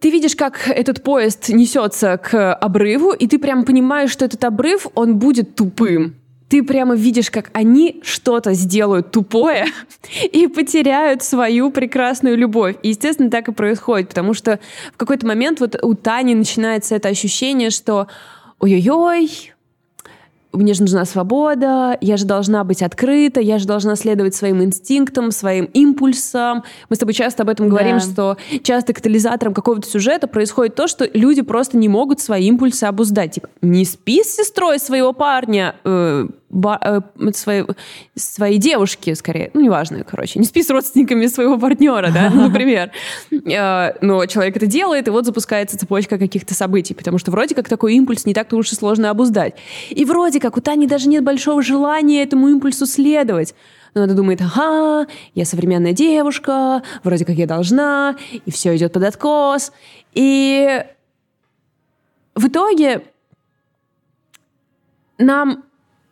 ты 0.01 0.11
видишь, 0.11 0.35
как 0.35 0.67
этот 0.67 1.01
поезд 1.01 1.49
несется 1.49 2.17
к 2.19 2.53
обрыву, 2.53 3.11
и 3.11 3.25
ты 3.25 3.39
прям 3.39 3.65
понимаешь, 3.65 4.11
что 4.11 4.23
этот 4.23 4.43
обрыв, 4.43 4.85
он 4.93 5.17
будет 5.17 5.55
тупым 5.55 6.17
ты 6.53 6.61
прямо 6.61 6.93
видишь, 6.93 7.31
как 7.31 7.49
они 7.53 7.99
что-то 8.03 8.53
сделают 8.53 9.09
тупое 9.09 9.65
и 10.31 10.45
потеряют 10.45 11.23
свою 11.23 11.71
прекрасную 11.71 12.37
любовь. 12.37 12.75
И, 12.83 12.89
естественно, 12.89 13.31
так 13.31 13.47
и 13.47 13.51
происходит, 13.51 14.09
потому 14.09 14.35
что 14.35 14.59
в 14.93 14.97
какой-то 14.97 15.25
момент 15.25 15.61
вот 15.61 15.83
у 15.83 15.95
Тани 15.95 16.35
начинается 16.35 16.93
это 16.93 17.09
ощущение, 17.09 17.71
что 17.71 18.05
ой-ой-ой, 18.59 19.31
мне 20.51 20.75
же 20.75 20.81
нужна 20.81 21.05
свобода, 21.05 21.97
я 21.99 22.17
же 22.17 22.25
должна 22.25 22.63
быть 22.63 22.83
открыта, 22.83 23.39
я 23.39 23.57
же 23.57 23.65
должна 23.65 23.95
следовать 23.95 24.35
своим 24.35 24.63
инстинктам, 24.63 25.31
своим 25.31 25.65
импульсам. 25.65 26.63
Мы 26.89 26.95
с 26.95 26.99
тобой 26.99 27.15
часто 27.15 27.41
об 27.41 27.49
этом 27.49 27.67
говорим, 27.67 27.97
да. 27.97 27.99
что 27.99 28.37
часто 28.61 28.93
катализатором 28.93 29.55
какого-то 29.55 29.89
сюжета 29.89 30.27
происходит 30.27 30.75
то, 30.75 30.87
что 30.87 31.09
люди 31.11 31.41
просто 31.41 31.77
не 31.77 31.89
могут 31.89 32.19
свои 32.19 32.45
импульсы 32.45 32.83
обуздать. 32.83 33.31
Типа, 33.33 33.49
не 33.63 33.85
спи 33.85 34.23
с 34.23 34.35
сестрой 34.35 34.77
своего 34.77 35.13
парня, 35.13 35.75
э, 35.83 36.27
ба, 36.53 36.79
э, 36.81 37.31
своей, 37.33 37.65
своей 38.15 38.59
девушки, 38.59 39.13
скорее, 39.15 39.49
ну, 39.53 39.61
неважно, 39.61 40.03
короче, 40.03 40.39
не 40.39 40.45
спи 40.45 40.61
с 40.61 40.69
родственниками 40.69 41.25
своего 41.25 41.57
партнера, 41.57 42.11
да, 42.13 42.29
ну, 42.33 42.47
например. 42.47 42.91
Э, 43.31 43.93
но 44.01 44.25
человек 44.27 44.55
это 44.55 44.67
делает, 44.67 45.07
и 45.07 45.11
вот 45.11 45.25
запускается 45.25 45.77
цепочка 45.77 46.17
каких-то 46.17 46.53
событий, 46.53 46.93
потому 46.93 47.17
что 47.17 47.31
вроде 47.31 47.55
как 47.55 47.67
такой 47.67 47.95
импульс 47.95 48.25
не 48.25 48.33
так-то 48.33 48.55
уж 48.55 48.71
и 48.71 48.75
сложно 48.75 49.09
обуздать. 49.09 49.55
И 49.89 50.05
вроде 50.05 50.39
как 50.39 50.55
у 50.55 50.61
Тани 50.61 50.87
даже 50.87 51.09
нет 51.09 51.23
большого 51.23 51.61
желания 51.63 52.23
этому 52.23 52.47
импульсу 52.47 52.85
следовать. 52.85 53.55
Но 53.95 54.03
она 54.03 54.13
думает, 54.13 54.41
ага, 54.41 55.07
я 55.35 55.45
современная 55.45 55.93
девушка, 55.93 56.83
вроде 57.03 57.25
как 57.25 57.35
я 57.35 57.47
должна, 57.47 58.15
и 58.45 58.51
все 58.51 58.75
идет 58.75 58.93
под 58.93 59.03
откос. 59.03 59.71
И 60.13 60.83
в 62.35 62.47
итоге 62.47 63.03
нам 65.17 65.63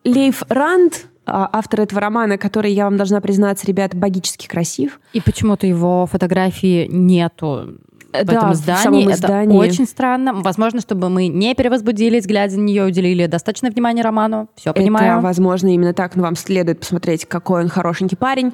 Лейф 0.04 0.44
Ранд, 0.50 1.08
а, 1.26 1.50
автор 1.52 1.82
этого 1.82 2.02
романа, 2.02 2.38
который, 2.38 2.74
я 2.74 2.86
вам 2.86 2.98
должна 2.98 3.22
признаться, 3.22 3.68
ребят, 3.68 3.94
богически 3.96 4.48
красив. 4.48 5.00
И 5.14 5.22
почему-то 5.22 5.68
его 5.68 6.06
фотографии 6.06 6.88
нету 6.90 7.78
в 8.12 8.26
да, 8.26 8.34
этом 8.34 8.54
издании. 8.54 9.06
В 9.06 9.08
это 9.08 9.16
издании. 9.16 9.58
очень 9.58 9.86
странно. 9.86 10.34
Возможно, 10.34 10.82
чтобы 10.82 11.10
мы 11.10 11.28
не 11.28 11.54
перевозбудились, 11.56 12.26
глядя 12.26 12.58
на 12.58 12.64
нее, 12.64 12.86
уделили 12.86 13.26
достаточно 13.28 13.70
внимания 13.70 14.02
роману. 14.02 14.50
Все 14.56 14.74
понимаю. 14.74 15.14
Это, 15.14 15.22
возможно, 15.22 15.74
именно 15.74 15.94
так, 15.94 16.16
но 16.16 16.24
вам 16.24 16.36
следует 16.36 16.80
посмотреть, 16.80 17.26
какой 17.26 17.64
он 17.64 17.70
хорошенький 17.70 18.16
парень. 18.18 18.54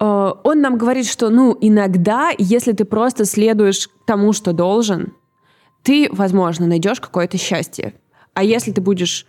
Э, 0.00 0.32
он 0.42 0.60
нам 0.60 0.78
говорит, 0.78 1.06
что, 1.06 1.30
ну, 1.30 1.56
иногда, 1.60 2.30
если 2.38 2.72
ты 2.72 2.84
просто 2.84 3.24
следуешь 3.24 3.88
тому, 4.06 4.32
что 4.32 4.52
должен, 4.52 5.12
ты, 5.82 6.08
возможно, 6.10 6.66
найдешь 6.66 7.00
какое-то 7.00 7.38
счастье. 7.38 7.94
А 8.34 8.42
если 8.42 8.72
ты 8.72 8.80
будешь 8.80 9.26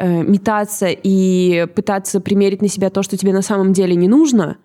э, 0.00 0.22
метаться 0.22 0.88
и 0.90 1.66
пытаться 1.74 2.20
примерить 2.20 2.62
на 2.62 2.68
себя 2.68 2.90
то, 2.90 3.02
что 3.02 3.16
тебе 3.16 3.32
на 3.32 3.42
самом 3.42 3.72
деле 3.72 3.94
не 3.94 4.08
нужно, 4.08 4.56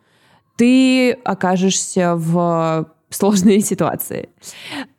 ты 0.55 1.11
окажешься 1.11 2.15
в 2.15 2.88
сложной 3.09 3.59
ситуации. 3.71 4.29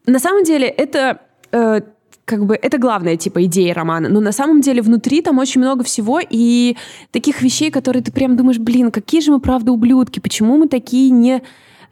На 0.07 0.18
самом 0.18 0.45
деле 0.45 0.68
это 0.68 1.20
э, 1.53 1.80
как 2.26 2.45
бы 2.45 2.59
это 2.61 2.78
главная 2.78 3.16
типа 3.16 3.45
идея 3.45 3.72
романа, 3.72 4.09
но 4.09 4.20
на 4.20 4.32
самом 4.32 4.61
деле 4.61 4.82
внутри 4.82 5.22
там 5.22 5.39
очень 5.39 5.61
много 5.61 5.84
всего 5.84 6.20
и 6.20 6.76
таких 7.12 7.41
вещей, 7.41 7.70
которые 7.70 8.03
ты 8.03 8.12
прям 8.12 8.37
думаешь, 8.37 8.59
блин, 8.59 8.91
какие 8.91 9.20
же 9.20 9.30
мы 9.30 9.41
правда 9.41 9.72
ублюдки, 9.72 10.20
почему 10.20 10.59
мы 10.59 10.68
такие 10.68 11.11
не 11.11 11.43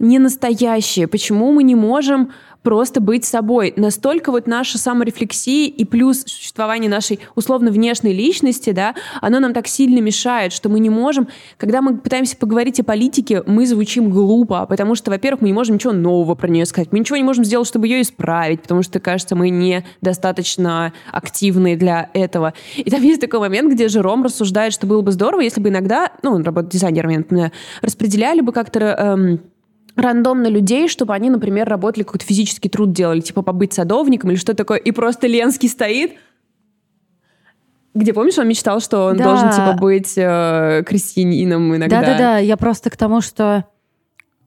не 0.01 0.19
настоящие, 0.19 1.07
почему 1.07 1.53
мы 1.53 1.63
не 1.63 1.77
можем 1.77 2.33
просто 2.65 3.01
быть 3.01 3.25
собой. 3.25 3.73
Настолько 3.77 4.33
вот 4.33 4.49
наша 4.49 4.79
саморефлексия 4.79 5.69
и 5.69 5.85
плюс 5.85 6.23
существование 6.23 6.91
нашей 6.91 7.21
условно 7.37 7.71
внешней 7.71 8.15
личности, 8.15 8.71
да, 8.71 8.97
оно 9.21 9.39
нам 9.39 9.53
так 9.53 9.69
сильно 9.69 10.01
мешает, 10.01 10.53
что 10.53 10.69
мы 10.69 10.81
не 10.81 10.91
можем, 10.91 11.29
когда 11.59 11.83
мы 11.83 11.99
пытаемся 11.99 12.37
поговорить 12.37 12.81
о 12.81 12.85
политике, 12.85 13.43
мы 13.47 13.67
звучим 13.67 14.11
глупо, 14.11 14.67
потому 14.67 14.95
что, 14.95 15.11
во-первых, 15.11 15.43
мы 15.43 15.49
не 15.49 15.55
можем 15.55 15.77
ничего 15.77 15.93
нового 15.93 16.35
про 16.35 16.49
нее 16.49 16.65
сказать, 16.65 16.89
мы 16.91 16.99
ничего 16.99 17.19
не 17.19 17.23
можем 17.23 17.45
сделать, 17.45 17.69
чтобы 17.69 17.87
ее 17.87 18.01
исправить, 18.01 18.63
потому 18.63 18.83
что, 18.83 18.99
кажется, 18.99 19.37
мы 19.37 19.51
недостаточно 19.51 20.95
активны 21.13 21.77
для 21.77 22.09
этого. 22.15 22.55
И 22.77 22.91
там 22.91 23.03
есть 23.03 23.21
такой 23.21 23.41
момент, 23.41 23.71
где 23.73 23.89
Жером 23.89 24.25
рассуждает, 24.25 24.73
что 24.73 24.87
было 24.87 25.03
бы 25.03 25.13
здорово, 25.13 25.43
если 25.43 25.61
бы 25.61 25.69
иногда, 25.69 26.11
ну, 26.23 26.33
он 26.33 26.43
работает 26.43 26.73
дизайнером, 26.73 27.11
я 27.11 27.19
напоминаю, 27.19 27.53
распределяли 27.83 28.41
бы 28.41 28.53
как-то 28.53 28.81
эм, 28.81 29.41
рандомно 29.97 30.49
людей, 30.49 30.89
чтобы 30.89 31.15
они, 31.15 31.31
например, 31.31 31.69
работали, 31.69 32.03
какой-то 32.03 32.25
физический 32.27 32.69
труд 32.69 32.93
делали, 32.93 33.21
типа 33.21 33.43
побыть 33.43 33.73
садовником 33.73 34.31
или 34.31 34.39
что 34.39 34.55
такое, 34.55 34.79
и 34.79 34.91
просто 34.91 35.27
Ленский 35.27 35.69
стоит, 35.69 36.15
где, 37.95 38.13
помнишь, 38.13 38.39
он 38.39 38.49
мечтал, 38.49 38.81
что 38.81 39.07
он 39.07 39.17
да. 39.17 39.25
должен, 39.25 39.51
типа, 39.51 39.77
быть 39.81 40.15
э, 40.17 40.83
крестьянином 40.85 41.77
иногда. 41.77 42.01
Да-да-да, 42.01 42.39
я 42.39 42.57
просто 42.57 42.91
к 42.91 42.97
тому, 42.97 43.21
что 43.21 43.65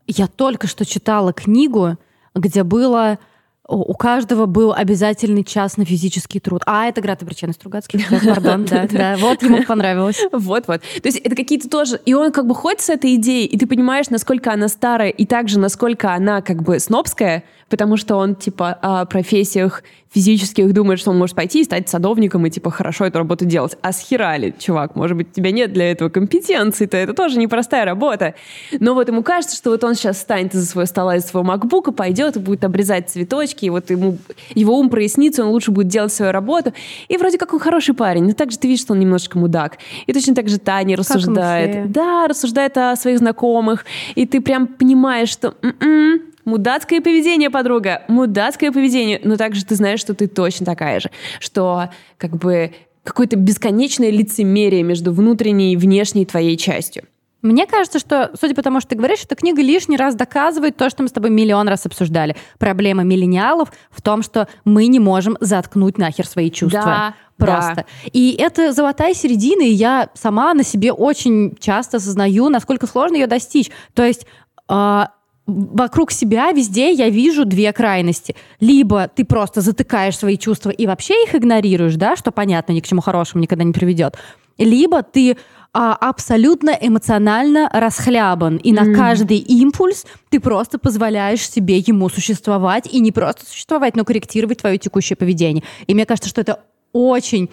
я 0.05 0.27
только 0.27 0.67
что 0.67 0.85
читала 0.85 1.31
книгу, 1.31 1.97
где 2.35 2.63
было 2.63 3.19
у 3.68 3.93
каждого 3.95 4.45
был 4.45 4.74
обязательный 4.74 5.43
час 5.43 5.78
на 5.78 5.84
физический 5.84 6.39
труд. 6.39 6.63
А, 6.65 6.86
это 6.86 7.01
Град 7.01 7.22
Обреченный 7.22 7.53
Стругацкий. 7.53 8.05
Пардон, 8.09 8.65
да, 8.70 8.88
да. 8.89 9.18
Вот 9.18 9.43
ему 9.43 9.63
понравилось. 9.63 10.22
Вот-вот. 10.32 10.82
То 10.82 11.07
есть 11.07 11.18
это 11.18 11.36
какие-то 11.36 11.70
тоже... 11.70 11.99
И 12.05 12.13
он 12.13 12.32
как 12.32 12.47
бы 12.47 12.55
ходит 12.55 12.82
с 12.82 12.89
этой 12.89 13.15
идеей, 13.15 13.45
и 13.45 13.57
ты 13.57 13.68
понимаешь, 13.68 14.09
насколько 14.09 14.53
она 14.53 14.70
старая, 14.70 15.09
и 15.09 15.26
также 15.26 15.59
насколько 15.59 16.13
она 16.13 16.41
как 16.41 16.63
бы 16.63 16.80
снобская, 16.80 17.43
потому 17.70 17.97
что 17.97 18.15
он, 18.15 18.36
типа, 18.36 18.78
о 18.82 19.05
профессиях 19.05 19.84
физических 20.09 20.74
думает, 20.74 20.99
что 20.99 21.11
он 21.11 21.18
может 21.18 21.36
пойти 21.36 21.61
и 21.61 21.63
стать 21.63 21.89
садовником 21.89 22.45
и, 22.45 22.49
типа, 22.49 22.72
хорошо 22.72 23.05
эту 23.05 23.20
работу 23.20 23.45
делать. 23.45 23.78
А 23.82 23.91
схерали, 23.91 24.55
чувак, 24.57 24.95
может 24.95 25.18
быть, 25.18 25.28
у 25.30 25.34
тебя 25.34 25.51
нет 25.51 25.74
для 25.74 25.91
этого 25.91 26.09
компетенции, 26.09 26.86
то 26.86 26.97
это 26.97 27.13
тоже 27.13 27.38
непростая 27.38 27.86
работа. 27.86 28.34
Но 28.80 28.93
вот 28.93 29.07
ему 29.09 29.22
кажется, 29.22 29.55
что 29.55 29.72
вот 29.72 29.84
он 29.84 29.95
сейчас 29.95 30.18
встанет 30.18 30.55
из-за 30.55 30.65
своего 30.65 30.88
стола, 30.88 31.18
из 31.18 31.26
своего 31.26 31.47
макбука, 31.47 31.91
пойдет 31.91 32.38
и 32.38 32.39
будет 32.39 32.63
обрезать 32.63 33.09
цветочки, 33.09 33.65
и 33.65 33.70
вот 33.70 33.89
ему, 33.89 34.18
его 34.55 34.80
ум 34.80 34.89
прояснится, 34.89 35.43
он 35.43 35.49
лучше 35.49 35.72
будет 35.72 35.88
делать 35.88 36.13
свою 36.13 36.32
работу. 36.32 36.74
И 37.09 37.18
вроде 37.18 37.38
как 37.38 37.53
он 37.53 37.59
хороший 37.59 37.93
парень, 37.93 38.24
но 38.24 38.32
также 38.32 38.57
ты 38.57 38.68
видишь, 38.68 38.84
что 38.84 38.93
он 38.93 38.99
немножечко 38.99 39.38
мудак. 39.38 39.78
И 40.05 40.13
точно 40.13 40.34
так 40.36 40.47
же 40.47 40.57
Таня 40.57 40.95
рассуждает. 40.95 41.91
Да, 41.91 42.28
рассуждает 42.28 42.78
о 42.78 42.95
своих 42.95 43.20
знакомых. 43.20 43.86
И 44.15 44.26
ты 44.26 44.41
прям 44.41 44.68
понимаешь, 44.68 45.30
что 45.30 45.53
м-м, 45.61 46.22
Мудацкое 46.47 47.01
поведение, 47.01 47.49
подруга, 47.49 48.03
мудацкое 48.07 48.71
поведение. 48.71 49.19
Но 49.21 49.35
также 49.35 49.65
ты 49.65 49.75
знаешь, 49.75 49.99
что 49.99 50.13
ты 50.13 50.27
точно 50.27 50.65
такая 50.65 51.01
же. 51.01 51.11
Что 51.41 51.89
как 52.17 52.37
бы 52.37 52.71
какое-то 53.03 53.35
бесконечное 53.35 54.11
лицемерие 54.11 54.81
между 54.81 55.11
внутренней 55.11 55.73
и 55.73 55.75
внешней 55.75 56.25
твоей 56.25 56.55
частью. 56.55 57.03
Мне 57.41 57.67
кажется, 57.67 57.99
что, 57.99 58.31
судя 58.39 58.55
по 58.55 58.61
тому, 58.61 58.79
что 58.79 58.91
ты 58.91 58.95
говоришь, 58.95 59.25
эта 59.25 59.35
книга 59.35 59.61
лишний 59.61 59.97
раз 59.97 60.15
доказывает 60.15 60.77
то, 60.77 60.89
что 60.89 61.03
мы 61.03 61.09
с 61.09 61.11
тобой 61.11 61.31
миллион 61.31 61.67
раз 61.67 61.85
обсуждали. 61.85 62.37
Проблема 62.59 63.03
миллениалов 63.03 63.73
в 63.91 64.01
том, 64.01 64.23
что 64.23 64.47
мы 64.63 64.87
не 64.87 64.99
можем 64.99 65.35
заткнуть 65.41 65.97
нахер 65.97 66.25
свои 66.25 66.49
чувства. 66.49 66.81
Да, 66.81 67.13
Просто. 67.37 67.75
Да. 67.75 67.85
И 68.13 68.37
это 68.39 68.71
золотая 68.71 69.13
середина, 69.13 69.63
и 69.63 69.71
я 69.71 70.11
сама 70.13 70.53
на 70.53 70.63
себе 70.63 70.93
очень 70.93 71.57
часто 71.59 71.97
осознаю, 71.97 72.47
насколько 72.47 72.87
сложно 72.87 73.15
ее 73.15 73.27
достичь. 73.27 73.69
То 73.93 74.05
есть 74.05 74.25
э, 74.69 75.03
вокруг 75.47 76.11
себя 76.11 76.51
везде 76.51 76.91
я 76.91 77.09
вижу 77.09 77.45
две 77.45 77.71
крайности. 77.73 78.35
Либо 78.59 79.07
ты 79.07 79.25
просто 79.25 79.61
затыкаешь 79.61 80.17
свои 80.17 80.37
чувства 80.37 80.69
и 80.69 80.85
вообще 80.85 81.23
их 81.23 81.33
игнорируешь, 81.33 81.95
да, 81.95 82.15
что 82.15 82.31
понятно, 82.31 82.73
ни 82.73 82.81
к 82.81 82.85
чему 82.85 83.01
хорошему 83.01 83.41
никогда 83.41 83.63
не 83.63 83.73
приведет. 83.73 84.17
Либо 84.57 85.03
ты 85.03 85.37
а, 85.73 85.93
абсолютно 85.93 86.71
эмоционально 86.71 87.69
расхлябан, 87.71 88.57
и 88.57 88.73
mm. 88.73 88.83
на 88.83 88.95
каждый 88.95 89.37
импульс 89.37 90.05
ты 90.29 90.39
просто 90.39 90.79
позволяешь 90.79 91.47
себе 91.47 91.77
ему 91.77 92.09
существовать, 92.09 92.87
и 92.91 92.99
не 92.99 93.11
просто 93.11 93.45
существовать, 93.45 93.95
но 93.95 94.03
корректировать 94.03 94.59
твое 94.59 94.77
текущее 94.77 95.15
поведение. 95.15 95.63
И 95.85 95.93
мне 95.93 96.05
кажется, 96.05 96.29
что 96.29 96.41
это 96.41 96.61
очень 96.93 97.49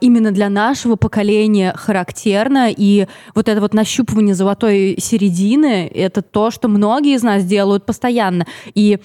именно 0.00 0.32
для 0.32 0.48
нашего 0.48 0.96
поколения 0.96 1.72
характерно, 1.76 2.68
и 2.70 3.06
вот 3.34 3.48
это 3.48 3.60
вот 3.60 3.74
нащупывание 3.74 4.34
золотой 4.34 4.96
середины— 4.98 5.86
это 5.94 6.22
то, 6.22 6.50
что 6.50 6.68
многие 6.68 7.14
из 7.14 7.22
нас 7.22 7.44
делают 7.44 7.86
постоянно. 7.86 8.46
И 8.74 8.98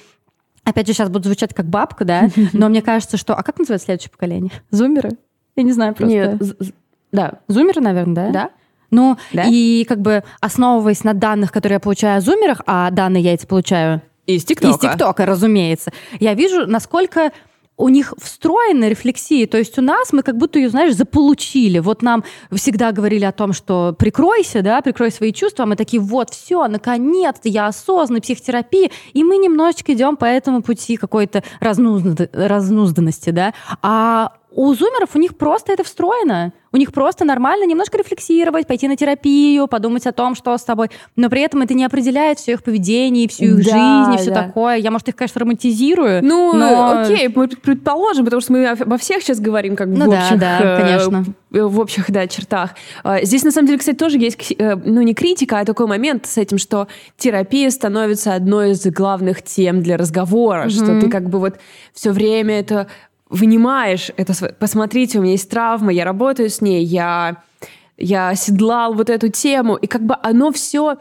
опять 0.64 0.88
же, 0.88 0.94
сейчас 0.94 1.10
буду 1.10 1.26
звучать 1.26 1.54
как 1.54 1.68
бабка, 1.68 2.06
да, 2.06 2.30
но 2.54 2.70
мне 2.70 2.82
кажется, 2.82 3.18
что... 3.18 3.36
А 3.36 3.44
как 3.44 3.60
называется 3.60 3.86
следующее 3.86 4.12
поколение? 4.12 4.52
Зумеры? 4.72 5.12
Я 5.56 5.64
не 5.64 5.72
знаю 5.72 5.94
просто. 5.94 6.14
Нет, 6.14 6.42
да. 7.12 7.40
Зумеры, 7.48 7.82
наверное, 7.82 8.16
да? 8.16 8.32
Да. 8.32 8.50
Ну, 8.90 9.18
да? 9.32 9.46
и 9.48 9.86
как 9.86 10.02
бы 10.02 10.24
основываясь 10.40 11.04
на 11.04 11.16
данных, 11.16 11.52
которые 11.52 11.78
я 11.78 11.80
получаю 11.80 12.18
о 12.18 12.22
зумерах, 12.22 12.62
а 12.68 12.92
данные 12.92 13.24
я 13.24 13.34
эти 13.34 13.46
получаю... 13.46 14.02
Из 14.28 14.46
ТикТока. 14.46 14.88
Из 14.88 14.92
ТикТока, 14.92 15.26
разумеется. 15.26 15.92
Я 16.20 16.34
вижу, 16.34 16.66
насколько 16.68 17.32
у 17.76 17.90
них 17.90 18.14
встроена 18.22 18.88
рефлексия, 18.88 19.48
то 19.48 19.58
есть 19.58 19.78
у 19.80 19.82
нас 19.82 20.14
мы 20.14 20.22
как 20.22 20.38
будто 20.38 20.60
ее, 20.60 20.70
знаешь, 20.70 20.96
заполучили. 20.96 21.80
Вот 21.80 22.02
нам 22.02 22.24
всегда 22.52 22.92
говорили 22.92 23.26
о 23.26 23.32
том, 23.32 23.54
что 23.54 23.96
прикройся, 23.98 24.62
да, 24.62 24.82
прикрой 24.82 25.12
свои 25.12 25.34
чувства, 25.34 25.64
а 25.64 25.66
мы 25.66 25.76
такие, 25.76 26.02
вот, 26.02 26.30
все, 26.30 26.68
наконец-то 26.68 27.50
я 27.50 27.68
осознанный, 27.68 28.22
психотерапия, 28.22 28.92
и 29.14 29.24
мы 29.24 29.38
немножечко 29.38 29.94
идем 29.94 30.18
по 30.18 30.26
этому 30.26 30.62
пути 30.62 30.98
какой-то 30.98 31.44
разнузданности, 31.60 33.32
да. 33.32 33.54
А 33.82 34.34
у 34.56 34.74
зумеров 34.74 35.16
у 35.16 35.20
них 35.20 35.36
просто 35.36 35.74
это 35.74 35.84
встроено. 35.84 36.54
У 36.72 36.78
них 36.78 36.92
просто 36.92 37.24
нормально 37.24 37.66
немножко 37.66 38.00
рефлексировать, 38.00 38.66
пойти 38.66 38.88
на 38.88 38.98
терапию, 38.98 39.68
подумать 39.68 40.08
о 40.08 40.12
том, 40.12 40.34
что 40.34 40.58
с 40.58 40.64
тобой. 40.64 40.90
Но 41.16 41.30
при 41.30 41.42
этом 41.42 41.62
это 41.62 41.76
не 41.76 41.86
определяет 41.86 42.40
все 42.40 42.54
их 42.54 42.64
поведение, 42.64 43.28
всю 43.30 43.46
их 43.46 43.58
да, 43.58 43.64
жизнь 43.64 44.14
и 44.16 44.18
все 44.18 44.34
да. 44.34 44.44
такое. 44.44 44.78
Я, 44.78 44.90
может, 44.90 45.08
их, 45.08 45.16
конечно, 45.16 45.40
романтизирую. 45.40 46.24
Ну, 46.24 46.54
но... 46.54 47.02
окей, 47.02 47.32
мы 47.34 47.48
предположим, 47.48 48.26
потому 48.26 48.42
что 48.42 48.54
мы 48.54 48.68
обо 48.68 48.98
всех 48.98 49.22
сейчас 49.22 49.40
говорим, 49.40 49.76
как 49.76 49.88
ну, 49.88 50.08
в 50.08 50.10
да, 50.10 50.24
общих, 50.24 50.40
да, 50.40 50.60
э, 50.62 50.82
конечно. 50.82 51.26
в 51.52 51.80
общих, 51.80 52.12
да, 52.12 52.28
чертах. 52.28 52.72
А, 53.04 53.24
здесь, 53.24 53.44
на 53.44 53.52
самом 53.52 53.68
деле, 53.68 53.78
кстати, 53.78 53.96
тоже 53.96 54.18
есть, 54.18 54.54
э, 54.58 54.76
ну, 54.76 55.02
не 55.02 55.14
критика, 55.14 55.60
а 55.60 55.66
такой 55.66 55.86
момент 55.86 56.26
с 56.26 56.40
этим, 56.40 56.58
что 56.58 56.88
терапия 57.18 57.70
становится 57.70 58.34
одной 58.34 58.72
из 58.72 58.84
главных 58.88 59.44
тем 59.44 59.84
для 59.84 59.96
разговора, 59.96 60.66
mm-hmm. 60.66 60.70
что 60.70 61.00
ты 61.00 61.10
как 61.10 61.30
бы 61.30 61.38
вот 61.38 61.60
все 61.94 62.12
время 62.12 62.60
это 62.60 62.88
вынимаешь 63.34 64.12
это, 64.16 64.34
посмотрите, 64.60 65.20
у 65.20 65.22
меня 65.22 65.32
есть 65.34 65.50
травма, 65.50 65.92
я 65.92 66.06
работаю 66.06 66.50
с 66.50 66.62
ней, 66.62 66.86
я, 66.86 67.38
я 67.98 68.30
оседлал 68.30 68.94
вот 68.94 69.10
эту 69.10 69.30
тему, 69.30 69.76
и 69.76 69.88
как 69.88 70.04
бы 70.04 70.16
оно 70.22 70.52
все... 70.52 70.98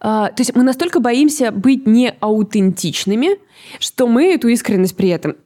Uh, 0.00 0.28
то 0.28 0.36
есть 0.38 0.56
мы 0.56 0.62
настолько 0.62 0.98
боимся 0.98 1.52
быть 1.52 1.86
неаутентичными, 1.86 3.38
что 3.78 4.06
мы 4.06 4.32
эту 4.32 4.48
искренность 4.48 4.96
при 4.96 5.10
этом 5.10 5.36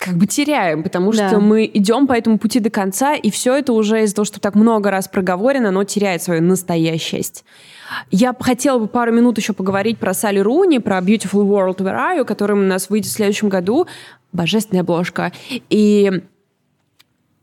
как 0.00 0.16
бы 0.16 0.26
теряем, 0.26 0.82
потому 0.82 1.12
да. 1.12 1.28
что 1.28 1.40
мы 1.40 1.70
идем 1.72 2.06
по 2.06 2.14
этому 2.14 2.38
пути 2.38 2.58
до 2.58 2.70
конца, 2.70 3.14
и 3.14 3.30
все 3.30 3.54
это 3.56 3.72
уже 3.72 4.02
из-за 4.02 4.16
того, 4.16 4.24
что 4.24 4.40
так 4.40 4.54
много 4.54 4.90
раз 4.90 5.08
проговорено, 5.08 5.68
оно 5.68 5.84
теряет 5.84 6.22
свою 6.22 6.42
настоящесть. 6.42 7.44
Я 8.10 8.34
хотела 8.38 8.78
бы 8.78 8.86
пару 8.86 9.12
минут 9.12 9.36
еще 9.36 9.52
поговорить 9.52 9.98
про 9.98 10.14
Салли 10.14 10.38
Руни, 10.38 10.78
про 10.78 10.98
Beautiful 10.98 11.44
World 11.44 11.78
Where 11.78 11.96
Are 11.96 12.18
You, 12.18 12.24
который 12.24 12.56
у 12.56 12.62
нас 12.62 12.88
выйдет 12.88 13.10
в 13.10 13.14
следующем 13.14 13.48
году 13.48 13.86
божественная 14.32 14.82
обложка. 14.82 15.32
И 15.68 16.22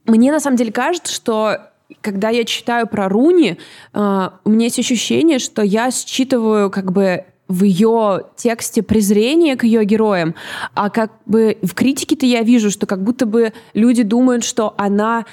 мне 0.05 0.31
на 0.31 0.39
самом 0.39 0.57
деле 0.57 0.71
кажется, 0.71 1.13
что 1.13 1.57
когда 2.01 2.29
я 2.29 2.43
читаю 2.43 2.87
про 2.87 3.09
Руни, 3.09 3.57
э, 3.93 4.29
у 4.43 4.49
меня 4.49 4.65
есть 4.65 4.79
ощущение, 4.79 5.39
что 5.39 5.61
я 5.61 5.91
считываю 5.91 6.69
как 6.69 6.91
бы 6.91 7.25
в 7.47 7.63
ее 7.63 8.25
тексте 8.35 8.83
презрение 8.83 9.55
к 9.55 9.63
ее 9.63 9.85
героям, 9.85 10.35
а 10.73 10.89
как 10.89 11.11
бы 11.25 11.57
в 11.61 11.73
критике-то 11.73 12.25
я 12.25 12.41
вижу, 12.41 12.69
что 12.71 12.85
как 12.85 13.01
будто 13.03 13.25
бы 13.25 13.53
люди 13.73 14.03
думают, 14.03 14.43
что 14.43 14.73
она 14.77 15.25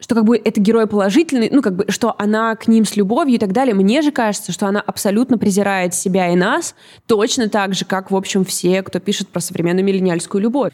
что 0.00 0.14
как 0.14 0.24
бы 0.24 0.40
это 0.42 0.60
герой 0.60 0.86
положительный, 0.86 1.48
ну 1.50 1.60
как 1.60 1.74
бы, 1.74 1.86
что 1.88 2.14
она 2.18 2.54
к 2.54 2.68
ним 2.68 2.84
с 2.84 2.96
любовью 2.96 3.36
и 3.36 3.38
так 3.38 3.52
далее. 3.52 3.74
Мне 3.74 4.02
же 4.02 4.12
кажется, 4.12 4.52
что 4.52 4.66
она 4.66 4.80
абсолютно 4.80 5.38
презирает 5.38 5.94
себя 5.94 6.32
и 6.32 6.36
нас, 6.36 6.74
точно 7.06 7.48
так 7.48 7.74
же, 7.74 7.84
как, 7.84 8.10
в 8.10 8.16
общем, 8.16 8.44
все, 8.44 8.82
кто 8.82 9.00
пишет 9.00 9.28
про 9.28 9.40
современную 9.40 9.84
миллениальскую 9.84 10.40
любовь. 10.40 10.72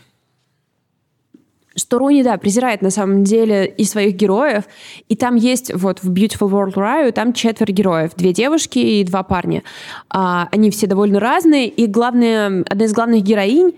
Что 1.76 1.98
Руни, 1.98 2.22
да, 2.22 2.36
презирает 2.36 2.82
на 2.82 2.90
самом 2.90 3.24
деле 3.24 3.66
и 3.66 3.84
своих 3.84 4.14
героев. 4.14 4.64
И 5.08 5.16
там 5.16 5.34
есть 5.34 5.74
вот 5.74 6.04
в 6.04 6.12
Beautiful 6.12 6.48
World 6.48 6.74
Ryu, 6.74 7.10
там 7.10 7.32
четверо 7.32 7.72
героев. 7.72 8.12
Две 8.14 8.32
девушки 8.32 8.78
и 8.78 9.02
два 9.02 9.24
парня. 9.24 9.64
А, 10.08 10.48
они 10.52 10.70
все 10.70 10.86
довольно 10.86 11.18
разные. 11.18 11.66
И 11.66 11.88
главная, 11.88 12.64
одна 12.68 12.84
из 12.84 12.92
главных 12.92 13.24
героинь 13.24 13.74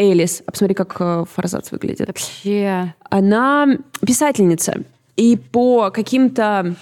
Элис. 0.00 0.42
А 0.46 0.50
посмотри, 0.50 0.74
как 0.74 0.96
э, 0.98 1.24
Фарзац 1.30 1.70
выглядит. 1.70 2.08
Вообще. 2.08 2.94
Она 3.10 3.66
писательница. 4.04 4.82
И 5.16 5.36
по 5.36 5.90
каким-то 5.90 6.74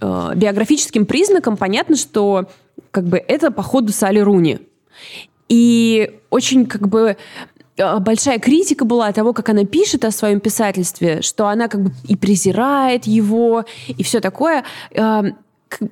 э, 0.00 0.32
биографическим 0.34 1.06
признакам 1.06 1.56
понятно, 1.56 1.96
что 1.96 2.46
как 2.90 3.04
бы 3.04 3.18
это 3.18 3.52
по 3.52 3.62
ходу 3.62 3.92
Салли 3.92 4.18
Руни. 4.18 4.58
И 5.48 6.18
очень 6.30 6.66
как 6.66 6.88
бы 6.88 7.16
э, 7.76 7.98
большая 8.00 8.40
критика 8.40 8.84
была 8.84 9.12
того, 9.12 9.32
как 9.32 9.48
она 9.50 9.64
пишет 9.64 10.04
о 10.04 10.10
своем 10.10 10.40
писательстве, 10.40 11.22
что 11.22 11.46
она 11.46 11.68
как 11.68 11.82
бы 11.84 11.92
и 12.08 12.16
презирает 12.16 13.06
его, 13.06 13.64
и 13.86 14.02
все 14.02 14.20
такое. 14.20 14.64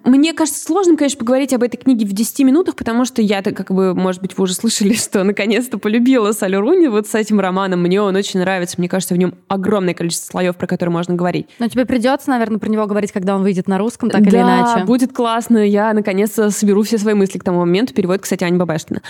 Мне 0.05 0.33
кажется 0.33 0.61
сложным, 0.61 0.97
конечно, 0.97 1.19
поговорить 1.19 1.53
об 1.53 1.63
этой 1.63 1.77
книге 1.77 2.07
в 2.07 2.13
10 2.13 2.41
минутах, 2.41 2.77
потому 2.77 3.05
что 3.05 3.23
я-то, 3.23 3.53
как 3.53 3.71
бы, 3.71 3.95
может 3.95 4.23
быть, 4.23 4.37
вы 4.37 4.45
уже 4.45 4.55
слышали, 4.55 4.93
что 4.95 5.23
наконец-то 5.25 5.79
полюбила 5.79 6.33
Салю 6.33 6.61
Руни 6.61 6.89
вот 6.89 7.07
с 7.07 7.15
этим 7.15 7.41
романом. 7.41 7.83
Мне 7.83 8.01
он 8.01 8.17
очень 8.17 8.41
нравится. 8.41 8.77
Мне 8.79 8.89
кажется, 8.89 9.15
в 9.15 9.19
нем 9.19 9.35
огромное 9.49 9.95
количество 9.95 10.33
слоев, 10.33 10.57
про 10.57 10.67
которые 10.67 10.93
можно 10.93 11.15
говорить. 11.15 11.49
Но 11.59 11.69
тебе 11.69 11.85
придется, 11.85 12.31
наверное, 12.31 12.59
про 12.59 12.69
него 12.69 12.87
говорить, 12.87 13.13
когда 13.13 13.37
он 13.37 13.43
выйдет 13.43 13.69
на 13.69 13.79
русском, 13.79 14.11
так 14.11 14.23
да, 14.23 14.29
или 14.29 14.37
иначе. 14.37 14.85
будет 14.85 15.13
классно. 15.13 15.59
Я, 15.59 15.93
наконец-то, 15.93 16.51
соберу 16.51 16.83
все 16.83 16.99
свои 16.99 17.15
мысли 17.15 17.39
к 17.39 17.45
тому 17.45 17.61
моменту. 17.61 17.95
Переводит, 17.95 18.23
кстати, 18.23 18.45
Аня 18.45 18.59
Бабашкина. 18.59 19.03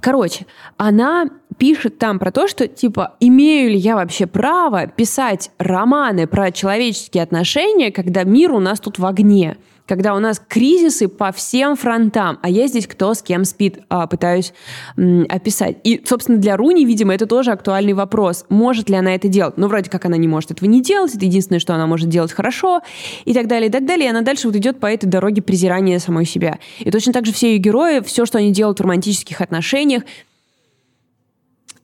Короче, 0.00 0.46
она 0.76 1.26
пишет 1.58 1.98
там 1.98 2.18
про 2.18 2.30
то, 2.30 2.48
что, 2.48 2.68
типа, 2.68 3.16
имею 3.20 3.70
ли 3.70 3.76
я 3.76 3.96
вообще 3.96 4.26
право 4.26 4.86
писать 4.86 5.50
романы 5.58 6.26
про 6.26 6.52
человеческие 6.52 7.22
отношения, 7.22 7.90
когда 7.90 8.24
мир 8.24 8.52
у 8.52 8.60
нас 8.60 8.80
тут 8.80 8.98
в 8.98 9.06
огне 9.06 9.56
когда 9.86 10.14
у 10.14 10.18
нас 10.18 10.40
кризисы 10.46 11.08
по 11.08 11.32
всем 11.32 11.76
фронтам, 11.76 12.38
а 12.42 12.50
я 12.50 12.66
здесь 12.66 12.86
кто 12.86 13.14
с 13.14 13.22
кем 13.22 13.44
спит, 13.44 13.78
а, 13.88 14.06
пытаюсь 14.06 14.52
описать. 14.96 15.76
И, 15.84 16.02
собственно, 16.04 16.38
для 16.38 16.56
Руни, 16.56 16.84
видимо, 16.84 17.14
это 17.14 17.26
тоже 17.26 17.52
актуальный 17.52 17.92
вопрос. 17.92 18.44
Может 18.48 18.90
ли 18.90 18.96
она 18.96 19.14
это 19.14 19.28
делать? 19.28 19.56
Ну, 19.56 19.68
вроде 19.68 19.88
как 19.88 20.04
она 20.04 20.16
не 20.16 20.28
может 20.28 20.50
этого 20.50 20.68
не 20.68 20.82
делать, 20.82 21.14
это 21.14 21.24
единственное, 21.24 21.60
что 21.60 21.74
она 21.74 21.86
может 21.86 22.08
делать 22.08 22.32
хорошо, 22.32 22.82
и 23.24 23.32
так 23.32 23.46
далее, 23.46 23.68
и 23.68 23.72
так 23.72 23.86
далее. 23.86 24.06
И 24.06 24.10
она 24.10 24.22
дальше 24.22 24.48
вот 24.48 24.56
идет 24.56 24.80
по 24.80 24.86
этой 24.86 25.06
дороге 25.06 25.42
презирания 25.42 25.98
самой 25.98 26.26
себя. 26.26 26.58
И 26.80 26.90
точно 26.90 27.12
так 27.12 27.24
же 27.26 27.32
все 27.32 27.52
ее 27.52 27.58
герои, 27.58 28.00
все, 28.00 28.26
что 28.26 28.38
они 28.38 28.52
делают 28.52 28.78
в 28.78 28.82
романтических 28.82 29.40
отношениях, 29.40 30.02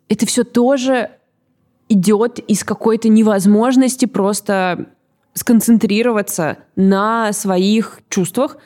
это 0.08 0.26
все 0.26 0.44
тоже 0.44 1.10
идет 1.88 2.38
из 2.38 2.64
какой-то 2.64 3.08
невозможности 3.08 4.06
просто 4.06 4.86
сконцентрироваться 5.34 6.58
на 6.76 7.32
своих 7.32 8.00
чувствах, 8.08 8.56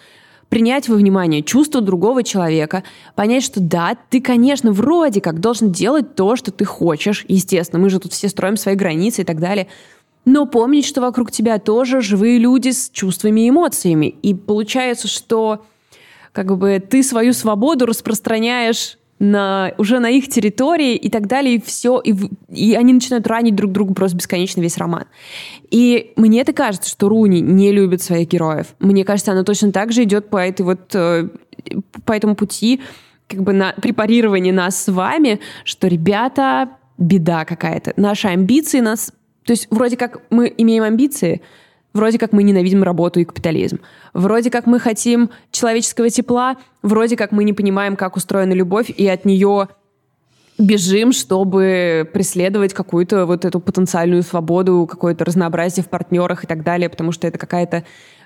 принять 0.48 0.88
во 0.88 0.96
внимание 0.96 1.42
чувства 1.42 1.80
другого 1.80 2.22
человека, 2.22 2.84
понять, 3.14 3.42
что 3.42 3.60
да, 3.60 3.96
ты, 4.10 4.20
конечно, 4.20 4.72
вроде 4.72 5.20
как 5.20 5.40
должен 5.40 5.72
делать 5.72 6.14
то, 6.14 6.36
что 6.36 6.50
ты 6.52 6.64
хочешь. 6.64 7.24
Естественно, 7.28 7.80
мы 7.80 7.90
же 7.90 7.98
тут 7.98 8.12
все 8.12 8.28
строим 8.28 8.56
свои 8.56 8.74
границы 8.74 9.22
и 9.22 9.24
так 9.24 9.40
далее. 9.40 9.68
Но 10.24 10.46
помнить, 10.46 10.86
что 10.86 11.00
вокруг 11.00 11.30
тебя 11.30 11.58
тоже 11.58 12.00
живые 12.00 12.38
люди 12.38 12.70
с 12.70 12.90
чувствами 12.90 13.42
и 13.42 13.50
эмоциями. 13.50 14.06
И 14.06 14.34
получается, 14.34 15.08
что 15.08 15.64
как 16.32 16.56
бы 16.56 16.80
ты 16.80 17.02
свою 17.02 17.32
свободу 17.32 17.86
распространяешь 17.86 18.98
на, 19.18 19.72
уже 19.78 19.98
на 19.98 20.10
их 20.10 20.28
территории 20.28 20.94
и 20.94 21.08
так 21.08 21.26
далее, 21.26 21.56
и 21.56 21.60
все, 21.60 22.00
и, 22.00 22.14
и 22.48 22.74
они 22.74 22.92
начинают 22.92 23.26
ранить 23.26 23.54
друг 23.54 23.72
друга 23.72 23.94
просто 23.94 24.16
бесконечно 24.16 24.60
весь 24.60 24.76
роман. 24.76 25.04
И 25.70 26.12
мне 26.16 26.40
это 26.42 26.52
кажется, 26.52 26.90
что 26.90 27.08
Руни 27.08 27.40
не 27.40 27.72
любит 27.72 28.02
своих 28.02 28.28
героев. 28.28 28.74
Мне 28.78 29.04
кажется, 29.04 29.32
она 29.32 29.42
точно 29.42 29.72
так 29.72 29.92
же 29.92 30.02
идет 30.02 30.28
по 30.28 30.36
этой 30.36 30.62
вот 30.62 30.94
э, 30.94 31.28
по 32.04 32.12
этому 32.12 32.36
пути, 32.36 32.80
как 33.28 33.42
бы 33.42 33.52
на 33.52 33.72
препарирование 33.80 34.52
нас 34.52 34.84
с 34.84 34.92
вами, 34.92 35.40
что, 35.64 35.88
ребята, 35.88 36.70
беда 36.98 37.44
какая-то. 37.44 37.92
Наши 37.96 38.28
амбиции 38.28 38.80
нас... 38.80 39.12
То 39.44 39.52
есть 39.52 39.68
вроде 39.70 39.96
как 39.96 40.22
мы 40.30 40.52
имеем 40.56 40.82
амбиции, 40.82 41.40
Вроде 41.96 42.18
как 42.18 42.32
мы 42.32 42.42
ненавидим 42.42 42.82
работу 42.82 43.20
и 43.20 43.24
капитализм. 43.24 43.80
Вроде 44.12 44.50
как 44.50 44.66
мы 44.66 44.78
хотим 44.78 45.30
человеческого 45.50 46.10
тепла. 46.10 46.56
Вроде 46.82 47.16
как 47.16 47.32
мы 47.32 47.42
не 47.42 47.54
понимаем, 47.54 47.96
как 47.96 48.16
устроена 48.16 48.52
любовь, 48.52 48.90
и 48.90 49.08
от 49.08 49.24
нее 49.24 49.68
бежим, 50.58 51.12
чтобы 51.12 52.08
преследовать 52.12 52.74
какую-то 52.74 53.24
вот 53.24 53.44
эту 53.44 53.60
потенциальную 53.60 54.22
свободу, 54.22 54.86
какое-то 54.86 55.24
разнообразие 55.24 55.84
в 55.84 55.88
партнерах 55.88 56.44
и 56.44 56.46
так 56.46 56.62
далее, 56.62 56.88
потому 56.90 57.12
что 57.12 57.26
это 57.26 57.38
какая-то, 57.38 57.84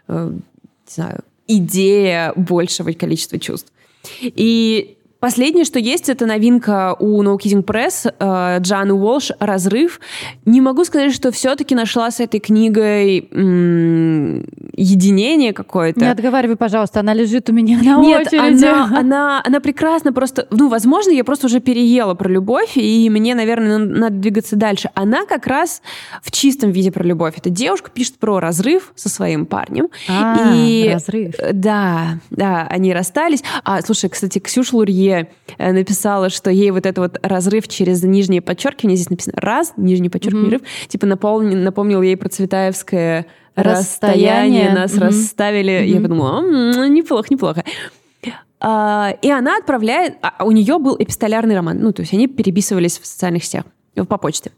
э, 0.09 0.31
не 0.33 0.93
знаю, 0.93 1.21
идея 1.47 2.33
большего 2.35 2.91
количества 2.93 3.39
чувств. 3.39 3.73
И 4.21 4.99
Последнее, 5.21 5.66
что 5.66 5.79
есть, 5.79 6.09
это 6.09 6.25
новинка 6.25 6.97
у 6.99 7.23
No 7.23 7.37
Kidding 7.37 7.62
Press, 7.62 8.11
э, 8.18 8.59
Джан 8.62 8.91
Уолш 8.91 9.33
«Разрыв». 9.39 10.01
Не 10.47 10.62
могу 10.62 10.83
сказать, 10.85 11.12
что 11.14 11.31
все-таки 11.31 11.75
нашла 11.75 12.11
с 12.11 12.21
этой 12.21 12.41
книгой 12.41 13.29
м- 13.31 14.47
единение 14.75 15.53
какое-то. 15.53 16.01
Не 16.01 16.07
отговаривай, 16.07 16.57
пожалуйста, 16.57 17.01
она 17.01 17.12
лежит 17.12 17.51
у 17.51 17.53
меня 17.53 17.77
на 17.83 18.01
Нет, 18.01 18.29
очереди. 18.29 18.64
Она, 18.64 18.91
она, 18.99 19.43
она 19.45 19.61
прекрасна, 19.61 20.14
просто, 20.14 20.49
ну, 20.51 20.71
возможно, 20.71 21.11
я 21.11 21.23
просто 21.23 21.49
уже 21.49 21.61
переела 21.61 22.14
про 22.14 22.31
любовь, 22.31 22.77
и 22.77 23.11
мне, 23.11 23.35
наверное, 23.35 23.77
надо 23.77 24.16
двигаться 24.16 24.57
дальше. 24.57 24.89
Она 24.95 25.27
как 25.27 25.47
раз 25.47 25.83
в 26.23 26.31
чистом 26.31 26.71
виде 26.71 26.91
про 26.91 27.05
любовь. 27.05 27.35
Эта 27.37 27.51
девушка 27.51 27.91
пишет 27.91 28.16
про 28.16 28.41
разрыв 28.41 28.93
со 28.95 29.11
своим 29.11 29.45
парнем. 29.45 29.89
А, 30.09 30.55
и, 30.55 30.89
разрыв. 30.91 31.35
Да, 31.53 32.21
да, 32.31 32.66
они 32.71 32.95
расстались. 32.95 33.43
А, 33.64 33.83
слушай, 33.83 34.09
кстати, 34.09 34.39
Ксюша 34.39 34.77
Лурье 34.77 35.09
э, 35.58 35.72
написала, 35.72 36.30
что 36.30 36.50
ей 36.50 36.70
вот 36.70 36.86
это 36.86 37.00
вот 37.00 37.18
разрыв 37.22 37.68
через 37.68 38.02
нижние 38.02 38.40
подчеркивания, 38.40 38.96
здесь 38.96 39.11
написано 39.11 39.34
раз, 39.36 39.74
нижний 39.76 40.08
подчеркивание, 40.08 40.58
mm-hmm. 40.58 40.62
рыв, 40.62 40.88
типа 40.88 41.06
напомнил, 41.06 41.58
напомнил 41.58 42.02
ей 42.02 42.16
про 42.16 42.28
Цветаевское 42.28 43.26
расстояние, 43.56 44.68
расстояние 44.68 44.72
нас 44.72 44.92
mm-hmm. 44.92 45.00
расставили. 45.00 45.72
Mm-hmm. 45.72 45.86
Я 45.86 46.00
подумала, 46.00 46.40
м-м, 46.40 46.94
неплохо, 46.94 47.26
неплохо. 47.30 47.64
А, 48.62 49.14
и 49.22 49.30
она 49.30 49.56
отправляет, 49.56 50.16
а 50.22 50.44
у 50.44 50.50
нее 50.50 50.78
был 50.78 50.94
эпистолярный 50.98 51.54
роман, 51.54 51.78
ну, 51.80 51.92
то 51.92 52.02
есть 52.02 52.12
они 52.12 52.28
переписывались 52.28 52.98
в 52.98 53.06
социальных 53.06 53.44
сетях, 53.44 53.64
по 54.08 54.18
почте. 54.18 54.52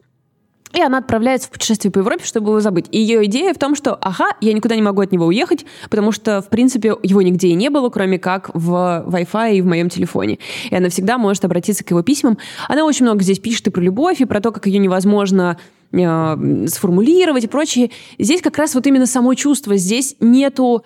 И 0.73 0.81
она 0.81 0.99
отправляется 0.99 1.49
в 1.49 1.51
путешествие 1.51 1.93
по 1.93 1.99
Европе, 1.99 2.25
чтобы 2.25 2.51
его 2.51 2.61
забыть. 2.61 2.87
И 2.91 2.99
ее 2.99 3.25
идея 3.27 3.53
в 3.53 3.59
том, 3.59 3.75
что, 3.75 3.95
ага, 3.95 4.29
я 4.41 4.53
никуда 4.53 4.75
не 4.75 4.83
могу 4.83 5.03
от 5.03 5.13
него 5.13 5.27
уехать, 5.27 5.67
потому 5.91 6.13
что, 6.13 6.41
в 6.41 6.49
принципе, 6.49 6.95
его 7.03 7.21
нигде 7.23 7.49
и 7.49 7.55
не 7.55 7.69
было, 7.69 7.91
кроме 7.91 8.19
как 8.19 8.51
в 8.55 9.05
Wi-Fi 9.07 9.57
и 9.57 9.61
в 9.61 9.67
моем 9.67 9.89
телефоне. 9.89 10.39
И 10.71 10.75
она 10.75 10.89
всегда 10.89 11.19
может 11.19 11.45
обратиться 11.45 11.85
к 11.85 11.91
его 11.91 12.03
письмам. 12.03 12.39
Она 12.69 12.85
очень 12.85 13.05
много 13.05 13.23
здесь 13.23 13.39
пишет 13.39 13.67
и 13.67 13.71
про 13.71 13.83
любовь, 13.83 14.21
и 14.21 14.25
про 14.25 14.41
то, 14.41 14.51
как 14.51 14.67
ее 14.67 14.79
невозможно 14.79 15.59
э, 15.93 16.67
сформулировать 16.69 17.45
и 17.45 17.49
прочее. 17.49 17.91
Здесь 18.19 18.41
как 18.41 18.57
раз 18.57 18.75
вот 18.75 18.87
именно 18.87 19.07
само 19.07 19.35
чувство. 19.35 19.77
Здесь 19.77 20.17
нету 20.21 20.85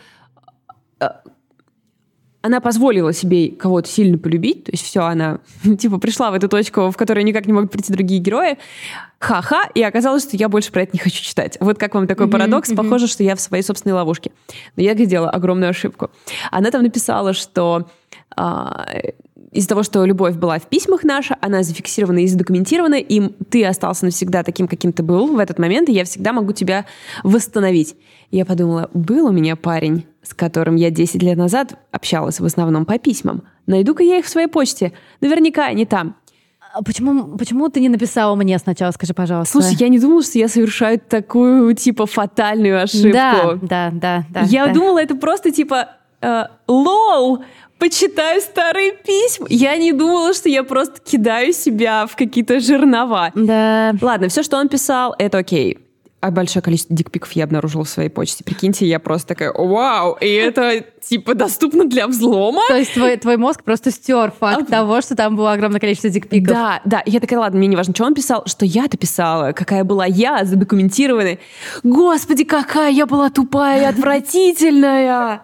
э, 0.99 1.09
она 2.47 2.61
позволила 2.61 3.13
себе 3.13 3.51
кого-то 3.51 3.89
сильно 3.89 4.19
полюбить, 4.19 4.65
то 4.65 4.73
есть 4.73 4.85
все, 4.85 5.01
она 5.01 5.41
типа 5.79 5.99
пришла 5.99 6.31
в 6.31 6.35
эту 6.35 6.49
точку, 6.49 6.91
в 6.91 6.97
которой 6.97 7.25
никак 7.25 7.47
не 7.47 7.53
могут 7.53 7.71
прийти 7.71 7.93
другие 7.93 8.21
герои, 8.21 8.57
ха-ха, 9.19 9.65
и 9.75 9.83
оказалось, 9.83 10.23
что 10.23 10.37
я 10.37 10.49
больше 10.49 10.73
про 10.73 10.83
это 10.83 10.93
не 10.93 10.99
хочу 10.99 11.23
читать. 11.23 11.59
Вот 11.61 11.79
как 11.79 11.95
вам 11.95 12.07
такой 12.07 12.27
mm-hmm, 12.27 12.31
парадокс? 12.31 12.71
Mm-hmm. 12.71 12.77
Похоже, 12.77 13.07
что 13.09 13.23
я 13.23 13.35
в 13.35 13.41
своей 13.41 13.63
собственной 13.63 13.95
ловушке. 13.95 14.31
Но 14.77 14.83
я 14.83 14.95
сделала 14.95 15.31
огромную 15.31 15.71
ошибку. 15.71 16.11
Она 16.51 16.71
там 16.71 16.83
написала, 16.83 17.33
что 17.33 17.89
а, 18.37 18.87
из-за 19.53 19.69
того, 19.69 19.83
что 19.83 20.05
любовь 20.05 20.35
была 20.37 20.59
в 20.59 20.69
письмах 20.69 21.05
наша, 21.05 21.37
она 21.41 21.63
зафиксирована 21.63 22.19
и 22.19 22.27
задокументирована, 22.27 22.97
и 22.97 23.33
ты 23.51 23.65
остался 23.65 24.05
навсегда 24.05 24.43
таким, 24.43 24.69
каким 24.69 24.93
ты 24.93 25.03
был 25.03 25.35
в 25.35 25.39
этот 25.39 25.59
момент, 25.59 25.89
и 25.89 25.93
я 25.93 26.05
всегда 26.05 26.33
могу 26.33 26.53
тебя 26.53 26.87
восстановить. 27.23 27.97
Я 28.31 28.45
подумала, 28.45 28.91
был 28.93 29.27
у 29.27 29.33
меня 29.33 29.57
парень, 29.57 30.07
с 30.23 30.35
которым 30.35 30.77
я 30.77 30.91
10 30.91 31.23
лет 31.23 31.39
назад 31.39 31.79
общалась 31.93 32.41
в 32.41 32.45
основном 32.45 32.85
по 32.85 32.99
письмам. 32.99 33.43
Найду-ка 33.67 34.03
я 34.03 34.19
их 34.19 34.27
в 34.27 34.29
своей 34.29 34.49
почте. 34.49 34.93
Наверняка 35.21 35.67
они 35.67 35.87
там. 35.87 36.17
А 36.75 36.83
почему, 36.83 37.39
почему 37.39 37.69
ты 37.71 37.81
не 37.81 37.89
написала 37.89 38.35
мне 38.35 38.59
сначала, 38.59 38.91
скажи, 38.91 39.15
пожалуйста? 39.15 39.53
Слушай, 39.53 39.77
я 39.81 39.89
не 39.89 39.99
думала, 39.99 40.23
что 40.23 40.39
я 40.39 40.49
совершаю 40.49 41.01
такую, 41.01 41.73
типа, 41.75 42.05
фатальную 42.05 42.83
ошибку. 42.83 43.13
Да, 43.13 43.59
да, 43.63 43.91
да. 43.93 44.25
да 44.29 44.41
я 44.43 44.67
да. 44.67 44.75
думала, 44.75 45.03
это 45.03 45.15
просто, 45.15 45.53
типа, 45.53 45.89
э, 46.21 46.43
лол, 46.69 47.45
почитаю 47.79 48.41
старые 48.41 48.93
письма. 48.93 49.47
Я 49.51 49.77
не 49.77 49.93
думала, 49.93 50.35
что 50.35 50.49
я 50.49 50.63
просто 50.63 51.01
кидаю 51.01 51.53
себя 51.53 52.07
в 52.07 52.17
какие-то 52.17 52.61
жернова. 52.61 53.33
Да. 53.35 53.95
Ладно, 54.01 54.29
все, 54.29 54.43
что 54.43 54.59
он 54.59 54.69
писал, 54.69 55.15
это 55.19 55.39
окей 55.39 55.79
а 56.27 56.31
большое 56.33 56.63
количество 56.63 56.97
дикпиков 56.97 57.31
я 57.33 57.45
обнаружила 57.45 57.85
в 57.85 57.89
своей 57.89 58.09
почте. 58.09 58.43
Прикиньте, 58.43 58.85
я 58.87 58.99
просто 58.99 59.29
такая, 59.29 59.53
вау, 59.53 60.17
и 60.21 60.27
это 60.27 60.85
типа 61.01 61.35
доступно 61.35 61.85
для 61.85 62.09
взлома. 62.09 62.63
То 62.69 62.77
есть 62.77 62.95
твой, 62.95 63.17
твой 63.17 63.37
мозг 63.37 63.63
просто 63.63 63.93
стер 63.93 64.33
факт 64.33 64.65
а... 64.69 64.71
того, 64.71 65.01
что 65.03 65.15
там 65.15 65.37
было 65.37 65.53
огромное 65.53 65.79
количество 65.79 66.11
дикпиков. 66.11 66.53
Да, 66.53 66.81
да. 66.85 67.03
Я 67.07 67.21
такая, 67.21 67.39
ладно, 67.39 67.59
мне 67.59 67.69
не 67.69 67.77
важно, 67.77 67.95
что 67.95 68.05
он 68.05 68.15
писал, 68.15 68.43
что 68.47 68.65
я-то 68.65 68.97
писала, 68.97 69.53
какая 69.53 69.85
была 69.85 70.05
я, 70.07 70.45
задокументированная. 70.45 71.39
Господи, 71.85 72.43
какая 72.43 72.91
я 72.91 73.07
была 73.07 73.31
тупая 73.31 73.83
и 73.83 73.85
отвратительная! 73.85 75.43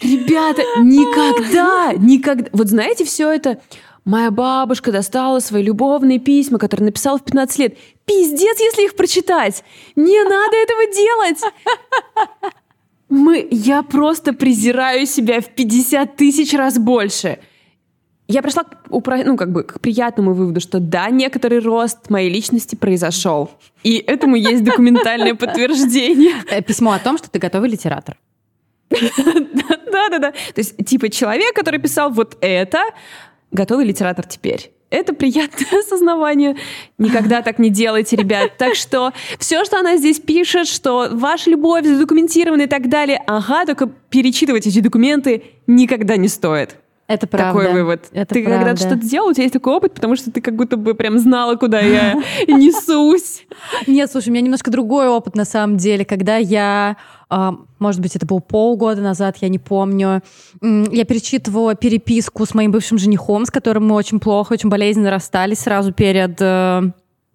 Ребята, 0.00 0.62
никогда, 0.78 1.92
никогда... 1.96 2.50
Вот 2.52 2.68
знаете, 2.68 3.04
все 3.04 3.30
это... 3.30 3.60
Моя 4.04 4.30
бабушка 4.30 4.92
достала 4.92 5.40
свои 5.40 5.64
любовные 5.64 6.20
письма, 6.20 6.60
которые 6.60 6.86
написала 6.86 7.18
в 7.18 7.24
15 7.24 7.58
лет. 7.58 7.76
Пиздец, 8.04 8.60
если 8.60 8.84
их 8.84 8.94
прочитать! 8.94 9.64
Не 9.96 10.22
надо 10.22 10.56
этого 10.56 10.86
делать! 10.94 11.40
Мы, 13.08 13.48
я 13.50 13.82
просто 13.82 14.32
презираю 14.32 15.06
себя 15.06 15.40
в 15.40 15.48
50 15.48 16.16
тысяч 16.16 16.54
раз 16.54 16.78
больше. 16.78 17.38
Я 18.28 18.42
пришла 18.42 18.64
к, 18.64 18.76
ну, 18.90 19.36
как 19.36 19.52
бы, 19.52 19.62
к 19.62 19.80
приятному 19.80 20.34
выводу, 20.34 20.60
что 20.60 20.80
да, 20.80 21.10
некоторый 21.10 21.60
рост 21.60 22.10
моей 22.10 22.28
личности 22.28 22.74
произошел. 22.74 23.50
И 23.84 23.96
этому 23.98 24.36
есть 24.36 24.64
документальное 24.64 25.34
подтверждение. 25.34 26.34
Э, 26.50 26.62
письмо 26.62 26.92
о 26.92 26.98
том, 26.98 27.18
что 27.18 27.30
ты 27.30 27.38
готовый 27.38 27.70
литератор. 27.70 28.16
Да-да-да. 29.96 30.30
То 30.32 30.58
есть, 30.58 30.84
типа, 30.84 31.08
человек, 31.08 31.54
который 31.54 31.80
писал 31.80 32.10
вот 32.10 32.36
это, 32.40 32.82
готовый 33.50 33.86
литератор 33.86 34.26
теперь. 34.26 34.70
Это 34.90 35.14
приятное 35.14 35.80
осознавание. 35.80 36.56
Никогда 36.98 37.42
так 37.42 37.58
не 37.58 37.70
делайте, 37.70 38.16
ребят. 38.16 38.56
Так 38.58 38.74
что 38.74 39.12
все, 39.38 39.64
что 39.64 39.78
она 39.78 39.96
здесь 39.96 40.20
пишет, 40.20 40.68
что 40.68 41.08
ваша 41.12 41.50
любовь 41.50 41.86
задокументирована 41.86 42.62
и 42.62 42.66
так 42.66 42.88
далее, 42.88 43.22
ага, 43.26 43.64
только 43.64 43.86
перечитывать 43.86 44.66
эти 44.66 44.80
документы 44.80 45.42
никогда 45.66 46.16
не 46.16 46.28
стоит. 46.28 46.76
Это 47.08 47.26
правда. 47.26 47.60
Такой 47.60 47.72
вывод. 47.72 48.06
Это 48.12 48.34
ты 48.34 48.42
правда. 48.42 48.58
когда-то 48.58 48.80
что-то 48.80 49.08
делал, 49.08 49.28
у 49.28 49.32
тебя 49.32 49.44
есть 49.44 49.52
такой 49.52 49.74
опыт, 49.74 49.94
потому 49.94 50.16
что 50.16 50.32
ты 50.32 50.40
как 50.40 50.56
будто 50.56 50.76
бы 50.76 50.94
прям 50.94 51.18
знала, 51.18 51.54
куда 51.54 51.80
я 51.80 52.14
несусь. 52.48 53.46
Нет, 53.86 54.10
слушай, 54.10 54.30
у 54.30 54.32
меня 54.32 54.42
немножко 54.42 54.70
другой 54.70 55.08
опыт 55.08 55.36
на 55.36 55.44
самом 55.44 55.76
деле, 55.76 56.04
когда 56.04 56.36
я 56.36 56.96
а, 57.28 57.54
может 57.78 58.00
быть, 58.00 58.14
это 58.14 58.24
был 58.24 58.40
полгода 58.40 59.02
назад, 59.02 59.36
я 59.40 59.48
не 59.48 59.58
помню. 59.58 60.22
Я 60.62 61.04
перечитывала 61.04 61.74
переписку 61.74 62.46
с 62.46 62.54
моим 62.54 62.70
бывшим 62.70 62.98
женихом, 62.98 63.46
с 63.46 63.50
которым 63.50 63.88
мы 63.88 63.94
очень 63.94 64.20
плохо, 64.20 64.52
очень 64.52 64.68
болезненно 64.68 65.10
расстались 65.10 65.60
сразу 65.60 65.92
перед 65.92 66.40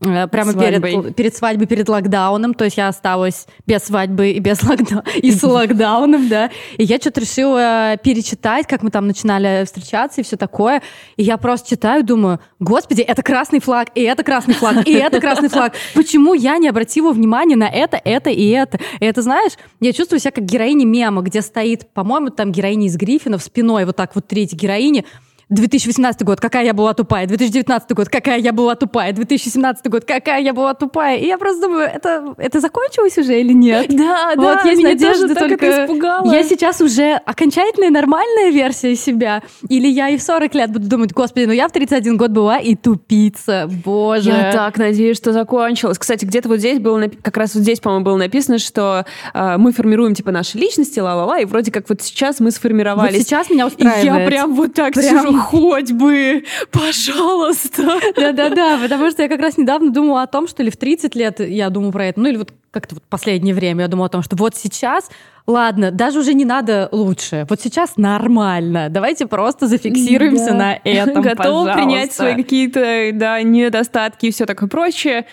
э, 0.02 0.24
э, 0.24 0.28
прямо 0.28 0.54
перед, 0.54 1.16
перед 1.16 1.36
свадьбой, 1.36 1.68
перед 1.68 1.88
локдауном. 1.88 2.54
То 2.54 2.66
есть 2.66 2.78
я 2.78 2.88
осталась 2.88 3.48
без 3.66 3.84
свадьбы 3.84 4.32
и 4.32 4.40
без 4.40 4.62
локдауна, 4.64 5.04
и 5.16 5.32
с 5.32 5.44
локдауном, 5.44 6.28
да. 6.28 6.50
И 6.78 6.84
я 6.84 6.98
что-то 6.98 7.22
решила 7.22 7.98
перечитать, 8.04 8.68
как 8.68 8.84
мы 8.84 8.92
там 8.92 9.08
начинали 9.08 9.64
встречаться 9.66 10.22
и 10.22 10.24
все 10.24 10.38
такое. 10.38 10.82
И 11.18 11.24
я 11.24 11.38
просто 11.38 11.70
читаю, 11.70 12.04
думаю, 12.04 12.40
господи, 12.60 13.02
это 13.02 13.24
красный 13.24 13.60
флаг, 13.60 13.90
и 13.96 14.02
это 14.02 14.24
красный 14.24 14.54
флаг, 14.54 14.88
и 14.88 14.94
это 14.94 15.20
красный 15.20 15.50
флаг. 15.50 15.74
Почему 15.94 16.34
я 16.34 16.58
не 16.58 16.68
обратила 16.68 17.12
внимания 17.12 17.56
на 17.56 17.70
это, 17.70 18.00
это 18.04 18.30
и 18.30 18.50
это? 18.50 18.80
И 19.00 19.06
это, 19.06 19.22
знаешь, 19.22 19.54
я 19.80 19.94
чувствую 19.94 20.20
себя 20.20 20.32
как 20.32 20.46
героиня 20.46 20.86
мема, 20.86 21.22
где 21.22 21.42
стоит, 21.42 21.92
по-моему, 21.94 22.30
там 22.30 22.52
героиня 22.52 22.88
из 22.88 22.98
Гриффинов 22.98 23.42
спиной, 23.44 23.86
вот 23.86 23.96
так 23.96 24.16
вот 24.16 24.28
третья 24.28 24.58
героиня, 24.58 25.04
2018 25.52 26.24
год, 26.24 26.40
какая 26.40 26.66
я 26.66 26.74
была 26.74 26.94
тупая, 26.94 27.28
2019 27.28 27.92
год, 27.92 28.10
какая 28.10 28.40
я 28.40 28.54
была 28.54 28.76
тупая, 28.76 29.12
2017 29.12 29.88
год, 29.90 30.06
какая 30.06 30.42
я 30.42 30.54
была 30.54 30.74
тупая. 30.74 31.18
И 31.18 31.28
я 31.28 31.38
просто 31.38 31.62
думаю, 31.68 31.90
это, 31.94 32.34
это 32.38 32.62
закончилось 32.62 33.18
уже 33.18 33.40
или 33.40 33.52
нет? 33.52 33.88
Да, 33.90 34.32
вот, 34.38 34.60
да, 34.64 34.70
есть 34.70 34.80
меня 34.80 34.94
надежда 34.94 35.28
тоже 35.28 35.36
только... 35.36 35.58
так 35.58 35.64
это 35.64 35.86
испугало. 35.86 36.32
Я 36.32 36.44
сейчас 36.44 36.80
уже 36.80 37.16
окончательная 37.26 37.90
нормальная 37.90 38.50
версия 38.50 38.96
себя. 38.96 39.44
Или 39.68 39.88
я 39.88 40.10
и 40.10 40.18
в 40.18 40.24
40 40.24 40.56
лет 40.56 40.72
буду 40.72 40.88
думать, 40.88 41.12
господи, 41.12 41.46
ну 41.46 41.52
я 41.52 41.68
в 41.68 41.72
31 41.72 42.16
год 42.16 42.32
была 42.32 42.58
и 42.58 42.76
тупица, 42.76 43.70
боже. 43.84 44.30
Я 44.30 44.54
так 44.54 44.78
надеюсь, 44.78 45.18
что 45.18 45.34
закончилось. 45.34 45.98
Кстати, 45.98 46.24
где-то 46.24 46.48
вот 46.48 46.60
здесь 46.60 46.80
было, 46.80 47.10
как 47.22 47.36
раз 47.36 47.56
вот 47.56 47.62
здесь, 47.62 47.82
по-моему, 47.82 48.06
было 48.06 48.16
написано, 48.16 48.58
что 48.58 49.06
э, 49.34 49.58
мы 49.58 49.74
формируем 49.74 50.16
типа 50.16 50.32
наши 50.32 50.58
личности, 50.58 51.02
ла-ла-ла, 51.02 51.40
и 51.40 51.46
вроде 51.46 51.72
как 51.72 51.90
вот 51.90 52.02
сейчас 52.02 52.40
мы 52.40 52.52
сформировались. 52.52 53.18
Вот 53.18 53.24
сейчас 53.24 53.50
меня 53.50 53.68
устраивает. 53.68 54.04
И 54.04 54.08
я 54.08 54.26
прям 54.26 54.56
вот 54.56 54.74
так 54.74 54.94
прям... 54.94 55.20
сижу, 55.20 55.41
хоть 55.42 55.92
бы 55.92 56.44
пожалуйста. 56.72 58.00
Да-да-да, 58.16 58.80
потому 58.82 59.12
что 59.12 59.24
я 59.24 59.30
как 59.30 59.42
раз 59.42 59.58
недавно 59.58 59.92
думала 59.92 60.24
о 60.24 60.28
том, 60.28 60.48
что 60.48 60.64
ли 60.64 60.70
в 60.70 60.78
30 60.78 61.16
лет 61.16 61.40
я 61.40 61.70
думаю 61.70 61.92
про 61.92 62.08
это, 62.08 62.20
ну 62.20 62.30
или 62.30 62.38
вот 62.38 62.54
как-то 62.72 62.96
вот 62.96 63.04
последнее 63.04 63.54
время 63.54 63.82
я 63.82 63.88
думала 63.88 64.08
о 64.08 64.10
том, 64.10 64.22
что 64.24 64.36
вот 64.36 64.56
сейчас, 64.56 65.10
ладно, 65.46 65.92
даже 65.92 66.20
уже 66.20 66.34
не 66.34 66.46
надо 66.46 66.88
лучше, 66.92 67.46
вот 67.50 67.60
сейчас 67.62 67.98
нормально, 67.98 68.88
давайте 68.90 69.26
просто 69.26 69.68
зафиксируемся 69.68 70.52
да. 70.52 70.56
на 70.56 70.80
этом, 70.84 71.22
Готов 71.22 71.38
пожалуйста. 71.38 71.74
принять 71.74 72.14
свои 72.14 72.36
какие-то, 72.36 73.10
да, 73.14 73.42
недостатки 73.42 74.28
и 74.28 74.32
все 74.32 74.46
такое 74.46 74.70
прочее. 74.70 75.26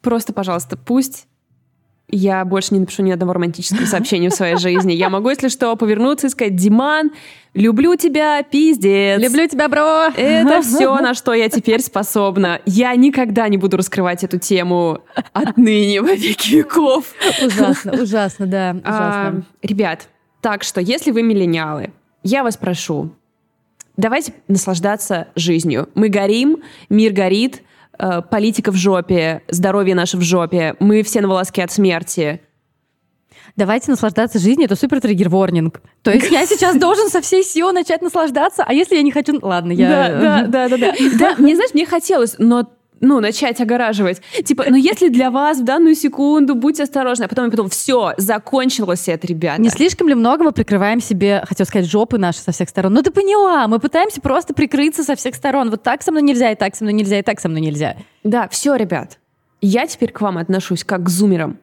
Просто, 0.00 0.32
пожалуйста, 0.32 0.76
пусть 0.76 1.26
я 2.10 2.44
больше 2.44 2.74
не 2.74 2.80
напишу 2.80 3.02
ни 3.02 3.10
одного 3.10 3.34
романтического 3.34 3.84
сообщения 3.84 4.30
в 4.30 4.34
своей 4.34 4.56
жизни. 4.56 4.92
Я 4.92 5.10
могу, 5.10 5.28
если 5.28 5.48
что, 5.48 5.76
повернуться 5.76 6.26
и 6.26 6.30
сказать, 6.30 6.56
Диман, 6.56 7.10
люблю 7.52 7.96
тебя, 7.96 8.42
пиздец. 8.42 9.20
Люблю 9.20 9.46
тебя, 9.46 9.68
бро. 9.68 10.06
Это 10.16 10.62
все, 10.62 10.98
на 11.00 11.12
что 11.14 11.34
я 11.34 11.48
теперь 11.48 11.82
способна. 11.82 12.60
Я 12.64 12.94
никогда 12.96 13.48
не 13.48 13.58
буду 13.58 13.76
раскрывать 13.76 14.24
эту 14.24 14.38
тему 14.38 15.00
отныне 15.34 16.00
во 16.00 16.14
веки 16.14 16.56
веков. 16.56 17.12
Ужасно, 17.44 17.92
ужасно, 18.02 18.46
да, 18.46 18.70
ужасно. 18.70 19.44
А, 19.62 19.66
ребят, 19.66 20.08
так 20.40 20.62
что, 20.62 20.80
если 20.80 21.10
вы 21.10 21.22
миллениалы, 21.22 21.92
я 22.22 22.42
вас 22.42 22.56
прошу, 22.56 23.10
давайте 23.98 24.32
наслаждаться 24.48 25.28
жизнью. 25.34 25.90
Мы 25.94 26.08
горим, 26.08 26.62
мир 26.88 27.12
горит, 27.12 27.62
политика 28.30 28.72
в 28.72 28.76
жопе, 28.76 29.42
здоровье 29.48 29.94
наше 29.94 30.16
в 30.16 30.22
жопе, 30.22 30.74
мы 30.80 31.02
все 31.02 31.20
на 31.20 31.28
волоске 31.28 31.64
от 31.64 31.72
смерти. 31.72 32.40
Давайте 33.56 33.90
наслаждаться 33.90 34.38
жизнью, 34.38 34.66
это 34.66 34.76
супер 34.76 35.00
триггер 35.00 35.28
ворнинг. 35.28 35.82
То 36.02 36.12
есть 36.12 36.30
я 36.30 36.46
сейчас 36.46 36.76
должен 36.76 37.08
со 37.08 37.20
всей 37.20 37.42
силы 37.42 37.72
начать 37.72 38.02
наслаждаться, 38.02 38.64
а 38.64 38.72
если 38.72 38.94
я 38.94 39.02
не 39.02 39.10
хочу... 39.10 39.36
Ладно, 39.42 39.72
я... 39.72 39.88
Да, 39.88 40.42
да, 40.46 40.68
да, 40.68 40.76
да. 40.76 40.94
Да, 41.18 41.34
мне, 41.38 41.56
знаешь, 41.56 41.74
мне 41.74 41.84
хотелось, 41.84 42.36
но 42.38 42.68
ну, 43.00 43.20
начать 43.20 43.60
огораживать. 43.60 44.20
Типа, 44.44 44.64
ну, 44.68 44.76
если 44.76 45.08
для 45.08 45.30
вас 45.30 45.58
в 45.58 45.64
данную 45.64 45.94
секунду, 45.94 46.54
будьте 46.54 46.82
осторожны. 46.82 47.24
А 47.24 47.28
потом 47.28 47.46
я 47.46 47.50
потом, 47.50 47.68
все, 47.68 48.14
закончилось 48.16 49.08
это, 49.08 49.26
ребята. 49.26 49.60
Не 49.60 49.70
слишком 49.70 50.08
ли 50.08 50.14
много 50.14 50.44
мы 50.44 50.52
прикрываем 50.52 51.00
себе, 51.00 51.44
хотел 51.46 51.66
сказать, 51.66 51.88
жопы 51.88 52.18
наши 52.18 52.40
со 52.40 52.52
всех 52.52 52.68
сторон? 52.68 52.94
Ну, 52.94 53.02
ты 53.02 53.10
поняла, 53.10 53.68
мы 53.68 53.78
пытаемся 53.78 54.20
просто 54.20 54.54
прикрыться 54.54 55.04
со 55.04 55.16
всех 55.16 55.34
сторон. 55.34 55.70
Вот 55.70 55.82
так 55.82 56.02
со 56.02 56.10
мной 56.10 56.22
нельзя, 56.22 56.50
и 56.50 56.54
так 56.54 56.74
со 56.74 56.84
мной 56.84 56.94
нельзя, 56.94 57.18
и 57.18 57.22
так 57.22 57.40
со 57.40 57.48
мной 57.48 57.60
нельзя. 57.60 57.96
Да, 58.24 58.48
все, 58.48 58.74
ребят. 58.74 59.18
Я 59.60 59.86
теперь 59.86 60.12
к 60.12 60.20
вам 60.20 60.38
отношусь 60.38 60.84
как 60.84 61.04
к 61.04 61.08
зумерам. 61.08 61.58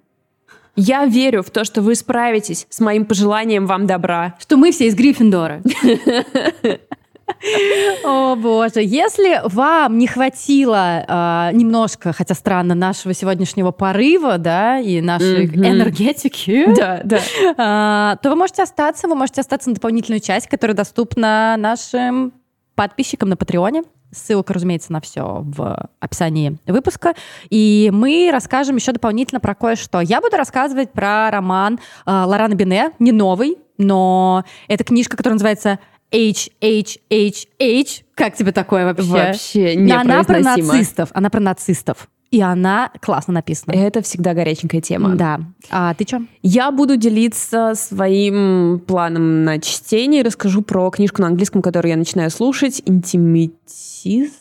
Я 0.76 1.06
верю 1.06 1.42
в 1.42 1.50
то, 1.52 1.64
что 1.64 1.82
вы 1.82 1.96
справитесь 1.96 2.68
с 2.70 2.82
моим 2.82 3.06
пожеланием 3.06 3.66
вам 3.66 3.88
добра. 3.88 4.36
Что 4.40 4.58
мы 4.58 4.72
все 4.72 4.88
из 4.88 4.96
Гриффиндора. 4.96 5.62
О 8.04 8.36
боже, 8.36 8.82
если 8.82 9.42
вам 9.46 9.98
не 9.98 10.08
хватило 10.08 11.06
э, 11.08 11.56
немножко, 11.56 12.14
хотя 12.14 12.36
странно, 12.36 12.76
нашего 12.76 13.14
сегодняшнего 13.14 13.72
порыва, 13.72 14.38
да, 14.38 14.80
и 14.80 15.02
нашей 15.02 15.48
mm-hmm. 15.48 15.68
энергетики, 15.68 16.66
да, 16.78 17.02
да. 17.04 18.14
Э, 18.14 18.18
то 18.22 18.30
вы 18.30 18.36
можете 18.36 18.64
остаться, 18.64 19.08
вы 19.08 19.16
можете 19.16 19.42
остаться 19.42 19.70
на 19.70 19.76
дополнительную 19.76 20.20
часть, 20.20 20.48
которая 20.48 20.76
доступна 20.76 21.56
нашим 21.58 22.34
подписчикам 22.76 23.30
на 23.30 23.38
Патреоне. 23.38 23.84
Ссылка, 24.12 24.54
разумеется, 24.54 24.94
на 24.94 25.02
все 25.02 25.42
в 25.44 25.90
описании 26.00 26.58
выпуска. 26.68 27.16
И 27.50 27.90
мы 27.92 28.30
расскажем 28.32 28.76
еще 28.78 28.92
дополнительно 28.92 29.42
про 29.42 29.56
кое-что. 29.56 30.00
Я 30.00 30.22
буду 30.22 30.38
рассказывать 30.38 30.92
про 30.92 31.30
роман 31.32 31.80
э, 32.06 32.12
Лорана 32.12 32.54
Бине, 32.54 32.92
не 33.00 33.12
новый, 33.12 33.58
но 33.78 34.46
это 34.68 34.84
книжка, 34.84 35.18
которая 35.18 35.36
называется 35.36 35.80
H, 36.12 36.50
H, 36.62 37.00
H, 37.10 37.48
H. 37.60 38.04
Как 38.16 38.36
тебе 38.36 38.52
такое 38.52 38.86
вообще? 38.86 39.08
Вообще 39.08 39.76
не 39.76 39.92
Она 39.92 40.24
про 40.24 40.40
нацистов. 40.40 41.10
Она 41.14 41.30
про 41.30 41.40
нацистов. 41.40 42.10
И 42.32 42.42
она 42.42 42.92
классно 43.02 43.34
написана. 43.36 43.74
Это 43.76 44.02
всегда 44.02 44.34
горяченькая 44.34 44.82
тема. 44.82 45.16
Да. 45.16 45.42
А 45.70 45.94
ты 45.94 46.06
что? 46.06 46.22
Я 46.42 46.72
буду 46.72 46.98
делиться 46.98 47.74
своим 47.76 48.82
планом 48.86 49.44
на 49.44 49.60
чтение. 49.60 50.24
Расскажу 50.24 50.62
про 50.62 50.90
книжку 50.90 51.22
на 51.22 51.28
английском, 51.28 51.62
которую 51.62 51.92
я 51.92 51.98
начинаю 51.98 52.30
слушать. 52.30 52.82
Интимитиз 52.86 54.32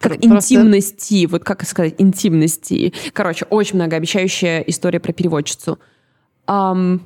как 0.00 0.20
просто... 0.20 0.54
интимности, 0.54 1.26
вот 1.26 1.44
как 1.44 1.66
сказать, 1.66 1.94
интимности. 1.98 2.92
Короче, 3.12 3.46
очень 3.46 3.76
многообещающая 3.76 4.60
история 4.60 5.00
про 5.00 5.12
переводчицу. 5.12 5.78
Um, 6.46 7.00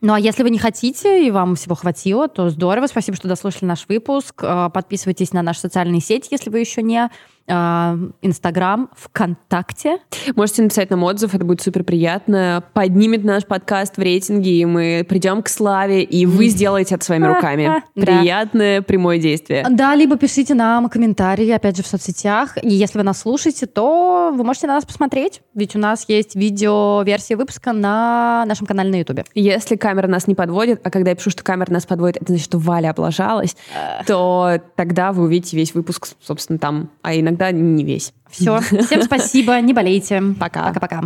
ну 0.00 0.12
а 0.12 0.20
если 0.20 0.42
вы 0.42 0.50
не 0.50 0.58
хотите 0.58 1.26
и 1.26 1.30
вам 1.30 1.56
всего 1.56 1.74
хватило, 1.74 2.28
то 2.28 2.50
здорово. 2.50 2.86
Спасибо, 2.86 3.16
что 3.16 3.26
дослушали 3.26 3.64
наш 3.64 3.86
выпуск. 3.88 4.42
А, 4.42 4.68
подписывайтесь 4.68 5.32
на 5.32 5.42
наши 5.42 5.60
социальные 5.60 6.00
сети, 6.00 6.28
если 6.30 6.50
вы 6.50 6.60
еще 6.60 6.82
не. 6.82 7.10
Инстаграм, 7.48 8.90
ВКонтакте. 8.94 9.98
Можете 10.36 10.62
написать 10.62 10.90
нам 10.90 11.02
отзыв, 11.04 11.34
это 11.34 11.44
будет 11.44 11.62
супер 11.62 11.82
приятно. 11.82 12.62
Поднимет 12.74 13.24
наш 13.24 13.46
подкаст 13.46 13.96
в 13.96 14.00
рейтинге, 14.00 14.50
и 14.52 14.64
мы 14.64 15.06
придем 15.08 15.42
к 15.42 15.48
славе, 15.48 16.02
и 16.02 16.26
вы 16.26 16.48
сделаете 16.48 16.96
это 16.96 17.04
своими 17.04 17.26
руками. 17.26 17.82
Приятное 17.94 18.82
прямое 18.82 19.18
действие. 19.18 19.66
Да, 19.70 19.94
либо 19.94 20.16
пишите 20.16 20.54
нам 20.54 20.88
комментарии, 20.88 21.48
опять 21.50 21.76
же, 21.76 21.82
в 21.82 21.86
соцсетях. 21.86 22.56
И 22.62 22.68
если 22.68 22.98
вы 22.98 23.04
нас 23.04 23.20
слушаете, 23.20 23.66
то 23.66 24.32
вы 24.34 24.44
можете 24.44 24.66
на 24.66 24.74
нас 24.74 24.84
посмотреть, 24.84 25.40
ведь 25.54 25.74
у 25.74 25.78
нас 25.78 26.04
есть 26.08 26.34
видео-версия 26.34 27.36
выпуска 27.36 27.72
на 27.72 28.44
нашем 28.46 28.66
канале 28.66 28.90
на 28.90 28.96
Ютубе. 28.96 29.24
Если 29.34 29.76
камера 29.76 30.06
нас 30.06 30.26
не 30.26 30.34
подводит, 30.34 30.80
а 30.84 30.90
когда 30.90 31.10
я 31.10 31.16
пишу, 31.16 31.30
что 31.30 31.42
камера 31.42 31.72
нас 31.72 31.86
подводит, 31.86 32.16
это 32.16 32.26
значит, 32.26 32.44
что 32.44 32.58
Валя 32.58 32.90
облажалась, 32.90 33.56
то 34.06 34.60
тогда 34.76 35.12
вы 35.12 35.24
увидите 35.24 35.56
весь 35.56 35.74
выпуск, 35.74 36.08
собственно, 36.20 36.58
там. 36.58 36.90
А 37.02 37.14
иногда 37.38 37.52
не 37.52 37.84
весь. 37.84 38.12
Все. 38.30 38.60
Всем 38.60 39.02
спасибо. 39.02 39.60
Не 39.60 39.72
болейте. 39.72 40.22
Пока. 40.38 40.64
Пока-пока. 40.64 41.02